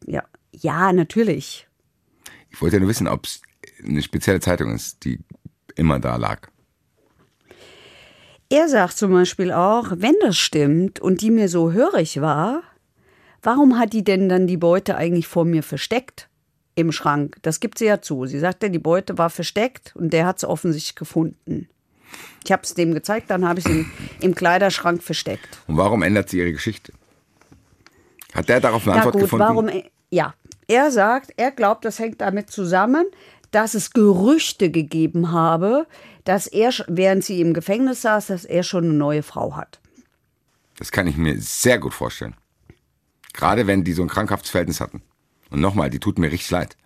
[0.07, 1.69] ja, ja, natürlich.
[2.51, 3.43] Ich wollte ja nur wissen, ob es
[3.85, 5.21] eine spezielle Zeitung ist, die
[5.81, 6.49] immer da lag.
[8.51, 12.63] Er sagt zum Beispiel auch, wenn das stimmt und die mir so hörig war,
[13.43, 16.29] warum hat die denn dann die Beute eigentlich vor mir versteckt
[16.75, 17.37] im Schrank?
[17.43, 18.27] Das gibt sie ja zu.
[18.27, 21.69] Sie sagte, die Beute war versteckt und der hat es offensichtlich gefunden.
[22.45, 25.61] Ich habe es dem gezeigt, dann habe ich es im, im Kleiderschrank versteckt.
[25.69, 26.93] Und warum ändert sie ihre Geschichte?
[28.35, 29.45] Hat der darauf eine Na Antwort gut, gefunden?
[29.45, 29.71] warum?
[30.11, 30.35] Ja,
[30.67, 33.07] er sagt, er glaubt, das hängt damit zusammen,
[33.51, 35.87] dass es Gerüchte gegeben habe,
[36.25, 39.81] dass er, während sie im Gefängnis saß, dass er schon eine neue Frau hat.
[40.79, 42.35] Das kann ich mir sehr gut vorstellen.
[43.33, 45.03] Gerade wenn die so ein krankhaftes Verhältnis hatten.
[45.51, 46.77] Und nochmal, die tut mir richtig leid.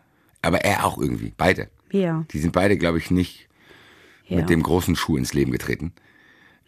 [0.42, 1.32] Aber er auch irgendwie.
[1.36, 1.70] Beide.
[1.90, 2.24] Ja.
[2.32, 3.48] Die sind beide, glaube ich, nicht
[4.26, 4.36] ja.
[4.36, 5.92] mit dem großen Schuh ins Leben getreten.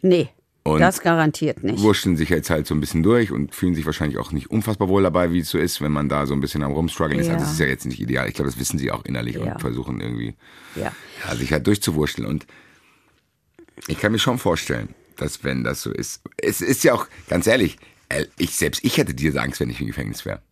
[0.02, 0.28] Nee,
[0.74, 1.80] Und das garantiert nicht.
[1.82, 4.88] Wurschteln sich jetzt halt so ein bisschen durch und fühlen sich wahrscheinlich auch nicht unfassbar
[4.88, 7.26] wohl dabei, wie es so ist, wenn man da so ein bisschen am Rumstruggeln ist.
[7.28, 7.34] Ja.
[7.34, 8.28] Also das ist ja jetzt nicht ideal.
[8.28, 9.52] Ich glaube, das wissen sie auch innerlich Ja.
[9.54, 10.34] und versuchen irgendwie
[10.74, 10.92] Ja.
[11.26, 12.26] ja, sich halt durchzuwurschteln.
[12.26, 12.46] Und
[13.86, 17.46] ich kann mir schon vorstellen, dass wenn das so ist, es ist ja auch, ganz
[17.46, 17.76] ehrlich,
[18.08, 20.42] äh, ich selbst, ich hätte diese Angst, wenn ich im Gefängnis wäre.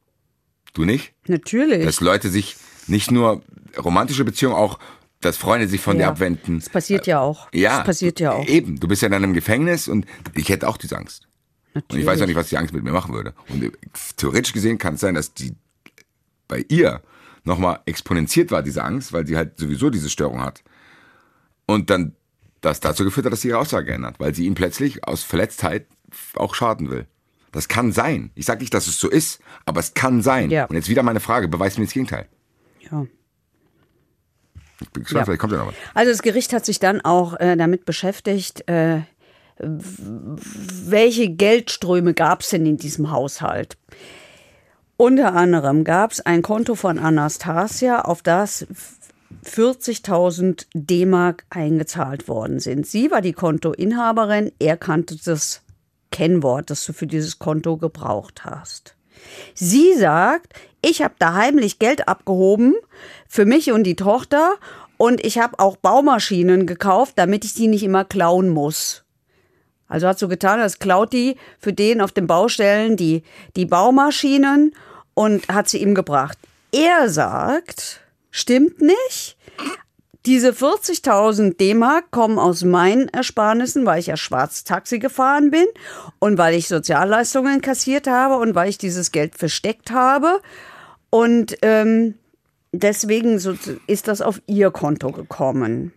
[0.72, 1.12] Du nicht?
[1.28, 1.84] Natürlich.
[1.84, 2.56] Dass Leute sich
[2.86, 3.42] nicht nur
[3.78, 4.78] romantische Beziehungen, auch,
[5.24, 6.08] dass Freunde sich von dir Ja.
[6.10, 6.58] abwenden.
[6.60, 7.48] Das passiert ja auch.
[7.52, 7.78] Ja.
[7.78, 8.46] Das passiert ja auch.
[8.46, 11.26] Eben, du bist ja dann im Gefängnis und ich hätte auch diese Angst.
[11.74, 12.06] Und ich Natürlich.
[12.06, 13.34] weiß auch nicht, was die Angst mit mir machen würde.
[13.48, 13.72] Und
[14.16, 15.54] theoretisch gesehen kann es sein, dass die
[16.46, 17.02] bei ihr
[17.44, 20.62] nochmal exponentiert war, diese Angst, weil sie halt sowieso diese Störung hat.
[21.66, 22.14] Und dann
[22.60, 25.86] das dazu geführt hat, dass sie ihre Aussage ändert, weil sie ihm plötzlich aus Verletztheit
[26.36, 27.06] auch schaden will.
[27.52, 28.30] Das kann sein.
[28.34, 30.50] Ich sage nicht, dass es so ist, aber es kann sein.
[30.50, 30.64] Ja.
[30.64, 32.26] Und jetzt wieder meine Frage, beweist mir das Gegenteil.
[32.80, 33.06] Ja.
[34.80, 35.24] Ich bin gespannt, Ja.
[35.24, 35.74] vielleicht kommt ja noch was.
[35.94, 39.02] Also das Gericht hat sich dann auch äh, damit beschäftigt, äh,
[39.58, 43.76] welche Geldströme gab es denn in diesem Haushalt.
[44.96, 48.66] Unter anderem gab es ein Konto von Anastasia, auf das
[49.44, 52.86] 40.000 D-Mark eingezahlt worden sind.
[52.86, 55.62] Sie war die Kontoinhaberin, er kannte das
[56.10, 58.94] Kennwort, das du für dieses Konto gebraucht hast.
[59.54, 60.52] Sie sagt,
[60.84, 62.74] ich habe da heimlich Geld abgehoben
[63.28, 64.54] für mich und die Tochter
[64.96, 69.04] und ich habe auch Baumaschinen gekauft, damit ich die nicht immer klauen muss.
[69.88, 73.22] Also hat so getan, als klaut die für den auf den Baustellen die,
[73.56, 74.74] die Baumaschinen
[75.14, 76.38] und hat sie ihm gebracht.
[76.72, 79.36] Er sagt, stimmt nicht.
[80.26, 85.66] Diese 40.000 D-Mark kommen aus meinen Ersparnissen, weil ich ja Schwarztaxi gefahren bin
[86.18, 90.40] und weil ich Sozialleistungen kassiert habe und weil ich dieses Geld versteckt habe.
[91.14, 92.16] Und ähm,
[92.72, 93.56] deswegen so,
[93.86, 95.92] ist das auf ihr Konto gekommen.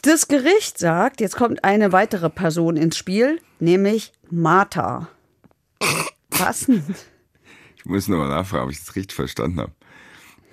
[0.00, 5.10] Das Gericht sagt, jetzt kommt eine weitere Person ins Spiel, nämlich Martha.
[6.30, 6.96] Passend.
[7.76, 9.72] Ich muss nochmal nachfragen, ob ich das richtig verstanden habe.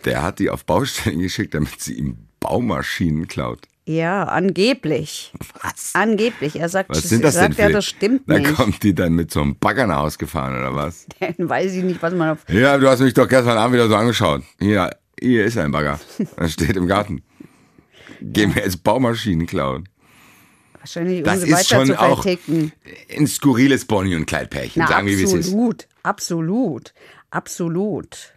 [0.04, 3.66] Der hat die auf Baustellen geschickt, damit sie ihm Baumaschinen klaut.
[3.90, 5.34] Ja, angeblich.
[5.64, 5.96] Was?
[5.96, 6.60] Angeblich.
[6.60, 7.62] Er sagt, Was sind das denn sagt für?
[7.64, 8.54] ja, das stimmt da nicht.
[8.54, 11.08] kommt die dann mit so einem Bagger nach Hause gefahren oder was?
[11.20, 12.48] Dann weiß ich nicht, was man auf.
[12.50, 14.44] Ja, du hast mich doch gestern Abend wieder so angeschaut.
[14.60, 16.00] Hier, hier ist ein Bagger.
[16.36, 17.24] Das steht im Garten.
[18.22, 19.90] Geh mir jetzt Baumaschinen klauen.
[20.78, 24.86] Wahrscheinlich, um Das sie ist schon auch ein skurriles Bonnie und Kleidpärchen.
[24.86, 25.48] Sagen wir, wie es ist.
[25.48, 25.88] absolut.
[26.04, 26.94] Absolut.
[27.32, 28.34] Absolut.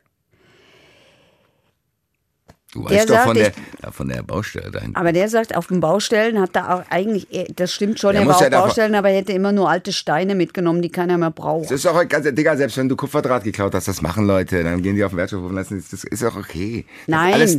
[2.73, 3.53] Du Der weißt doch von der,
[3.83, 4.97] ja, von der Baustelle dahin.
[4.97, 8.27] Aber der sagt, auf den Baustellen hat er auch eigentlich, das stimmt schon, Der er
[8.29, 11.18] war ja auf davon- Baustellen, aber er hätte immer nur alte Steine mitgenommen, die keiner
[11.18, 11.70] mehr braucht.
[11.70, 14.97] Das ist ganz, Digga, selbst wenn du Kupferdraht geklaut hast, das machen Leute, dann gehen
[14.97, 16.87] die auf den Wertstoff und lassen, das ist doch okay.
[17.07, 17.35] Nein.
[17.35, 17.59] Alles,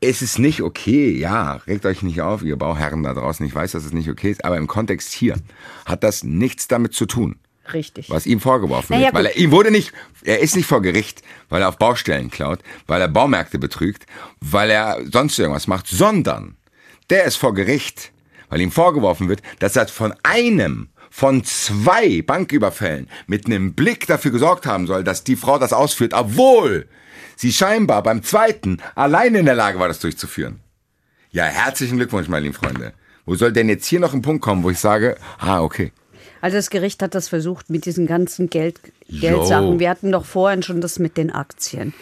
[0.00, 3.72] es ist nicht okay, ja, regt euch nicht auf, ihr Bauherren da draußen, ich weiß,
[3.72, 5.36] dass es nicht okay ist, aber im Kontext hier
[5.84, 7.36] hat das nichts damit zu tun,
[7.72, 8.10] Richtig.
[8.10, 9.92] was ihm vorgeworfen Naja, wird, weil er, ihm wurde nicht,
[10.24, 14.06] er ist nicht vor Gericht, weil er auf Baustellen klaut, weil er Baumärkte betrügt,
[14.40, 16.56] weil er sonst irgendwas macht, sondern
[17.10, 18.12] der ist vor Gericht,
[18.48, 24.30] weil ihm vorgeworfen wird, dass er von einem von zwei Banküberfällen mit einem Blick dafür
[24.30, 26.88] gesorgt haben soll, dass die Frau das ausführt, obwohl
[27.36, 30.60] sie scheinbar beim zweiten alleine in der Lage war, das durchzuführen.
[31.30, 32.94] Ja, herzlichen Glückwunsch, meine lieben Freunde.
[33.26, 35.92] Wo soll denn jetzt hier noch ein Punkt kommen, wo ich sage, ah, okay.
[36.42, 39.78] Also das Gericht hat das versucht mit diesen ganzen Geld, Geldsachen.
[39.78, 41.94] Wir hatten doch vorhin schon das mit den Aktien.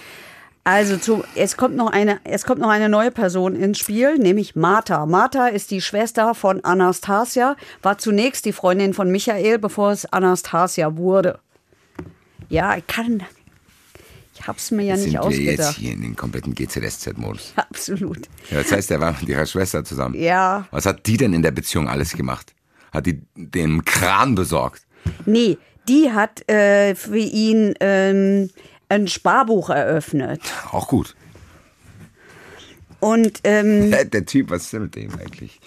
[0.64, 4.56] Also zu, es, kommt noch eine, es kommt noch eine neue Person ins Spiel, nämlich
[4.56, 5.04] Martha.
[5.04, 10.96] Martha ist die Schwester von Anastasia, war zunächst die Freundin von Michael, bevor es Anastasia
[10.96, 11.38] wurde.
[12.48, 13.22] Ja, ich kann.
[14.34, 15.76] Ich hab's mir ja Jetzt nicht sind wir jetzt ausgedacht.
[15.76, 17.52] hier in den kompletten GZSZ-Modus.
[17.56, 18.26] Absolut.
[18.50, 20.14] Ja, das heißt, er war mit ihrer Schwester zusammen.
[20.14, 20.66] Ja.
[20.70, 22.54] Was hat die denn in der Beziehung alles gemacht?
[22.92, 24.86] Hat die den Kran besorgt?
[25.26, 28.50] Nee, die hat äh, für ihn ähm,
[28.88, 30.40] ein Sparbuch eröffnet.
[30.70, 31.14] Auch gut.
[33.00, 35.60] Und ähm, Der Typ, was ist denn mit dem eigentlich?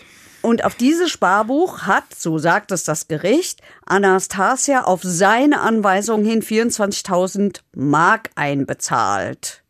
[0.44, 6.44] Und auf dieses Sparbuch hat, so sagt es das Gericht, Anastasia auf seine Anweisung hin
[6.44, 9.64] 24.000 Mark einbezahlt.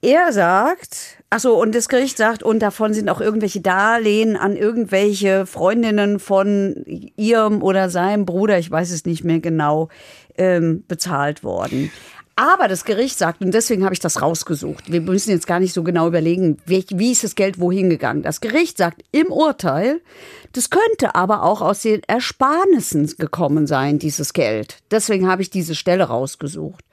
[0.00, 5.46] Er sagt, Achso, und das Gericht sagt, und davon sind auch irgendwelche Darlehen an irgendwelche
[5.46, 6.84] Freundinnen von
[7.16, 9.88] ihrem oder seinem Bruder, ich weiß es nicht mehr genau,
[10.36, 11.90] ähm, bezahlt worden.
[12.34, 15.74] Aber das Gericht sagt, und deswegen habe ich das rausgesucht, wir müssen jetzt gar nicht
[15.74, 18.22] so genau überlegen, wie, ist das Geld wohin gegangen.
[18.22, 20.00] Das Gericht sagt im Urteil,
[20.52, 24.78] das könnte aber auch aus den Ersparnissen gekommen sein, dieses Geld.
[24.90, 26.84] Deswegen habe ich diese Stelle rausgesucht.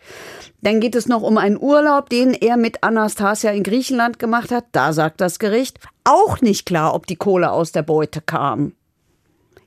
[0.62, 4.66] Dann geht es noch um einen Urlaub, den er mit Anastasia in Griechenland gemacht hat.
[4.74, 8.74] Da sagt das Gericht auch nicht klar, ob die Kohle aus der Beute kam.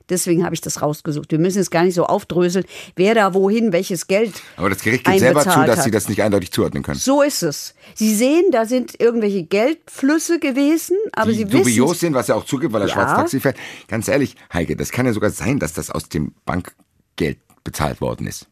[0.09, 1.31] Deswegen habe ich das rausgesucht.
[1.31, 4.33] Wir müssen es gar nicht so aufdröseln, wer da wohin welches Geld.
[4.57, 5.83] Aber das Gericht gibt selber zu, dass hat.
[5.85, 6.99] sie das nicht eindeutig zuordnen können.
[6.99, 7.73] So ist es.
[7.95, 11.99] Sie sehen, da sind irgendwelche Geldflüsse gewesen, aber die sie dubios wissen.
[11.99, 12.93] sind, was er auch zugibt, weil er Ja.
[12.93, 13.57] schwarz Taxi fährt.
[13.87, 18.27] Ganz ehrlich, Heike, das kann ja sogar sein, dass das aus dem Bankgeld bezahlt worden
[18.27, 18.47] ist.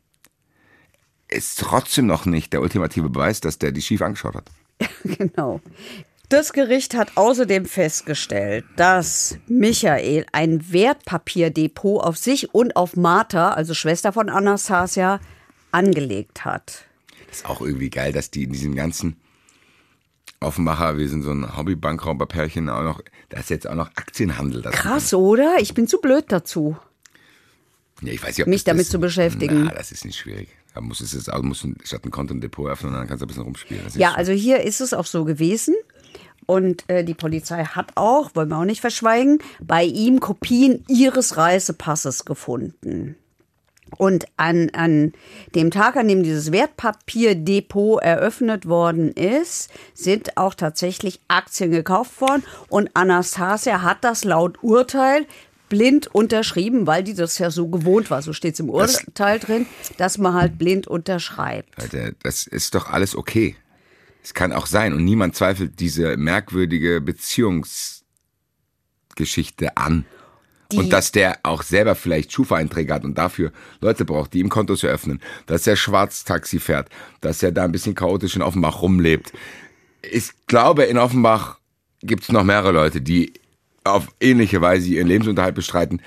[1.27, 4.45] Ist trotzdem noch nicht der ultimative Beweis, dass der die schief angeschaut hat.
[5.03, 5.61] Genau.
[6.31, 13.73] Das Gericht hat außerdem festgestellt, dass Michael ein Wertpapierdepot auf sich und auf Martha, also
[13.73, 15.19] Schwester von Anastasia,
[15.73, 16.85] angelegt hat.
[17.29, 19.17] Ist auch irgendwie geil, dass die in diesem ganzen
[20.39, 24.61] Offenbacher, wir sind so ein Hobby-Bankrauberpärchen, auch noch, da ist jetzt auch noch Aktienhandel.
[24.61, 25.57] Krass, oder?
[25.59, 26.77] Ich bin zu blöd dazu.
[28.01, 29.65] Ja, ich weiß nicht, ob Mich das, damit das, zu beschäftigen.
[29.65, 30.47] Na, das ist nicht schwierig.
[30.73, 33.07] Da muss es jetzt, also musst du statt ein Konto ein Depot öffnen und dann
[33.09, 33.83] kannst du ein bisschen rumspielen.
[33.83, 35.75] Das ist Ja, also hier ist es auch so gewesen.
[36.51, 41.37] Und äh, die Polizei hat auch, wollen wir auch nicht verschweigen, bei ihm Kopien ihres
[41.37, 43.15] Reisepasses gefunden.
[43.97, 45.13] Und an, an
[45.55, 52.43] dem Tag, an dem dieses Wertpapierdepot eröffnet worden ist, sind auch tatsächlich Aktien gekauft worden.
[52.67, 55.27] Und Anastasia hat das laut Urteil
[55.69, 58.21] blind unterschrieben, weil die das ja so gewohnt war.
[58.21, 61.69] So steht es im Urteil drin, dass man halt blind unterschreibt.
[62.23, 63.55] Das ist doch alles okay.
[64.23, 70.05] Es kann auch sein und niemand zweifelt diese merkwürdige Beziehungsgeschichte an.
[70.73, 73.51] und dass der auch selber vielleicht Schufa-Einträge hat und dafür
[73.81, 76.87] Leute braucht, die ihm Kontos eröffnen, dass er Schwarztaxi fährt,
[77.19, 79.33] dass er da ein bisschen chaotisch in Offenbach rumlebt.
[80.01, 81.59] Ich glaube, in Offenbach
[82.01, 83.33] gibt es noch mehrere Leute, die
[83.83, 86.01] auf ähnliche Weise ihren Lebensunterhalt bestreiten.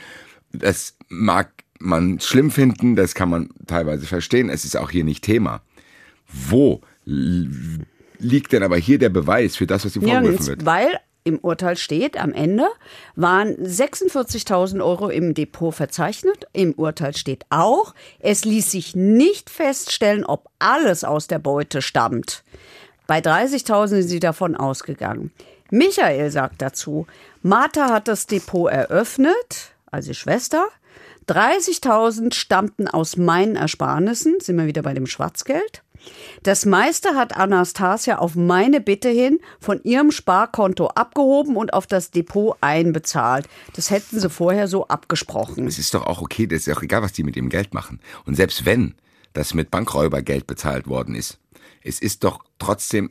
[0.52, 4.48] Das mag man schlimm finden, das kann man teilweise verstehen.
[4.48, 5.62] Es ist auch hier nicht Thema.
[6.26, 6.80] Wo
[8.18, 10.64] liegt denn aber hier der Beweis für das, was ihm vorgeworfen Nirgends, wird?
[10.64, 12.66] weil im Urteil steht, am Ende
[13.16, 16.46] waren 46.000 Euro im Depot verzeichnet.
[16.52, 22.44] Im Urteil steht auch, es ließ sich nicht feststellen, ob alles aus der Beute stammt.
[23.06, 25.32] Bei 30.000 sind sie davon ausgegangen.
[25.70, 27.06] Michael sagt dazu,
[27.42, 30.66] Martha hat das Depot eröffnet, also Schwester.
[31.26, 35.83] 30.000 stammten aus meinen Ersparnissen, sind wir wieder bei dem Schwarzgeld.
[36.42, 42.10] Das meiste hat Anastasia auf meine Bitte hin von ihrem Sparkonto abgehoben und auf das
[42.10, 43.46] Depot einbezahlt.
[43.74, 45.66] Das hätten sie vorher so abgesprochen.
[45.66, 48.00] Es ist doch auch okay, das ist auch egal, was die mit dem Geld machen.
[48.26, 48.94] Und selbst wenn
[49.32, 51.38] das mit Bankräubergeld bezahlt worden ist,
[51.82, 53.10] es ist doch trotzdem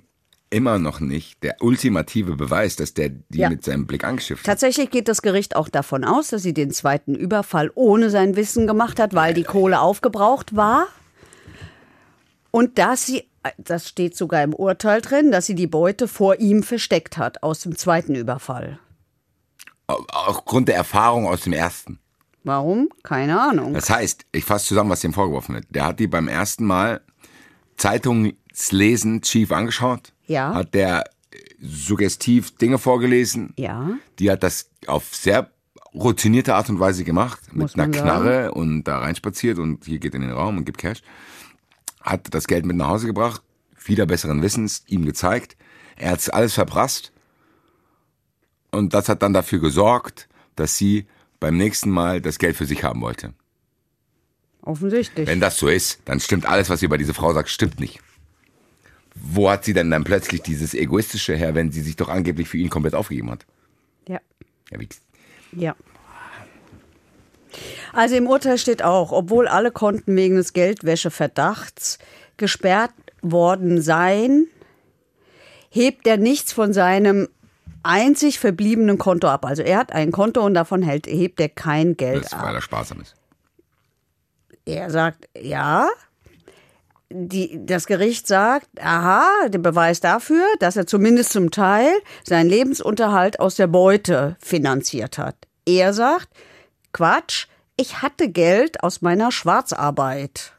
[0.50, 3.50] immer noch nicht der ultimative Beweis, dass der die Ja.
[3.50, 4.46] mit seinem Blick angeschifft hat.
[4.46, 8.68] Tatsächlich geht das Gericht auch davon aus, dass sie den zweiten Überfall ohne sein Wissen
[8.68, 10.88] gemacht hat, weil die Kohle aufgebraucht war.
[12.56, 13.24] Und dass sie,
[13.58, 17.62] das steht sogar im Urteil drin, dass sie die Beute vor ihm versteckt hat aus
[17.62, 18.78] dem zweiten Überfall.
[19.88, 21.98] Au- Aufgrund der Erfahrung aus dem ersten.
[22.44, 22.90] Warum?
[23.02, 23.74] Keine Ahnung.
[23.74, 25.66] Das heißt, ich fasse zusammen, was ihm vorgeworfen wird.
[25.72, 27.02] Der hat die beim ersten Mal
[27.78, 30.14] Zeitungslesen schief angeschaut.
[30.28, 30.54] Ja.
[30.54, 33.54] Hat der äh, suggestiv Dinge vorgelesen.
[33.58, 33.92] Ja.
[34.20, 35.50] Die hat das auf sehr
[35.94, 37.40] routinierte Art und Weise gemacht.
[37.54, 37.98] Muss mit einer.
[37.98, 41.02] Knarre und da reinspaziert und hier geht in den Raum und gibt Cash.
[42.04, 43.42] Hat das Geld mit nach Hause gebracht.
[43.86, 45.58] Wieder besseren Wissens, ihm gezeigt.
[45.96, 47.12] Er hat alles verprasst.
[48.72, 51.06] Und das hat dann dafür gesorgt, dass sie
[51.40, 53.34] beim nächsten Mal das Geld für sich haben wollte.
[54.62, 55.28] Offensichtlich.
[55.28, 58.00] Wenn das so ist, dann stimmt alles, was sie über diese Frau sagt, stimmt nicht.
[59.16, 62.58] Wo hat sie denn dann plötzlich dieses Egoistische her, wenn sie sich doch angeblich für
[62.58, 63.46] ihn komplett aufgegeben hat?
[64.08, 64.20] Ja.
[64.72, 64.90] Ja, wie,
[65.52, 65.76] Ja.
[67.94, 72.00] Also im Urteil steht auch, obwohl alle Konten wegen des Geldwäscheverdachts
[72.38, 74.48] gesperrt worden seien,
[75.70, 77.28] hebt er nichts von seinem
[77.84, 79.46] einzig verbliebenen Konto ab.
[79.46, 82.46] Also er hat ein Konto und davon hält, hebt er kein Geld das, ab.
[82.46, 83.16] weil er sparsam ist.
[84.66, 85.90] Er sagt, ja.
[87.16, 91.92] Die, das Gericht sagt, aha, der Beweis dafür, dass er zumindest zum Teil
[92.24, 95.36] seinen Lebensunterhalt aus der Beute finanziert hat.
[95.68, 96.30] Er sagt,
[96.94, 100.54] Quatsch, ich hatte Geld aus meiner Schwarzarbeit.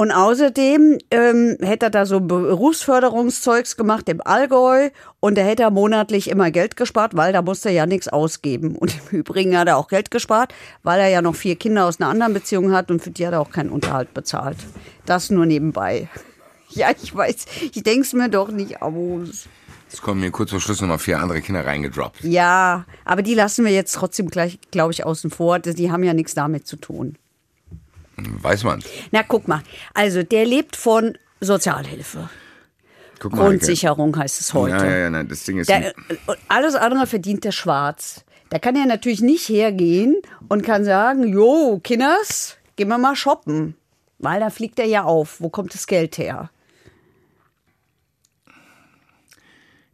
[0.00, 5.72] Und außerdem ähm, hätte er da so Berufsförderungszeugs gemacht im Allgäu und da hätte er
[5.72, 8.76] monatlich immer Geld gespart, weil da musste er ja nichts ausgeben.
[8.76, 12.00] Und im Übrigen hat er auch Geld gespart, weil er ja noch vier Kinder aus
[12.00, 14.58] einer anderen Beziehung hat und für die hat er auch keinen Unterhalt bezahlt.
[15.04, 16.08] Das nur nebenbei.
[16.70, 19.48] Ja, ich weiß, ich denke es mir doch nicht aus.
[19.90, 22.22] Es kommen mir kurz vor Schluss nochmal vier andere Kinder reingedroppt.
[22.22, 25.58] Ja, aber die lassen wir jetzt trotzdem gleich, glaube ich, außen vor.
[25.58, 27.16] Die haben ja nichts damit zu tun.
[28.16, 28.82] Weiß man.
[29.12, 29.62] Na, guck mal.
[29.94, 32.28] Also, der lebt von Sozialhilfe.
[33.18, 33.46] Guck mal.
[33.46, 34.76] Grundsicherung heißt es heute.
[34.76, 35.68] Ja, ja, ja, nein, das Ding ist.
[35.68, 35.94] Der,
[36.26, 38.24] und alles andere verdient der schwarz.
[38.50, 40.16] Da kann er natürlich nicht hergehen
[40.48, 43.76] und kann sagen, jo, Kinders, gehen wir mal shoppen.
[44.18, 45.40] Weil da fliegt er ja auf.
[45.40, 46.50] Wo kommt das Geld her?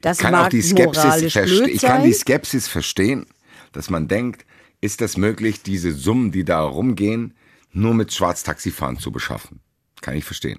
[0.04, 3.26] Das kann mag auch die Skepsis moralisch verste- blöd ich kann die Skepsis verstehen,
[3.72, 4.44] dass man denkt,
[4.80, 7.34] ist das möglich, diese Summen, die da rumgehen,
[7.72, 9.60] nur mit Schwarztaxifahren zu beschaffen?
[10.02, 10.58] Kann ich verstehen.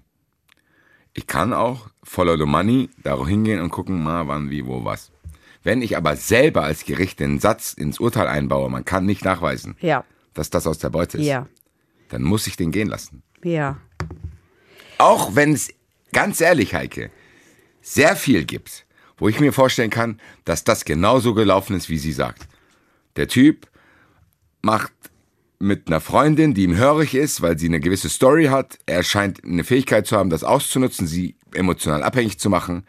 [1.13, 5.11] Ich kann auch follow the money da hingehen und gucken, mal wann, wie, wo, was.
[5.63, 9.77] Wenn ich aber selber als Gericht den Satz ins Urteil einbaue, man kann nicht nachweisen,
[9.79, 11.47] Ja, dass das aus der Beute ist, ja,
[12.09, 13.21] dann muss ich den gehen lassen.
[13.43, 13.77] ja.
[14.97, 15.69] Auch wenn es,
[16.13, 17.11] ganz ehrlich, Heike,
[17.81, 18.84] sehr viel gibt,
[19.18, 22.47] wo ich mir vorstellen kann, dass das genauso gelaufen ist, wie sie sagt.
[23.16, 23.68] Der Typ
[24.61, 24.91] macht
[25.59, 28.78] mit einer Freundin, die ihm hörig ist, weil sie eine gewisse Story hat.
[28.86, 32.86] Er scheint eine Fähigkeit zu haben, das auszunutzen, sie emotional abhängig zu machen.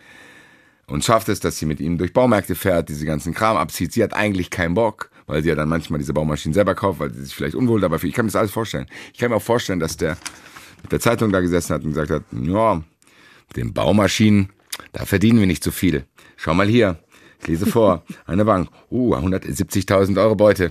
[0.86, 3.92] Und schafft es, dass sie mit ihm durch Baumärkte fährt, diese ganzen Kram abzieht.
[3.92, 7.12] Sie hat eigentlich keinen Bock, weil sie ja dann manchmal diese Baumaschinen selber kauft, weil
[7.12, 8.10] sie sich vielleicht unwohl dabei fühlt.
[8.10, 8.86] Ich kann mir das alles vorstellen.
[9.12, 10.16] Ich kann mir auch vorstellen, dass der
[10.82, 14.50] mit der Zeitung da gesessen hat und gesagt hat, ja, mit den Baumaschinen,
[14.92, 16.04] da verdienen wir nicht so viel.
[16.46, 16.96] Schau mal hier,
[17.40, 20.70] ich lese vor, eine Bank, uh, 170.000 Euro Beute.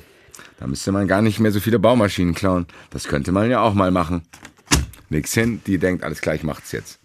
[0.58, 2.66] Da müsste man gar nicht mehr so viele Baumaschinen klauen.
[2.92, 4.22] Das könnte man ja auch mal machen.
[5.10, 7.02] Nix hin, die denkt, alles gleich macht's jetzt.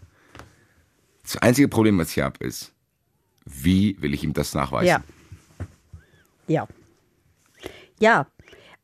[1.25, 2.71] Das einzige Problem, was ich habe, ist,
[3.45, 4.87] wie will ich ihm das nachweisen?
[4.87, 5.03] Ja.
[6.47, 6.69] Ja.
[7.99, 8.27] Ja.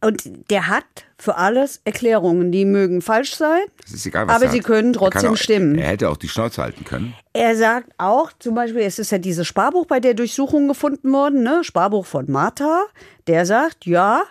[0.02, 0.84] Und der hat
[1.18, 3.62] für alles Erklärungen, die mögen falsch sein.
[4.04, 5.78] Egal, Aber er sie können Er trotzdem auch, stimmen.
[5.78, 7.14] Er hätte auch die Schnauze halten können.
[7.32, 11.42] Er sagt auch, zum Beispiel, es ist ja dieses Sparbuch bei der Durchsuchung gefunden worden,
[11.42, 11.64] ne?
[11.64, 12.84] Sparbuch von Martha.
[13.26, 14.22] Der sagt, ja,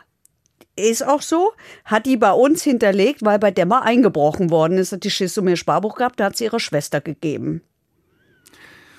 [0.76, 1.54] ist auch so,
[1.86, 5.38] hat die bei uns hinterlegt, weil bei der mal eingebrochen worden ist, hat die Schiss
[5.38, 7.62] um ihr Sparbuch gehabt, da hat sie ihrer Schwester gegeben.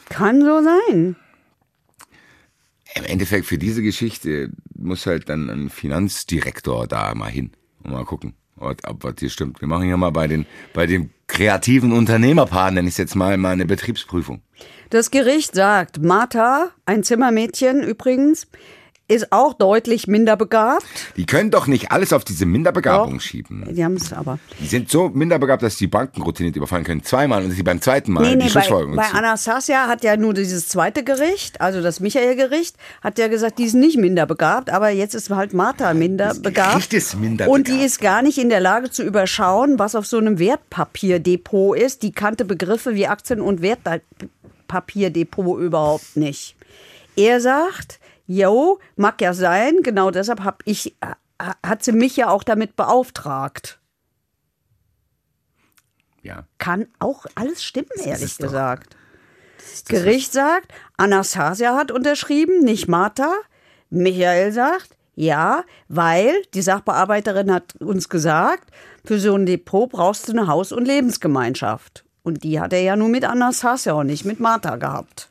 [0.08, 1.16] Kann so sein.
[2.96, 8.04] Im Endeffekt für diese Geschichte muss halt dann ein Finanzdirektor da mal hin und mal
[8.04, 9.60] gucken, ob, was hier stimmt.
[9.60, 13.36] Wir machen hier mal bei den, bei dem kreativen Unternehmerpaar, nenne ich es jetzt mal,
[13.36, 14.40] mal eine Betriebsprüfung.
[14.90, 18.46] Das Gericht sagt, Martha, ein Zimmermädchen übrigens,
[19.08, 20.84] ist auch deutlich minder begabt.
[21.16, 23.20] Die können doch nicht alles auf diese Minderbegabung Doch.
[23.20, 23.64] schieben.
[23.72, 24.40] Die haben es aber.
[24.60, 27.04] Die sind so minderbegabt, dass die Banken routiniert überfallen können.
[27.04, 29.16] Zweimal und sie beim zweiten Mal Nee, die nee, bei, Schlussfolgerung bei ziehen.
[29.16, 33.74] Anastasia hat ja nur dieses zweite Gericht, also das Michael-Gericht, hat ja gesagt, die ist
[33.74, 36.72] nicht minder begabt, aber jetzt ist halt Martha minder begabt.
[36.72, 40.06] Gericht ist minder Und die ist gar nicht in der Lage zu überschauen, was auf
[40.06, 42.02] so einem Wertpapierdepot ist.
[42.02, 46.56] Die kannte Begriffe wie Aktien- und Wertpapierdepot überhaupt nicht.
[47.14, 50.96] Er sagt, jo, mag ja sein, genau deshalb hab ich,
[51.38, 53.78] hat sie mich ja auch damit beauftragt.
[56.22, 56.44] Ja.
[56.58, 58.46] Kann auch alles stimmen, ehrlich es doch.
[58.46, 58.96] gesagt.
[59.88, 63.32] Gericht sagt, Anastasia hat unterschrieben, nicht Martha.
[63.90, 68.70] Michael sagt, ja, weil die Sachbearbeiterin hat uns gesagt,
[69.04, 72.04] für so ein Depot brauchst du eine Haus- und Lebensgemeinschaft.
[72.22, 75.30] Und die hat er ja nur mit Anastasia und nicht mit Martha gehabt.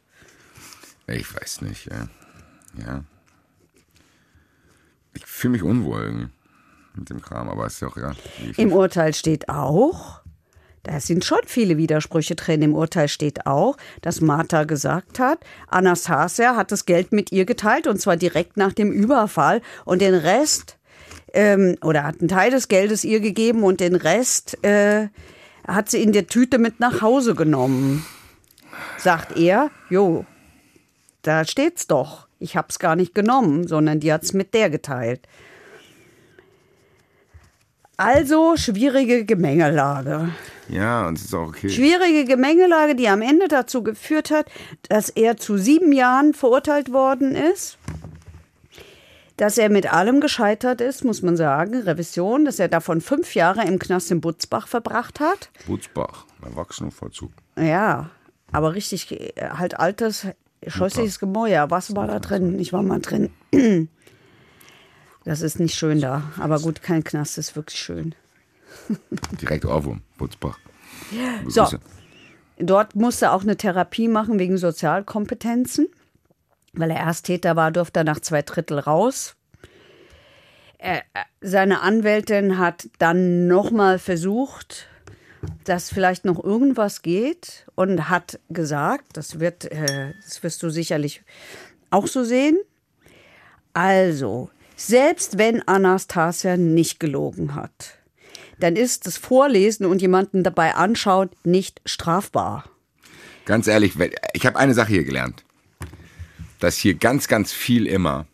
[1.07, 2.07] Ich weiß nicht, ja.
[2.77, 3.03] Ja.
[5.13, 6.29] Ich fühle mich unwohl
[6.95, 8.15] mit dem Kram, aber ist ja auch egal.
[8.57, 10.21] Im Urteil steht auch,
[10.83, 12.61] da sind schon viele Widersprüche drin.
[12.61, 17.87] Im Urteil steht auch, dass Martha gesagt hat, Anastasia hat das Geld mit ihr geteilt
[17.87, 20.77] und zwar direkt nach dem Überfall und den Rest
[21.33, 25.09] ähm, oder hat einen Teil des Geldes ihr gegeben und den Rest äh,
[25.67, 28.05] hat sie in der Tüte mit nach Hause genommen.
[28.97, 30.25] Sagt er, jo,
[31.23, 32.27] da steht's doch.
[32.39, 35.21] Ich hab's gar nicht genommen, sondern die hat's mit der geteilt.
[37.97, 40.29] Also schwierige Gemengelage.
[40.67, 41.69] Ja, und es ist auch okay.
[41.69, 44.47] Schwierige Gemengelage, die am Ende dazu geführt hat,
[44.89, 47.77] dass er zu sieben Jahren verurteilt worden ist.
[49.37, 51.81] Dass er mit allem gescheitert ist, muss man sagen.
[51.81, 55.49] Revision, dass er davon fünf Jahre im Knast in Butzbach verbracht hat.
[55.67, 57.31] Butzbach, Erwachsenenvollzug.
[57.57, 58.09] Ja,
[58.51, 60.27] aber richtig, äh, halt altes,
[60.67, 61.69] scheußliches Gemäuer.
[61.69, 62.59] Was war da drin?
[62.59, 63.31] Ich war mal drin.
[65.27, 66.21] Das ist nicht schön da.
[66.37, 68.13] Aber gut, kein Knast ist wirklich schön.
[69.41, 70.59] Direkt Ohrwurm, Butzbach.
[71.47, 71.67] So.
[72.59, 75.87] Dort musste er auch eine Therapie machen wegen Sozialkompetenzen.
[76.73, 79.35] Weil er Ersttäter war, durfte er nach zwei Drittel raus.
[80.77, 84.87] Er, äh, seine Anwältin hat dann nochmal versucht,
[85.63, 91.21] dass vielleicht noch irgendwas geht und hat gesagt, das wird, äh, das wirst du sicherlich
[91.89, 92.57] auch so sehen.
[93.73, 97.97] Also, selbst wenn Anastasia nicht gelogen hat,
[98.59, 102.69] dann ist das Vorlesen und jemanden dabei anschauen nicht strafbar.
[103.45, 103.93] Ganz ehrlich,
[104.33, 105.43] ich habe eine Sache hier gelernt.
[106.59, 108.25] Dass hier ganz, ganz viel immer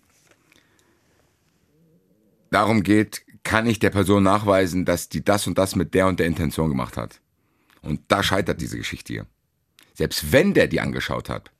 [2.52, 6.20] darum geht, kann ich der Person nachweisen, dass die das und das mit der und
[6.20, 7.22] der Intention gemacht hat.
[7.82, 9.26] Und da scheitert diese Geschichte hier.
[9.94, 11.52] Selbst wenn der die angeschaut hat,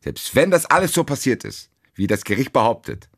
[0.00, 3.08] selbst wenn das alles so passiert ist, wie das Gericht behauptet,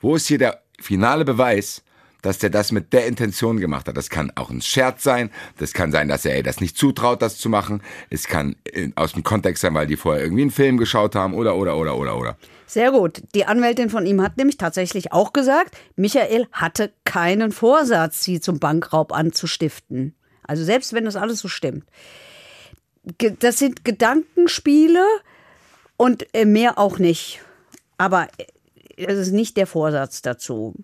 [0.00, 1.82] wo ist hier der finale Beweis,
[2.22, 3.96] dass der das mit der Intention gemacht hat?
[3.96, 7.22] Das kann auch ein Scherz sein, das kann sein, dass er ihr das nicht zutraut,
[7.22, 10.50] das zu machen, es kann äh, aus dem Kontext sein, weil die vorher irgendwie einen
[10.50, 12.36] Film geschaut haben oder, oder, oder, oder, oder.
[12.66, 13.22] Sehr gut.
[13.34, 18.58] Die Anwältin von ihm hat nämlich tatsächlich auch gesagt, Michael hatte keinen Vorsatz, sie zum
[18.58, 20.14] Bankraub anzustiften.
[20.42, 21.84] Also selbst wenn das alles so stimmt.
[23.38, 25.04] Das sind Gedankenspiele
[25.96, 27.40] und äh, mehr auch nicht.
[27.96, 28.46] Aber äh,
[29.06, 30.74] es ist nicht der Vorsatz dazu.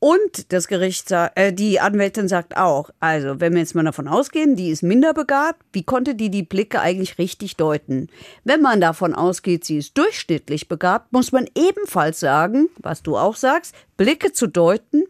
[0.00, 4.54] Und das Gericht, äh, die Anwältin sagt auch, also wenn wir jetzt mal davon ausgehen,
[4.54, 8.08] die ist minder begabt, wie konnte die die Blicke eigentlich richtig deuten?
[8.44, 13.34] Wenn man davon ausgeht, sie ist durchschnittlich begabt, muss man ebenfalls sagen, was du auch
[13.34, 15.02] sagst, Blicke zu deuten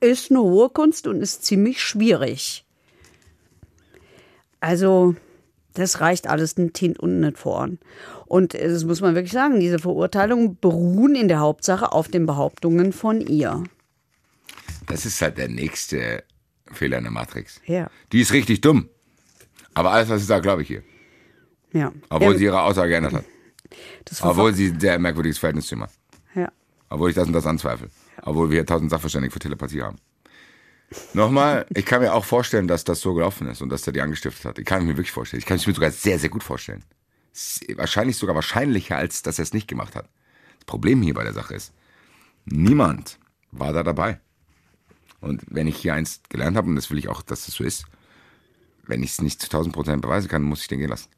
[0.00, 2.64] ist eine hohe Kunst und ist ziemlich schwierig.
[4.60, 5.14] Also,
[5.74, 7.78] das reicht alles ein Tint und nicht voran.
[8.26, 12.92] Und das muss man wirklich sagen, diese Verurteilungen beruhen in der Hauptsache auf den Behauptungen
[12.92, 13.62] von ihr.
[14.86, 16.24] Das ist halt der nächste
[16.70, 17.60] Fehler in der Matrix.
[17.66, 17.90] Ja.
[18.12, 18.88] Die ist richtig dumm.
[19.74, 20.82] Aber alles, was sie sagt, glaube ich ihr.
[21.72, 21.92] Ja.
[22.10, 23.24] Obwohl ja, sie ihre Aussage geändert hat.
[24.04, 25.92] das Obwohl sie ein sehr merkwürdiges Verhältnis zu ihm hat.
[26.34, 26.50] ja.
[26.90, 27.88] Obwohl ich das und das anzweifle.
[28.22, 29.96] Obwohl wir hier tausend Sachverständige für Telepathie haben.
[31.14, 34.02] Nochmal, ich kann mir auch vorstellen, dass das so gelaufen ist und dass der die
[34.02, 34.58] angestiftet hat.
[34.58, 35.38] Ich kann mir wirklich vorstellen.
[35.38, 36.84] Ich kann es mir sogar sehr, sehr gut vorstellen.
[37.76, 40.10] Wahrscheinlich sogar wahrscheinlicher, als dass er es nicht gemacht hat.
[40.58, 41.72] Das Problem hier bei der Sache ist,
[42.44, 43.18] niemand
[43.52, 44.20] war da dabei.
[45.22, 47.64] Und wenn ich hier eins gelernt habe, und das will ich auch, dass das so
[47.64, 47.84] ist,
[48.86, 51.08] wenn ich es nicht zu 1000 Prozent beweisen kann, muss ich den gehen lassen.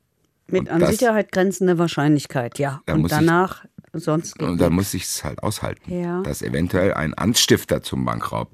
[0.47, 2.83] Mit Und an das- Sicherheit grenzender Wahrscheinlichkeit, ja.
[2.89, 6.21] Und muss ich- danach sonst geht Und dann muss ich es halt aushalten, Ja.
[6.23, 8.51] dass eventuell ein Anstifter zum Bankraub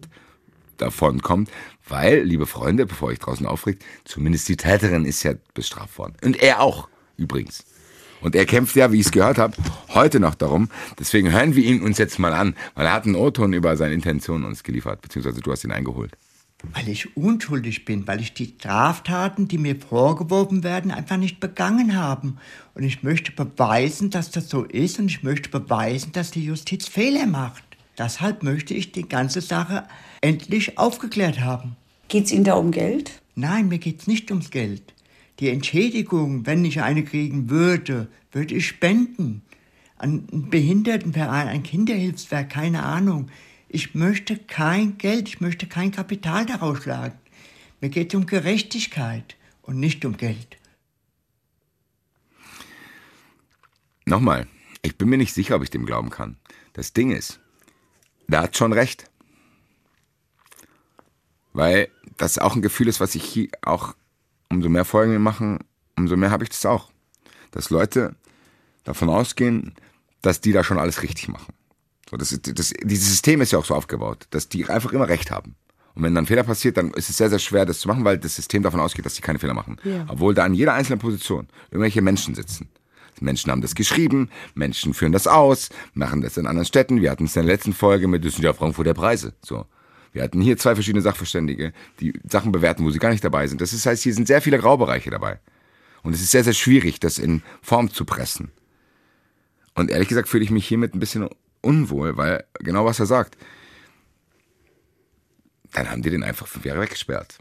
[0.76, 1.50] davon kommt,
[1.88, 6.14] weil, liebe Freunde, bevor ich draußen aufregt, zumindest die Täterin ist ja bestraft worden.
[6.24, 7.64] Und er auch, übrigens.
[8.20, 9.54] Und er kämpft ja, wie ich es gehört habe,
[9.94, 10.68] heute noch darum.
[10.98, 13.94] Deswegen hören wir ihn uns jetzt mal an, weil er hat einen O-Ton über seine
[13.94, 16.12] Intentionen uns geliefert, beziehungsweise du hast ihn eingeholt.
[16.74, 21.96] Weil ich unschuldig bin, weil ich die Straftaten, die mir vorgeworfen werden, einfach nicht begangen
[21.96, 22.34] habe.
[22.74, 26.86] Und ich möchte beweisen, dass das so ist und ich möchte beweisen, dass die Justiz
[26.86, 27.64] Fehler macht.
[27.98, 29.84] Deshalb möchte ich die ganze Sache
[30.20, 31.76] endlich aufgeklärt haben.
[32.08, 33.22] Geht's Ihnen da um Geld?
[33.34, 34.94] Nein, mir geht's nicht ums Geld.
[35.40, 39.42] Die Entschädigung, wenn ich eine kriegen würde, würde ich spenden.
[39.96, 43.30] An einen Behindertenverein, ein Kinderhilfswerk, keine Ahnung.
[43.68, 47.18] Ich möchte kein Geld, ich möchte kein Kapital daraus schlagen.
[47.80, 50.58] Mir geht es um Gerechtigkeit und nicht um Geld.
[54.04, 54.46] Nochmal,
[54.82, 56.36] ich bin mir nicht sicher, ob ich dem glauben kann.
[56.72, 57.40] Das Ding ist,
[58.28, 59.10] der hat schon recht.
[61.52, 63.94] Weil das auch ein Gefühl ist, was ich hier auch,
[64.50, 65.58] umso mehr Folgen wir machen,
[65.96, 66.90] umso mehr habe ich das auch.
[67.50, 68.14] Dass Leute
[68.84, 69.74] davon ausgehen,
[70.22, 71.54] dass die da schon alles richtig machen.
[72.10, 75.30] So, das das, dieses System ist ja auch so aufgebaut, dass die einfach immer recht
[75.30, 75.54] haben.
[75.94, 78.04] Und wenn dann ein Fehler passiert, dann ist es sehr, sehr schwer, das zu machen,
[78.04, 79.76] weil das System davon ausgeht, dass die keine Fehler machen.
[79.84, 80.06] Ja.
[80.08, 82.68] Obwohl da an jeder einzelnen Position irgendwelche Menschen sitzen.
[83.20, 87.02] Menschen haben das geschrieben, Menschen führen das aus, machen das in anderen Städten.
[87.02, 89.34] Wir hatten es in der letzten Folge mit, das sind ja Frankfurter Preise.
[89.44, 89.66] So.
[90.12, 93.60] Wir hatten hier zwei verschiedene Sachverständige, die Sachen bewerten, wo sie gar nicht dabei sind.
[93.60, 95.38] Das heißt, hier sind sehr viele Graubereiche dabei.
[96.02, 98.50] Und es ist sehr, sehr schwierig, das in Form zu pressen.
[99.74, 101.28] Und ehrlich gesagt fühle ich mich hiermit ein bisschen
[101.60, 103.36] unwohl, weil genau was er sagt.
[105.72, 107.38] Dann haben die den einfach fünf Jahre weggesperrt.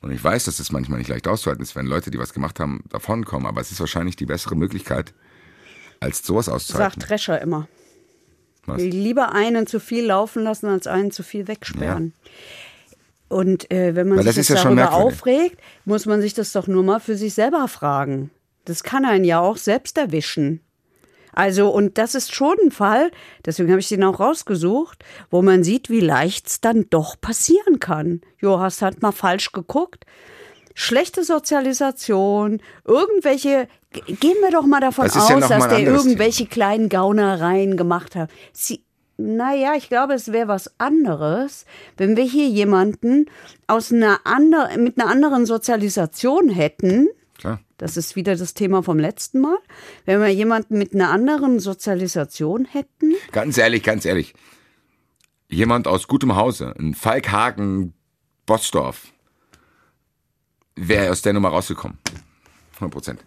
[0.00, 2.60] Und ich weiß, dass es manchmal nicht leicht auszuhalten ist, wenn Leute, die was gemacht
[2.60, 5.14] haben, davonkommen, aber es ist wahrscheinlich die bessere Möglichkeit,
[6.00, 7.00] als sowas auszuhalten.
[7.00, 7.68] Sagt Drescher immer.
[8.66, 12.12] Will lieber einen zu viel laufen lassen, als einen zu viel wegsperren.
[13.28, 16.52] Und äh, wenn man Weil sich das jetzt ja darüber aufregt, muss man sich das
[16.52, 18.30] doch nur mal für sich selber fragen.
[18.64, 20.60] Das kann einen ja auch selbst erwischen.
[21.32, 23.10] Also, und das ist schon ein Fall,
[23.44, 27.78] deswegen habe ich den auch rausgesucht, wo man sieht, wie leicht es dann doch passieren
[27.78, 28.22] kann.
[28.40, 30.06] Jo, hast halt mal falsch geguckt.
[30.74, 33.68] schlechte Sozialisation, irgendwelche,
[34.06, 38.30] gehen wir doch mal davon Das aus, ja dass der irgendwelche kleinen Gaunereien gemacht hat.
[38.52, 38.84] Sie,
[39.16, 41.64] naja, ich glaube, es wäre was anderes,
[41.96, 43.26] wenn wir hier jemanden
[43.66, 47.08] aus einer anderen, mit einer anderen Sozialisation hätten.
[47.38, 47.60] Klar.
[47.78, 49.58] Das ist wieder das Thema vom letzten Mal.
[50.04, 53.14] Wenn wir jemanden mit einer anderen Sozialisation hätten.
[53.32, 54.34] Ganz ehrlich, ganz ehrlich.
[55.48, 57.94] Jemand aus gutem Hause, ein Falkhagen,
[58.46, 59.08] Bossdorf,
[60.74, 61.98] wäre aus der Nummer rausgekommen.
[62.74, 63.24] 100 Prozent.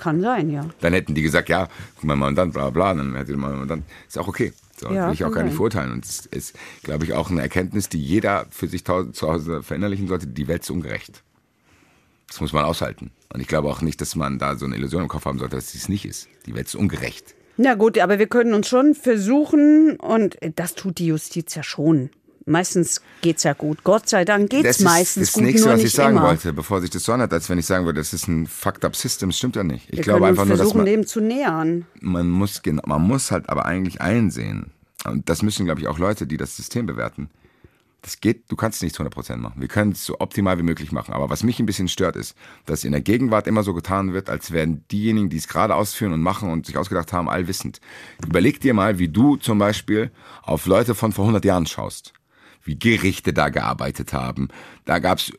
[0.00, 0.64] Kann sein, ja.
[0.80, 3.84] Dann hätten die gesagt, ja, guck mal, Mandant, bla bla, dann hätte man Mandant.
[4.08, 4.54] Ist auch okay.
[4.78, 5.92] So, Ja, will ich auch gar nicht verurteilen.
[5.92, 10.08] Und es ist, glaube ich, auch eine Erkenntnis, die jeder für sich zu Hause verinnerlichen
[10.08, 10.26] sollte.
[10.26, 11.22] Die Welt ist ungerecht.
[12.28, 13.10] Das muss man aushalten.
[13.30, 15.56] Und ich glaube auch nicht, dass man da so eine Illusion im Kopf haben sollte,
[15.56, 16.28] dass es nicht ist.
[16.46, 17.34] Die Welt ist ungerecht.
[17.58, 22.08] Na gut, aber wir können uns schon versuchen, und das tut die Justiz ja schon.
[22.46, 23.84] Meistens geht's ja gut.
[23.84, 26.26] Gott sei Dank geht's Das ist meistens das gut, nächste, nur was ich sagen immer.
[26.28, 28.84] wollte, bevor sich das so anhört, als wenn ich sagen würde, das ist ein fucked
[28.84, 29.28] up System.
[29.28, 29.88] Das stimmt ja nicht.
[29.90, 31.86] Ich Wir glaube einfach nur, dass versuchen, man, dem zu nähern.
[32.00, 34.70] man muss genau, man muss halt aber eigentlich einsehen.
[35.04, 37.30] Und das müssen, glaube ich, auch Leute, die das System bewerten.
[38.02, 39.60] Das geht, du kannst es nicht zu 100% machen.
[39.60, 41.12] Wir können es so optimal wie möglich machen.
[41.12, 42.34] Aber was mich ein bisschen stört, ist,
[42.64, 46.14] dass in der Gegenwart immer so getan wird, als wären diejenigen, die es gerade ausführen
[46.14, 47.80] und machen und sich ausgedacht haben, allwissend.
[48.26, 50.10] Überleg dir mal, wie du zum Beispiel
[50.42, 52.14] auf Leute von vor 100 Jahren schaust.
[52.70, 54.46] Wie Gerichte da gearbeitet haben.
[54.84, 55.32] Da gab es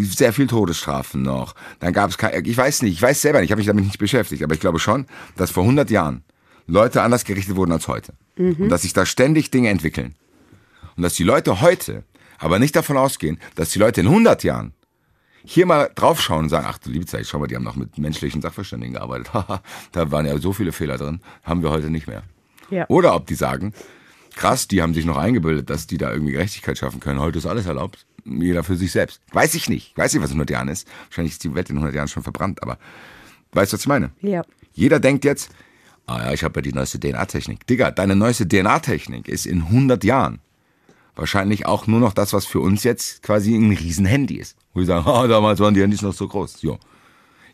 [0.00, 1.54] sehr viel Todesstrafen noch.
[1.80, 3.98] Dann gab es, ich weiß nicht, ich weiß selber nicht, ich habe mich damit nicht
[3.98, 5.04] beschäftigt, aber ich glaube schon,
[5.36, 6.24] dass vor 100 Jahren
[6.66, 8.14] Leute anders gerichtet wurden als heute.
[8.38, 10.14] Und dass sich da ständig Dinge entwickeln.
[10.96, 12.04] Und dass die Leute heute
[12.38, 14.72] aber nicht davon ausgehen, dass die Leute in 100 Jahren
[15.44, 17.98] hier mal draufschauen und sagen, ach du liebe Zeit, schau mal, die haben noch mit
[17.98, 19.30] menschlichen Sachverständigen gearbeitet.
[19.92, 22.22] Da waren ja so viele Fehler drin, haben wir heute nicht mehr.
[22.70, 22.86] Ja.
[22.88, 23.74] Oder ob die sagen,
[24.38, 27.20] krass, die haben sich noch eingebildet, dass die da irgendwie Gerechtigkeit schaffen können.
[27.20, 28.06] Heute ist alles erlaubt.
[28.24, 29.20] Jeder für sich selbst.
[29.32, 29.90] Weiß ich nicht.
[29.92, 30.86] Ich weiß nicht, was in 100 Jahren ist.
[31.08, 32.78] Wahrscheinlich ist die Welt in 100 Jahren schon verbrannt, aber
[33.52, 34.10] weißt du, was ich meine?
[34.20, 34.42] Ja.
[34.72, 35.50] Jeder denkt jetzt,
[36.06, 37.66] ah ja, ich habe ja die neueste DNA-Technik.
[37.66, 40.38] Digga, deine neueste DNA-Technik ist in 100 Jahren
[41.16, 44.56] wahrscheinlich auch nur noch das, was für uns jetzt quasi ein Riesenhandy ist.
[44.72, 46.62] Wo wir sagen, ah, damals waren die Handys noch so groß.
[46.62, 46.78] Jo.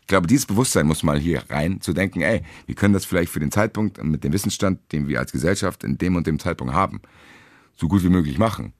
[0.05, 3.31] Ich glaube, dieses Bewusstsein muss mal hier rein, zu denken, ey, wir können das vielleicht
[3.31, 6.75] für den Zeitpunkt mit dem Wissensstand, den wir als Gesellschaft in dem und dem Zeitpunkt
[6.75, 7.01] haben,
[7.75, 8.73] so gut wie möglich machen.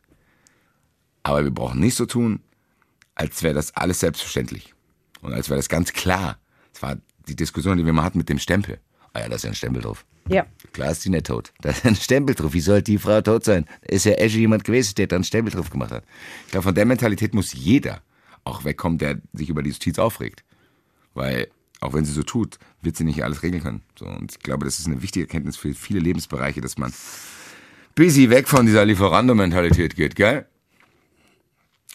[1.24, 2.42] Aber wir brauchen nicht so tun,
[3.16, 4.76] als wäre das alles selbstverständlich.
[5.22, 6.38] Und als wäre das ganz klar.
[6.74, 6.98] Das war
[7.28, 8.80] die Diskussion, die wir mal hatten mit dem Stempel.
[9.14, 10.06] Ah ja, da ist ja ein Stempel drauf.
[10.30, 10.46] Ja.
[10.74, 11.54] Klar ist die nicht tot.
[11.62, 12.54] Da ist ein Stempel drauf.
[12.54, 13.66] Wie soll die Frau tot sein?
[13.82, 16.04] Da ist ja Esche jemand gewesen, der da einen Stempel drauf gemacht hat.
[16.46, 18.04] Ich glaube, von der Mentalität muss jeder
[18.44, 20.45] auch wegkommen, der sich über die Justiz aufregt.
[21.16, 21.48] Weil,
[21.82, 23.82] auch wenn sie so tut, wird sie nicht alles regeln können.
[23.98, 26.94] So, und ich glaube, das ist eine wichtige Erkenntnis für viele Lebensbereiche, dass man
[27.96, 30.46] busy weg von dieser Lieferando-Mentalität geht, gell?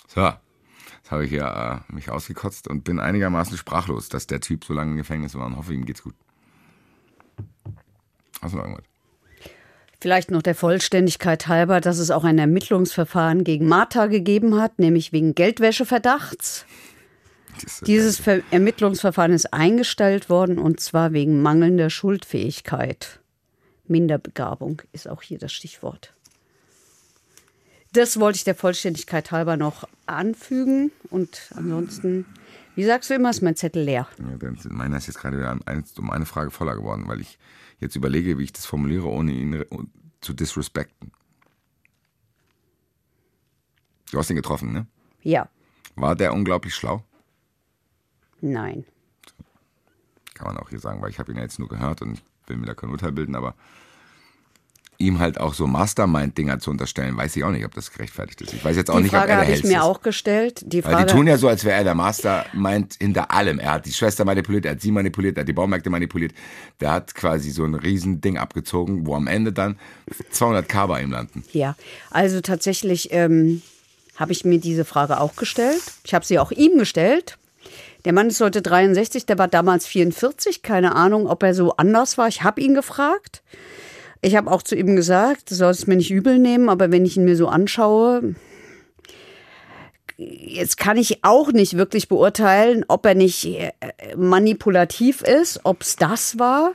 [0.09, 4.65] So, jetzt habe ich ja äh, mich ausgekotzt und bin einigermaßen sprachlos, dass der Typ
[4.65, 6.15] so lange im Gefängnis war und hoffe, ihm geht's gut.
[8.43, 8.87] Hast du noch irgendwas?
[10.01, 15.13] Vielleicht noch der Vollständigkeit halber, dass es auch ein Ermittlungsverfahren gegen Martha gegeben hat, nämlich
[15.13, 16.65] wegen Geldwäscheverdachts.
[17.87, 23.21] Dieses Ver Ermittlungsverfahren ist eingestellt worden und zwar wegen mangelnder Schuldfähigkeit.
[23.87, 26.15] Minderbegabung ist auch hier das Stichwort.
[27.93, 32.25] Das wollte ich der Vollständigkeit halber noch anfügen und ansonsten,
[32.77, 34.07] wie sagst du immer, ist mein Zettel leer.
[34.19, 35.59] Ja, meiner ist jetzt gerade wieder
[35.99, 37.37] um eine- Frage voller geworden, weil ich
[37.81, 39.65] jetzt überlege, wie ich das formuliere, ohne ihn
[40.21, 41.11] zu disrespekten.
[44.13, 44.87] Du hast ihn getroffen, ne?
[45.23, 45.49] Ja,
[45.97, 47.03] War der unglaublich schlau?
[48.41, 48.85] Nein.
[50.35, 52.57] Kann man auch hier sagen, weil ich habe ihn ja jetzt nur gehört und will
[52.57, 53.55] mir da kein Urteil bilden, aber
[55.01, 58.53] ihm halt auch so Mastermind-Dinger zu unterstellen, weiß ich auch nicht, ob das gerechtfertigt ist.
[58.53, 59.83] Ich weiß jetzt auch Die nicht, ob Frage er der habe ich mir ist.
[59.83, 60.63] auch gestellt.
[60.67, 63.59] Die Weil Frage, die tun ja so, als wäre er der Mastermind hinter allem.
[63.59, 66.35] Er hat die Schwester manipuliert, er hat sie manipuliert, er hat die Baumärkte manipuliert.
[66.81, 69.79] Der hat quasi so ein riesen Ding abgezogen, wo am Ende dann
[70.35, 71.45] 200k bei ihm landen.
[71.53, 71.77] Ja,
[72.11, 73.63] also tatsächlich ähm,
[74.17, 75.81] habe ich mir diese Frage auch gestellt.
[76.05, 77.39] Ich habe sie auch ihm gestellt.
[78.05, 80.63] Der Mann ist heute 63, der war damals 44.
[80.63, 82.29] Keine Ahnung, ob er so anders war.
[82.29, 83.43] Ich habe ihn gefragt.
[84.23, 87.05] Ich habe auch zu ihm gesagt, du sollst es mir nicht übel nehmen, aber wenn
[87.05, 88.35] ich ihn mir so anschaue,
[90.19, 93.73] jetzt kann ich auch nicht wirklich beurteilen, ob er nicht äh,
[94.17, 96.73] manipulativ ist, ob es das war.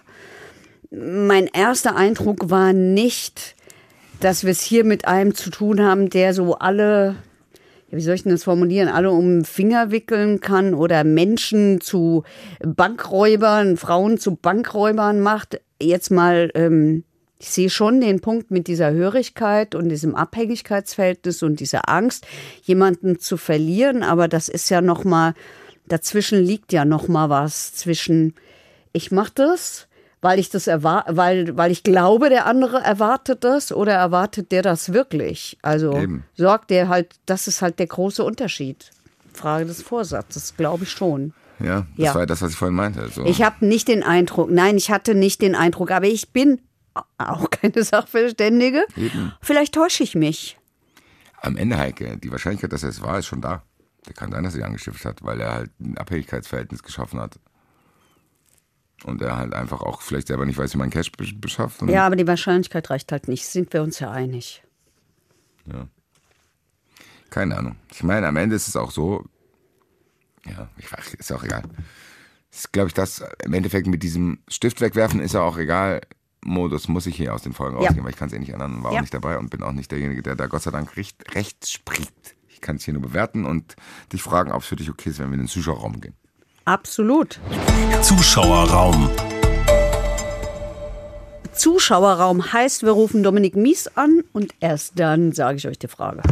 [0.89, 3.56] Mein erster Eindruck war nicht,
[4.19, 7.15] dass wir es hier mit einem zu tun haben, der so alle,
[7.91, 12.24] wie soll ich denn das formulieren, alle um Finger wickeln kann oder Menschen zu
[12.64, 15.62] Bankräubern, Frauen zu Bankräubern macht.
[15.82, 17.03] Jetzt mal ähm,
[17.38, 22.26] Ich sehe schon den Punkt mit dieser Hörigkeit und diesem Abhängigkeitsverhältnis und dieser Angst,
[22.64, 25.34] jemanden zu verlieren, aber das ist ja noch mal
[25.88, 28.34] dazwischen liegt ja noch mal was zwischen
[28.94, 29.88] ich mache das,
[30.21, 34.93] weil ich das weil weil ich glaube, der andere erwartet das oder erwartet der das
[34.93, 35.57] wirklich?
[35.61, 36.23] Also Eben.
[36.35, 38.91] sorgt der halt, das ist halt der große Unterschied.
[39.33, 41.33] Frage des Vorsatzes, glaube ich schon.
[41.59, 42.13] Ja, das Ja.
[42.13, 43.07] war ja das, was ich vorhin meinte.
[43.09, 43.25] So.
[43.25, 46.61] Ich habe nicht den Eindruck, nein, ich hatte nicht den Eindruck, aber ich bin
[47.17, 48.85] auch keine Sachverständige.
[49.41, 50.57] Vielleicht täusche ich mich.
[51.41, 53.61] Am Ende, Heike, die Wahrscheinlichkeit, dass er es war, ist schon da.
[54.07, 57.39] Der kann sein, dass er sie angestiftet hat, weil er halt ein Abhängigkeitsverhältnis geschaffen hat.
[59.03, 61.81] Und er halt einfach auch vielleicht selber nicht weiß, wie man Cash be- beschafft.
[61.84, 63.45] Ja, aber die Wahrscheinlichkeit reicht halt nicht.
[63.45, 64.63] Sind wir uns ja einig.
[67.30, 67.76] Keine Ahnung.
[67.91, 69.26] Ich meine, am Ende ist es auch so,
[70.45, 71.63] ja, ich weiß, ist auch egal.
[72.51, 76.01] Ist, glaube ich, das im Endeffekt mit diesem Stift wegwerfen ist ja auch egal.
[76.43, 77.88] Modus muss ich hier aus den Folgen Ja.
[77.88, 78.97] rausgehen, weil ich kann es eh nicht ändern und war Ja.
[78.99, 81.67] auch nicht dabei und bin auch nicht derjenige, der da Gott sei Dank recht, recht
[81.67, 82.35] spricht.
[82.47, 83.76] Ich kann es hier nur bewerten und
[84.13, 86.15] dich fragen, ob es für dich okay ist, wenn wir in den Zuschauerraum gehen.
[86.65, 87.39] Absolut.
[88.01, 89.11] Zuschauerraum.
[91.53, 96.23] Zuschauerraum heißt, wir rufen Dominik Mies an und erst dann sage ich euch die Frage.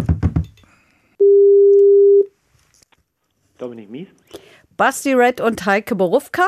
[3.60, 4.08] Dominik Mies.
[4.76, 6.48] Basti Red und Heike Borufka.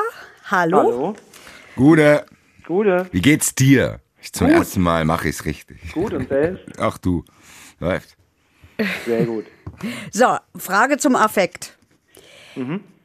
[0.50, 0.78] Hallo.
[0.78, 1.16] Hallo.
[1.76, 2.26] Gute,
[2.66, 3.06] Gute.
[3.12, 4.00] wie geht's dir?
[4.20, 5.92] Ich zum ersten Mal mache ich es richtig.
[5.92, 6.64] Gut und selbst?
[6.78, 7.24] Ach du,
[7.78, 8.16] läuft.
[9.06, 9.44] Sehr gut.
[10.10, 11.76] So, Frage zum Affekt.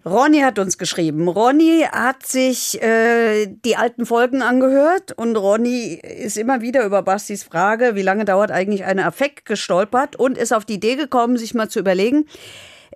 [0.06, 1.28] Ronny hat uns geschrieben.
[1.28, 7.44] Ronny hat sich äh, die alten Folgen angehört und Ronny ist immer wieder über Bastis
[7.44, 11.53] Frage, wie lange dauert eigentlich ein Affekt, gestolpert und ist auf die Idee gekommen, sich
[11.53, 12.26] mal zu überlegen,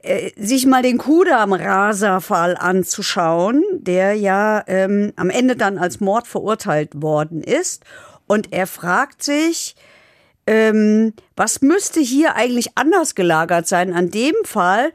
[0.01, 7.01] äh, sich mal den Kudam-Raser-Fall anzuschauen, der ja ähm, am Ende dann als Mord verurteilt
[7.01, 7.83] worden ist.
[8.25, 9.75] Und er fragt sich,
[10.47, 14.91] ähm, was müsste hier eigentlich anders gelagert sein an dem Fall,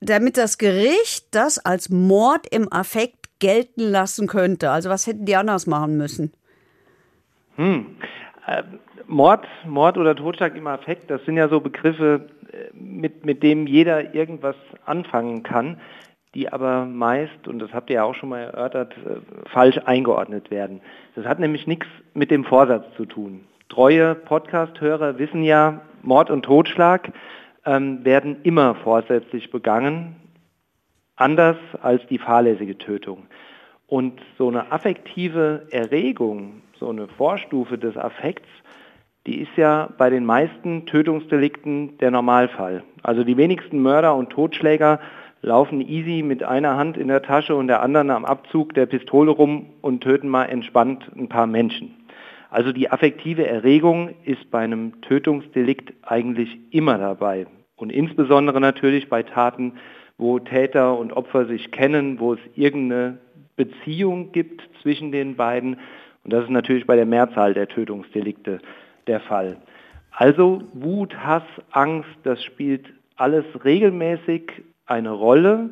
[0.00, 4.70] damit das Gericht das als Mord im Affekt gelten lassen könnte?
[4.70, 6.32] Also was hätten die anders machen müssen?
[9.06, 13.66] Mord, Mord oder Totschlag im Affekt, das sind ja so Begriffe, äh, mit, mit dem
[13.66, 14.56] jeder irgendwas
[14.86, 15.80] anfangen kann,
[16.34, 20.50] die aber meist, und das habt ihr ja auch schon mal erörtert, äh, falsch eingeordnet
[20.50, 20.80] werden.
[21.16, 23.44] Das hat nämlich nichts mit dem Vorsatz zu tun.
[23.68, 27.12] Treue Podcast-Hörer wissen ja, Mord und Totschlag
[27.70, 30.16] ähm, werden immer vorsätzlich begangen,
[31.14, 33.26] anders als die fahrlässige Tötung.
[33.86, 38.48] Und so eine affektive Erregung, so eine Vorstufe des Affekts,
[39.26, 42.82] die ist ja bei den meisten Tötungsdelikten der Normalfall.
[43.04, 44.98] Also die wenigsten Mörder und Totschläger
[45.42, 49.30] laufen easy mit einer Hand in der Tasche und der anderen am Abzug der Pistole
[49.30, 51.94] rum und töten mal entspannt ein paar Menschen.
[52.50, 57.46] Also die affektive Erregung ist bei einem Tötungsdelikt eigentlich immer dabei.
[57.80, 59.72] Und insbesondere natürlich bei Taten,
[60.18, 63.18] wo Täter und Opfer sich kennen, wo es irgendeine
[63.56, 65.78] Beziehung gibt zwischen den beiden.
[66.22, 68.60] Und das ist natürlich bei der Mehrzahl der Tötungsdelikte
[69.06, 69.56] der Fall.
[70.12, 72.84] Also Wut, Hass, Angst, das spielt
[73.16, 75.70] alles regelmäßig eine Rolle.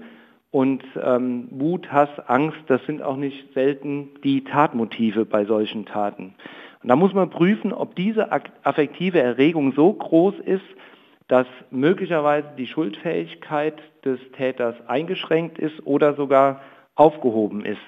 [0.51, 6.35] Und ähm, Wut, Hass, Angst, das sind auch nicht selten die Tatmotive bei solchen Taten.
[6.83, 8.33] Und da muss man prüfen, ob diese
[8.63, 10.65] affektive Erregung so groß ist,
[11.29, 16.63] dass möglicherweise die Schuldfähigkeit des Täters eingeschränkt ist oder sogar
[16.95, 17.81] aufgehoben ist.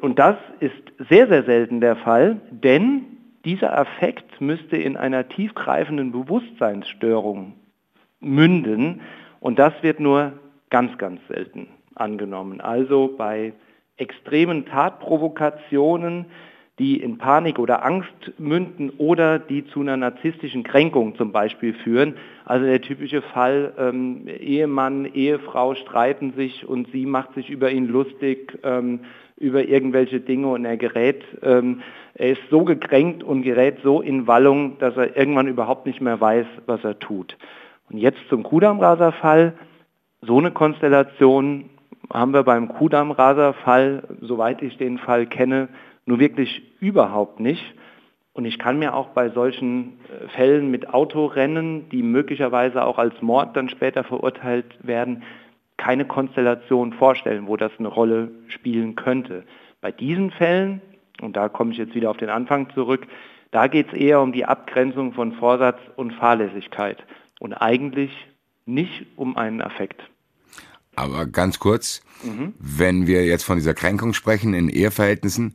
[0.00, 0.74] Und das ist
[1.08, 3.04] sehr, sehr selten der Fall, denn
[3.44, 7.54] dieser Affekt müsste in einer tiefgreifenden Bewusstseinsstörung
[8.20, 9.02] münden
[9.40, 10.32] und das wird nur
[10.70, 12.60] ganz, ganz selten angenommen.
[12.60, 13.52] Also bei
[13.96, 16.26] extremen Tatprovokationen,
[16.78, 22.16] die in Panik oder Angst münden oder die zu einer narzisstischen Kränkung zum Beispiel führen.
[22.44, 27.88] Also der typische Fall, ähm, Ehemann, Ehefrau streiten sich und sie macht sich über ihn
[27.88, 29.00] lustig, ähm,
[29.38, 31.82] über irgendwelche Dinge und er gerät, ähm,
[32.14, 36.20] er ist so gekränkt und gerät so in Wallung, dass er irgendwann überhaupt nicht mehr
[36.20, 37.36] weiß, was er tut.
[37.90, 39.54] Und jetzt zum Kudamraser-Fall.
[40.22, 41.70] So eine Konstellation
[42.12, 45.68] haben wir beim Kudamraser-Fall, soweit ich den Fall kenne,
[46.06, 47.74] nur wirklich überhaupt nicht.
[48.32, 53.20] Und ich kann mir auch bei solchen äh, Fällen mit Autorennen, die möglicherweise auch als
[53.22, 55.22] Mord dann später verurteilt werden,
[55.76, 59.44] keine Konstellation vorstellen, wo das eine Rolle spielen könnte.
[59.80, 60.80] Bei diesen Fällen,
[61.20, 63.06] und da komme ich jetzt wieder auf den Anfang zurück,
[63.50, 67.04] da geht es eher um die Abgrenzung von Vorsatz und Fahrlässigkeit
[67.40, 68.10] und eigentlich
[68.64, 70.02] nicht um einen Affekt.
[70.96, 72.02] Aber ganz kurz,
[72.58, 75.54] wenn wir jetzt von dieser Kränkung sprechen in Eheverhältnissen,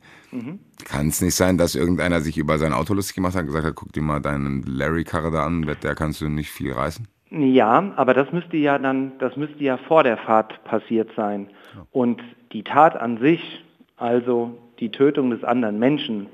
[0.84, 3.66] kann es nicht sein, dass irgendeiner sich über sein Auto lustig gemacht hat und gesagt
[3.66, 7.06] hat, guck dir mal deinen Larry-Karre da an, mit der kannst du nicht viel reißen?
[7.30, 11.48] Ja, aber das müsste ja dann, das müsste ja vor der Fahrt passiert sein.
[11.90, 13.64] Und die Tat an sich,
[13.96, 16.26] also die Tötung des anderen Menschen,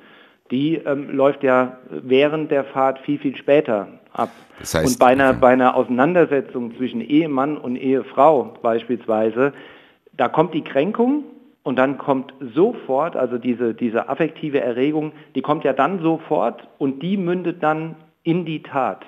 [0.50, 3.88] die ähm, läuft ja während der Fahrt viel, viel später
[4.18, 4.30] ab.
[4.58, 9.52] Das heißt, und bei einer, bei einer Auseinandersetzung zwischen Ehemann und Ehefrau beispielsweise,
[10.16, 11.24] da kommt die Kränkung
[11.62, 17.02] und dann kommt sofort, also diese, diese affektive Erregung, die kommt ja dann sofort und
[17.02, 19.04] die mündet dann in die Tat.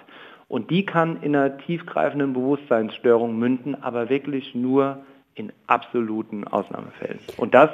[0.49, 4.99] Und die kann in einer tiefgreifenden Bewusstseinsstörung münden, aber wirklich nur
[5.35, 7.21] in absoluten Ausnahmefällen.
[7.37, 7.71] Und das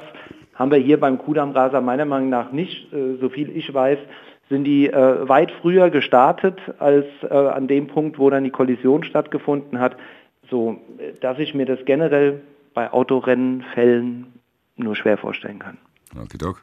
[0.55, 3.99] haben wir hier beim Kudammraser meiner Meinung nach nicht, äh, so viel ich weiß,
[4.48, 9.05] sind die äh, weit früher gestartet als äh, an dem Punkt, wo dann die Kollision
[9.05, 9.97] stattgefunden hat,
[10.48, 10.81] so
[11.20, 12.40] dass ich mir das generell
[12.74, 14.27] bei Autorennenfällen
[14.77, 15.78] nur schwer vorstellen kann.
[16.14, 16.62] Okay, Doc.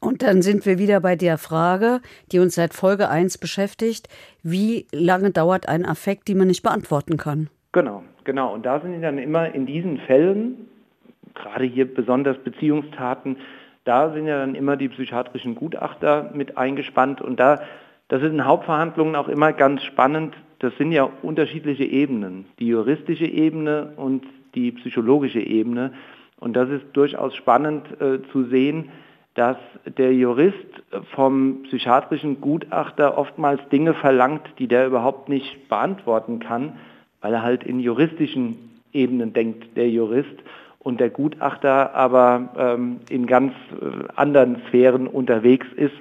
[0.00, 4.08] Und dann sind wir wieder bei der Frage, die uns seit Folge 1 beschäftigt.
[4.42, 7.48] Wie lange dauert ein Affekt, die man nicht beantworten kann?
[7.72, 8.54] Genau, genau.
[8.54, 10.68] Und da sind die dann immer in diesen Fällen,
[11.34, 13.38] gerade hier besonders Beziehungstaten,
[13.86, 17.22] da sind ja dann immer die psychiatrischen Gutachter mit eingespannt.
[17.22, 17.60] Und da,
[18.08, 20.34] das ist in Hauptverhandlungen auch immer ganz spannend.
[20.58, 22.46] Das sind ja unterschiedliche Ebenen.
[22.58, 24.24] Die juristische Ebene und
[24.56, 25.92] die psychologische Ebene.
[26.40, 28.90] Und das ist durchaus spannend äh, zu sehen,
[29.34, 30.82] dass der Jurist
[31.14, 36.78] vom psychiatrischen Gutachter oftmals Dinge verlangt, die der überhaupt nicht beantworten kann,
[37.20, 40.42] weil er halt in juristischen Ebenen denkt, der Jurist,
[40.86, 45.96] und der Gutachter aber ähm, in ganz äh, anderen Sphären unterwegs ist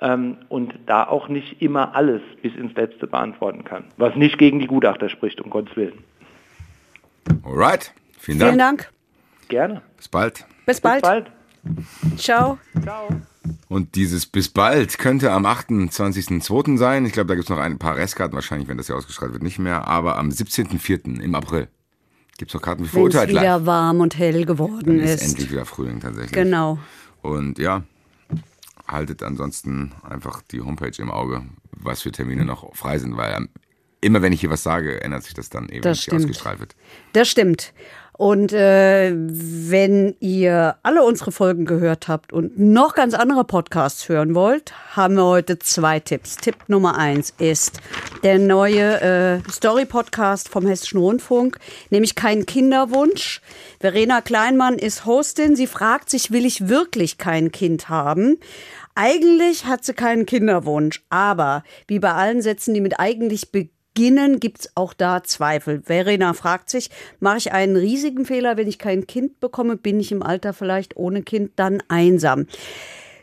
[0.00, 3.84] ähm, und da auch nicht immer alles bis ins Letzte beantworten kann.
[3.98, 6.04] Was nicht gegen die Gutachter spricht, um Gottes Willen.
[7.44, 7.92] Alright.
[8.18, 8.50] Vielen Dank.
[8.50, 8.90] Vielen Dank.
[9.48, 9.82] Gerne.
[9.98, 10.46] Bis bald.
[10.64, 11.02] Bis bald.
[11.02, 11.26] Bis bald.
[12.16, 12.58] Ciao.
[12.82, 13.08] Ciao.
[13.68, 16.78] Und dieses bis bald könnte am 28.02.
[16.78, 17.04] sein.
[17.04, 19.42] Ich glaube, da gibt es noch ein paar Restkarten, wahrscheinlich, wenn das hier ausgestrahlt wird,
[19.42, 19.86] nicht mehr.
[19.86, 21.20] Aber am 17.04.
[21.20, 21.68] im April
[22.40, 23.66] gibt es noch Karten Wenn es Verurteilt wieder live.
[23.66, 25.30] warm und hell geworden Dann ist ist.
[25.32, 26.32] endlich wieder Frühling tatsächlich.
[26.32, 26.78] Genau.
[27.20, 27.82] Und ja,
[28.88, 31.42] haltet ansonsten einfach die Homepage im Auge,
[31.72, 33.48] was für Termine noch frei sind, weil ähm,
[34.00, 36.12] immer wenn ich hier was sage, ändert sich das dann eben, wenn Das es hier
[36.12, 36.24] stimmt.
[36.24, 36.74] ausgestrahlt wird.
[37.12, 37.74] Das stimmt.
[38.20, 44.34] Und äh, wenn ihr alle unsere Folgen gehört habt und noch ganz andere Podcasts hören
[44.34, 46.36] wollt, haben wir heute zwei Tipps.
[46.36, 47.80] Tipp Nummer eins ist
[48.22, 51.56] der neue äh, Story-Podcast vom Hessischen Rundfunk,
[51.88, 53.40] nämlich Kein Kinderwunsch.
[53.80, 55.56] Verena Kleinmann ist Hostin.
[55.56, 58.36] Sie fragt sich, will ich wirklich kein Kind haben?
[58.94, 63.79] Eigentlich hat sie keinen Kinderwunsch, aber wie bei allen Sätzen, die mit eigentlich beginnen,
[64.40, 65.82] gibt's auch da Zweifel.
[65.82, 66.90] Verena fragt sich,
[67.20, 69.76] mache ich einen riesigen Fehler, wenn ich kein Kind bekomme?
[69.76, 72.46] Bin ich im Alter vielleicht ohne Kind dann einsam?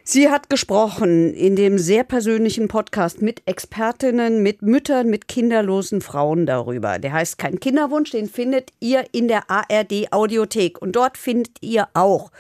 [0.09, 6.45] Sie hat gesprochen in dem sehr persönlichen Podcast mit Expertinnen, mit Müttern, mit kinderlosen Frauen
[6.45, 6.97] darüber.
[6.97, 10.81] Der heißt Kein Kinderwunsch, den findet ihr in der ARD Audiothek.
[10.81, 12.31] Und dort findet ihr auch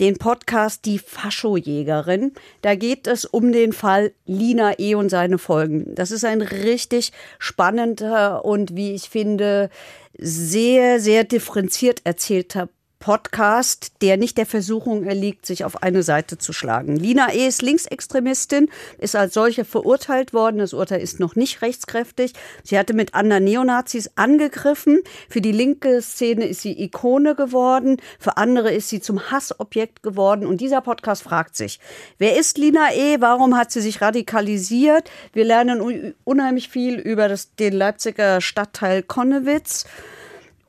[0.00, 2.32] den Podcast Die Faschojägerin.
[2.62, 4.94] Da geht es um den Fall Lina E.
[4.94, 5.94] und seine Folgen.
[5.94, 9.68] Das ist ein richtig spannender und wie ich finde,
[10.16, 12.70] sehr, sehr differenziert erzählter
[13.00, 16.96] Podcast, der nicht der Versuchung erliegt, sich auf eine Seite zu schlagen.
[16.96, 17.46] Lina E.
[17.48, 18.68] ist Linksextremistin,
[18.98, 20.58] ist als solche verurteilt worden.
[20.58, 22.34] Das Urteil ist noch nicht rechtskräftig.
[22.62, 25.00] Sie hatte mit anderen Neonazis angegriffen.
[25.30, 27.96] Für die linke Szene ist sie Ikone geworden.
[28.18, 30.44] Für andere ist sie zum Hassobjekt geworden.
[30.46, 31.80] Und dieser Podcast fragt sich,
[32.18, 33.16] wer ist Lina E.?
[33.20, 35.10] Warum hat sie sich radikalisiert?
[35.32, 39.86] Wir lernen un- unheimlich viel über das, den Leipziger Stadtteil Konnewitz.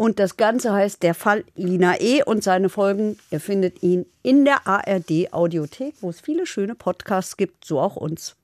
[0.02, 2.23] Und das Ganze heißt Der Fall Lina E.
[2.23, 3.19] und seine Folgen.
[3.30, 7.98] Ihr findet ihn in der ARD Audiothek, wo es viele schöne Podcasts gibt, so auch
[7.98, 8.36] uns.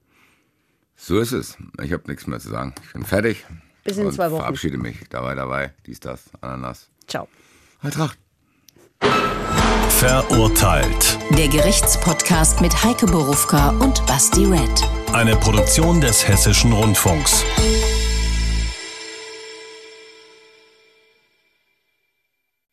[0.95, 1.57] So ist es.
[1.81, 2.75] Ich habe nichts mehr zu sagen.
[2.85, 3.43] Ich bin fertig.
[3.83, 4.41] Bis in und zwei Wochen.
[4.41, 4.97] verabschiede mich.
[5.09, 5.73] Dabei, dabei.
[5.87, 6.89] Dies, das, Ananas.
[7.07, 7.27] Ciao.
[7.81, 8.19] Eintracht.
[9.89, 11.17] Verurteilt.
[11.35, 14.83] Der Gerichtspodcast mit Heike Borufka und Basti Red.
[15.11, 17.43] Eine Produktion des Hessischen Rundfunks.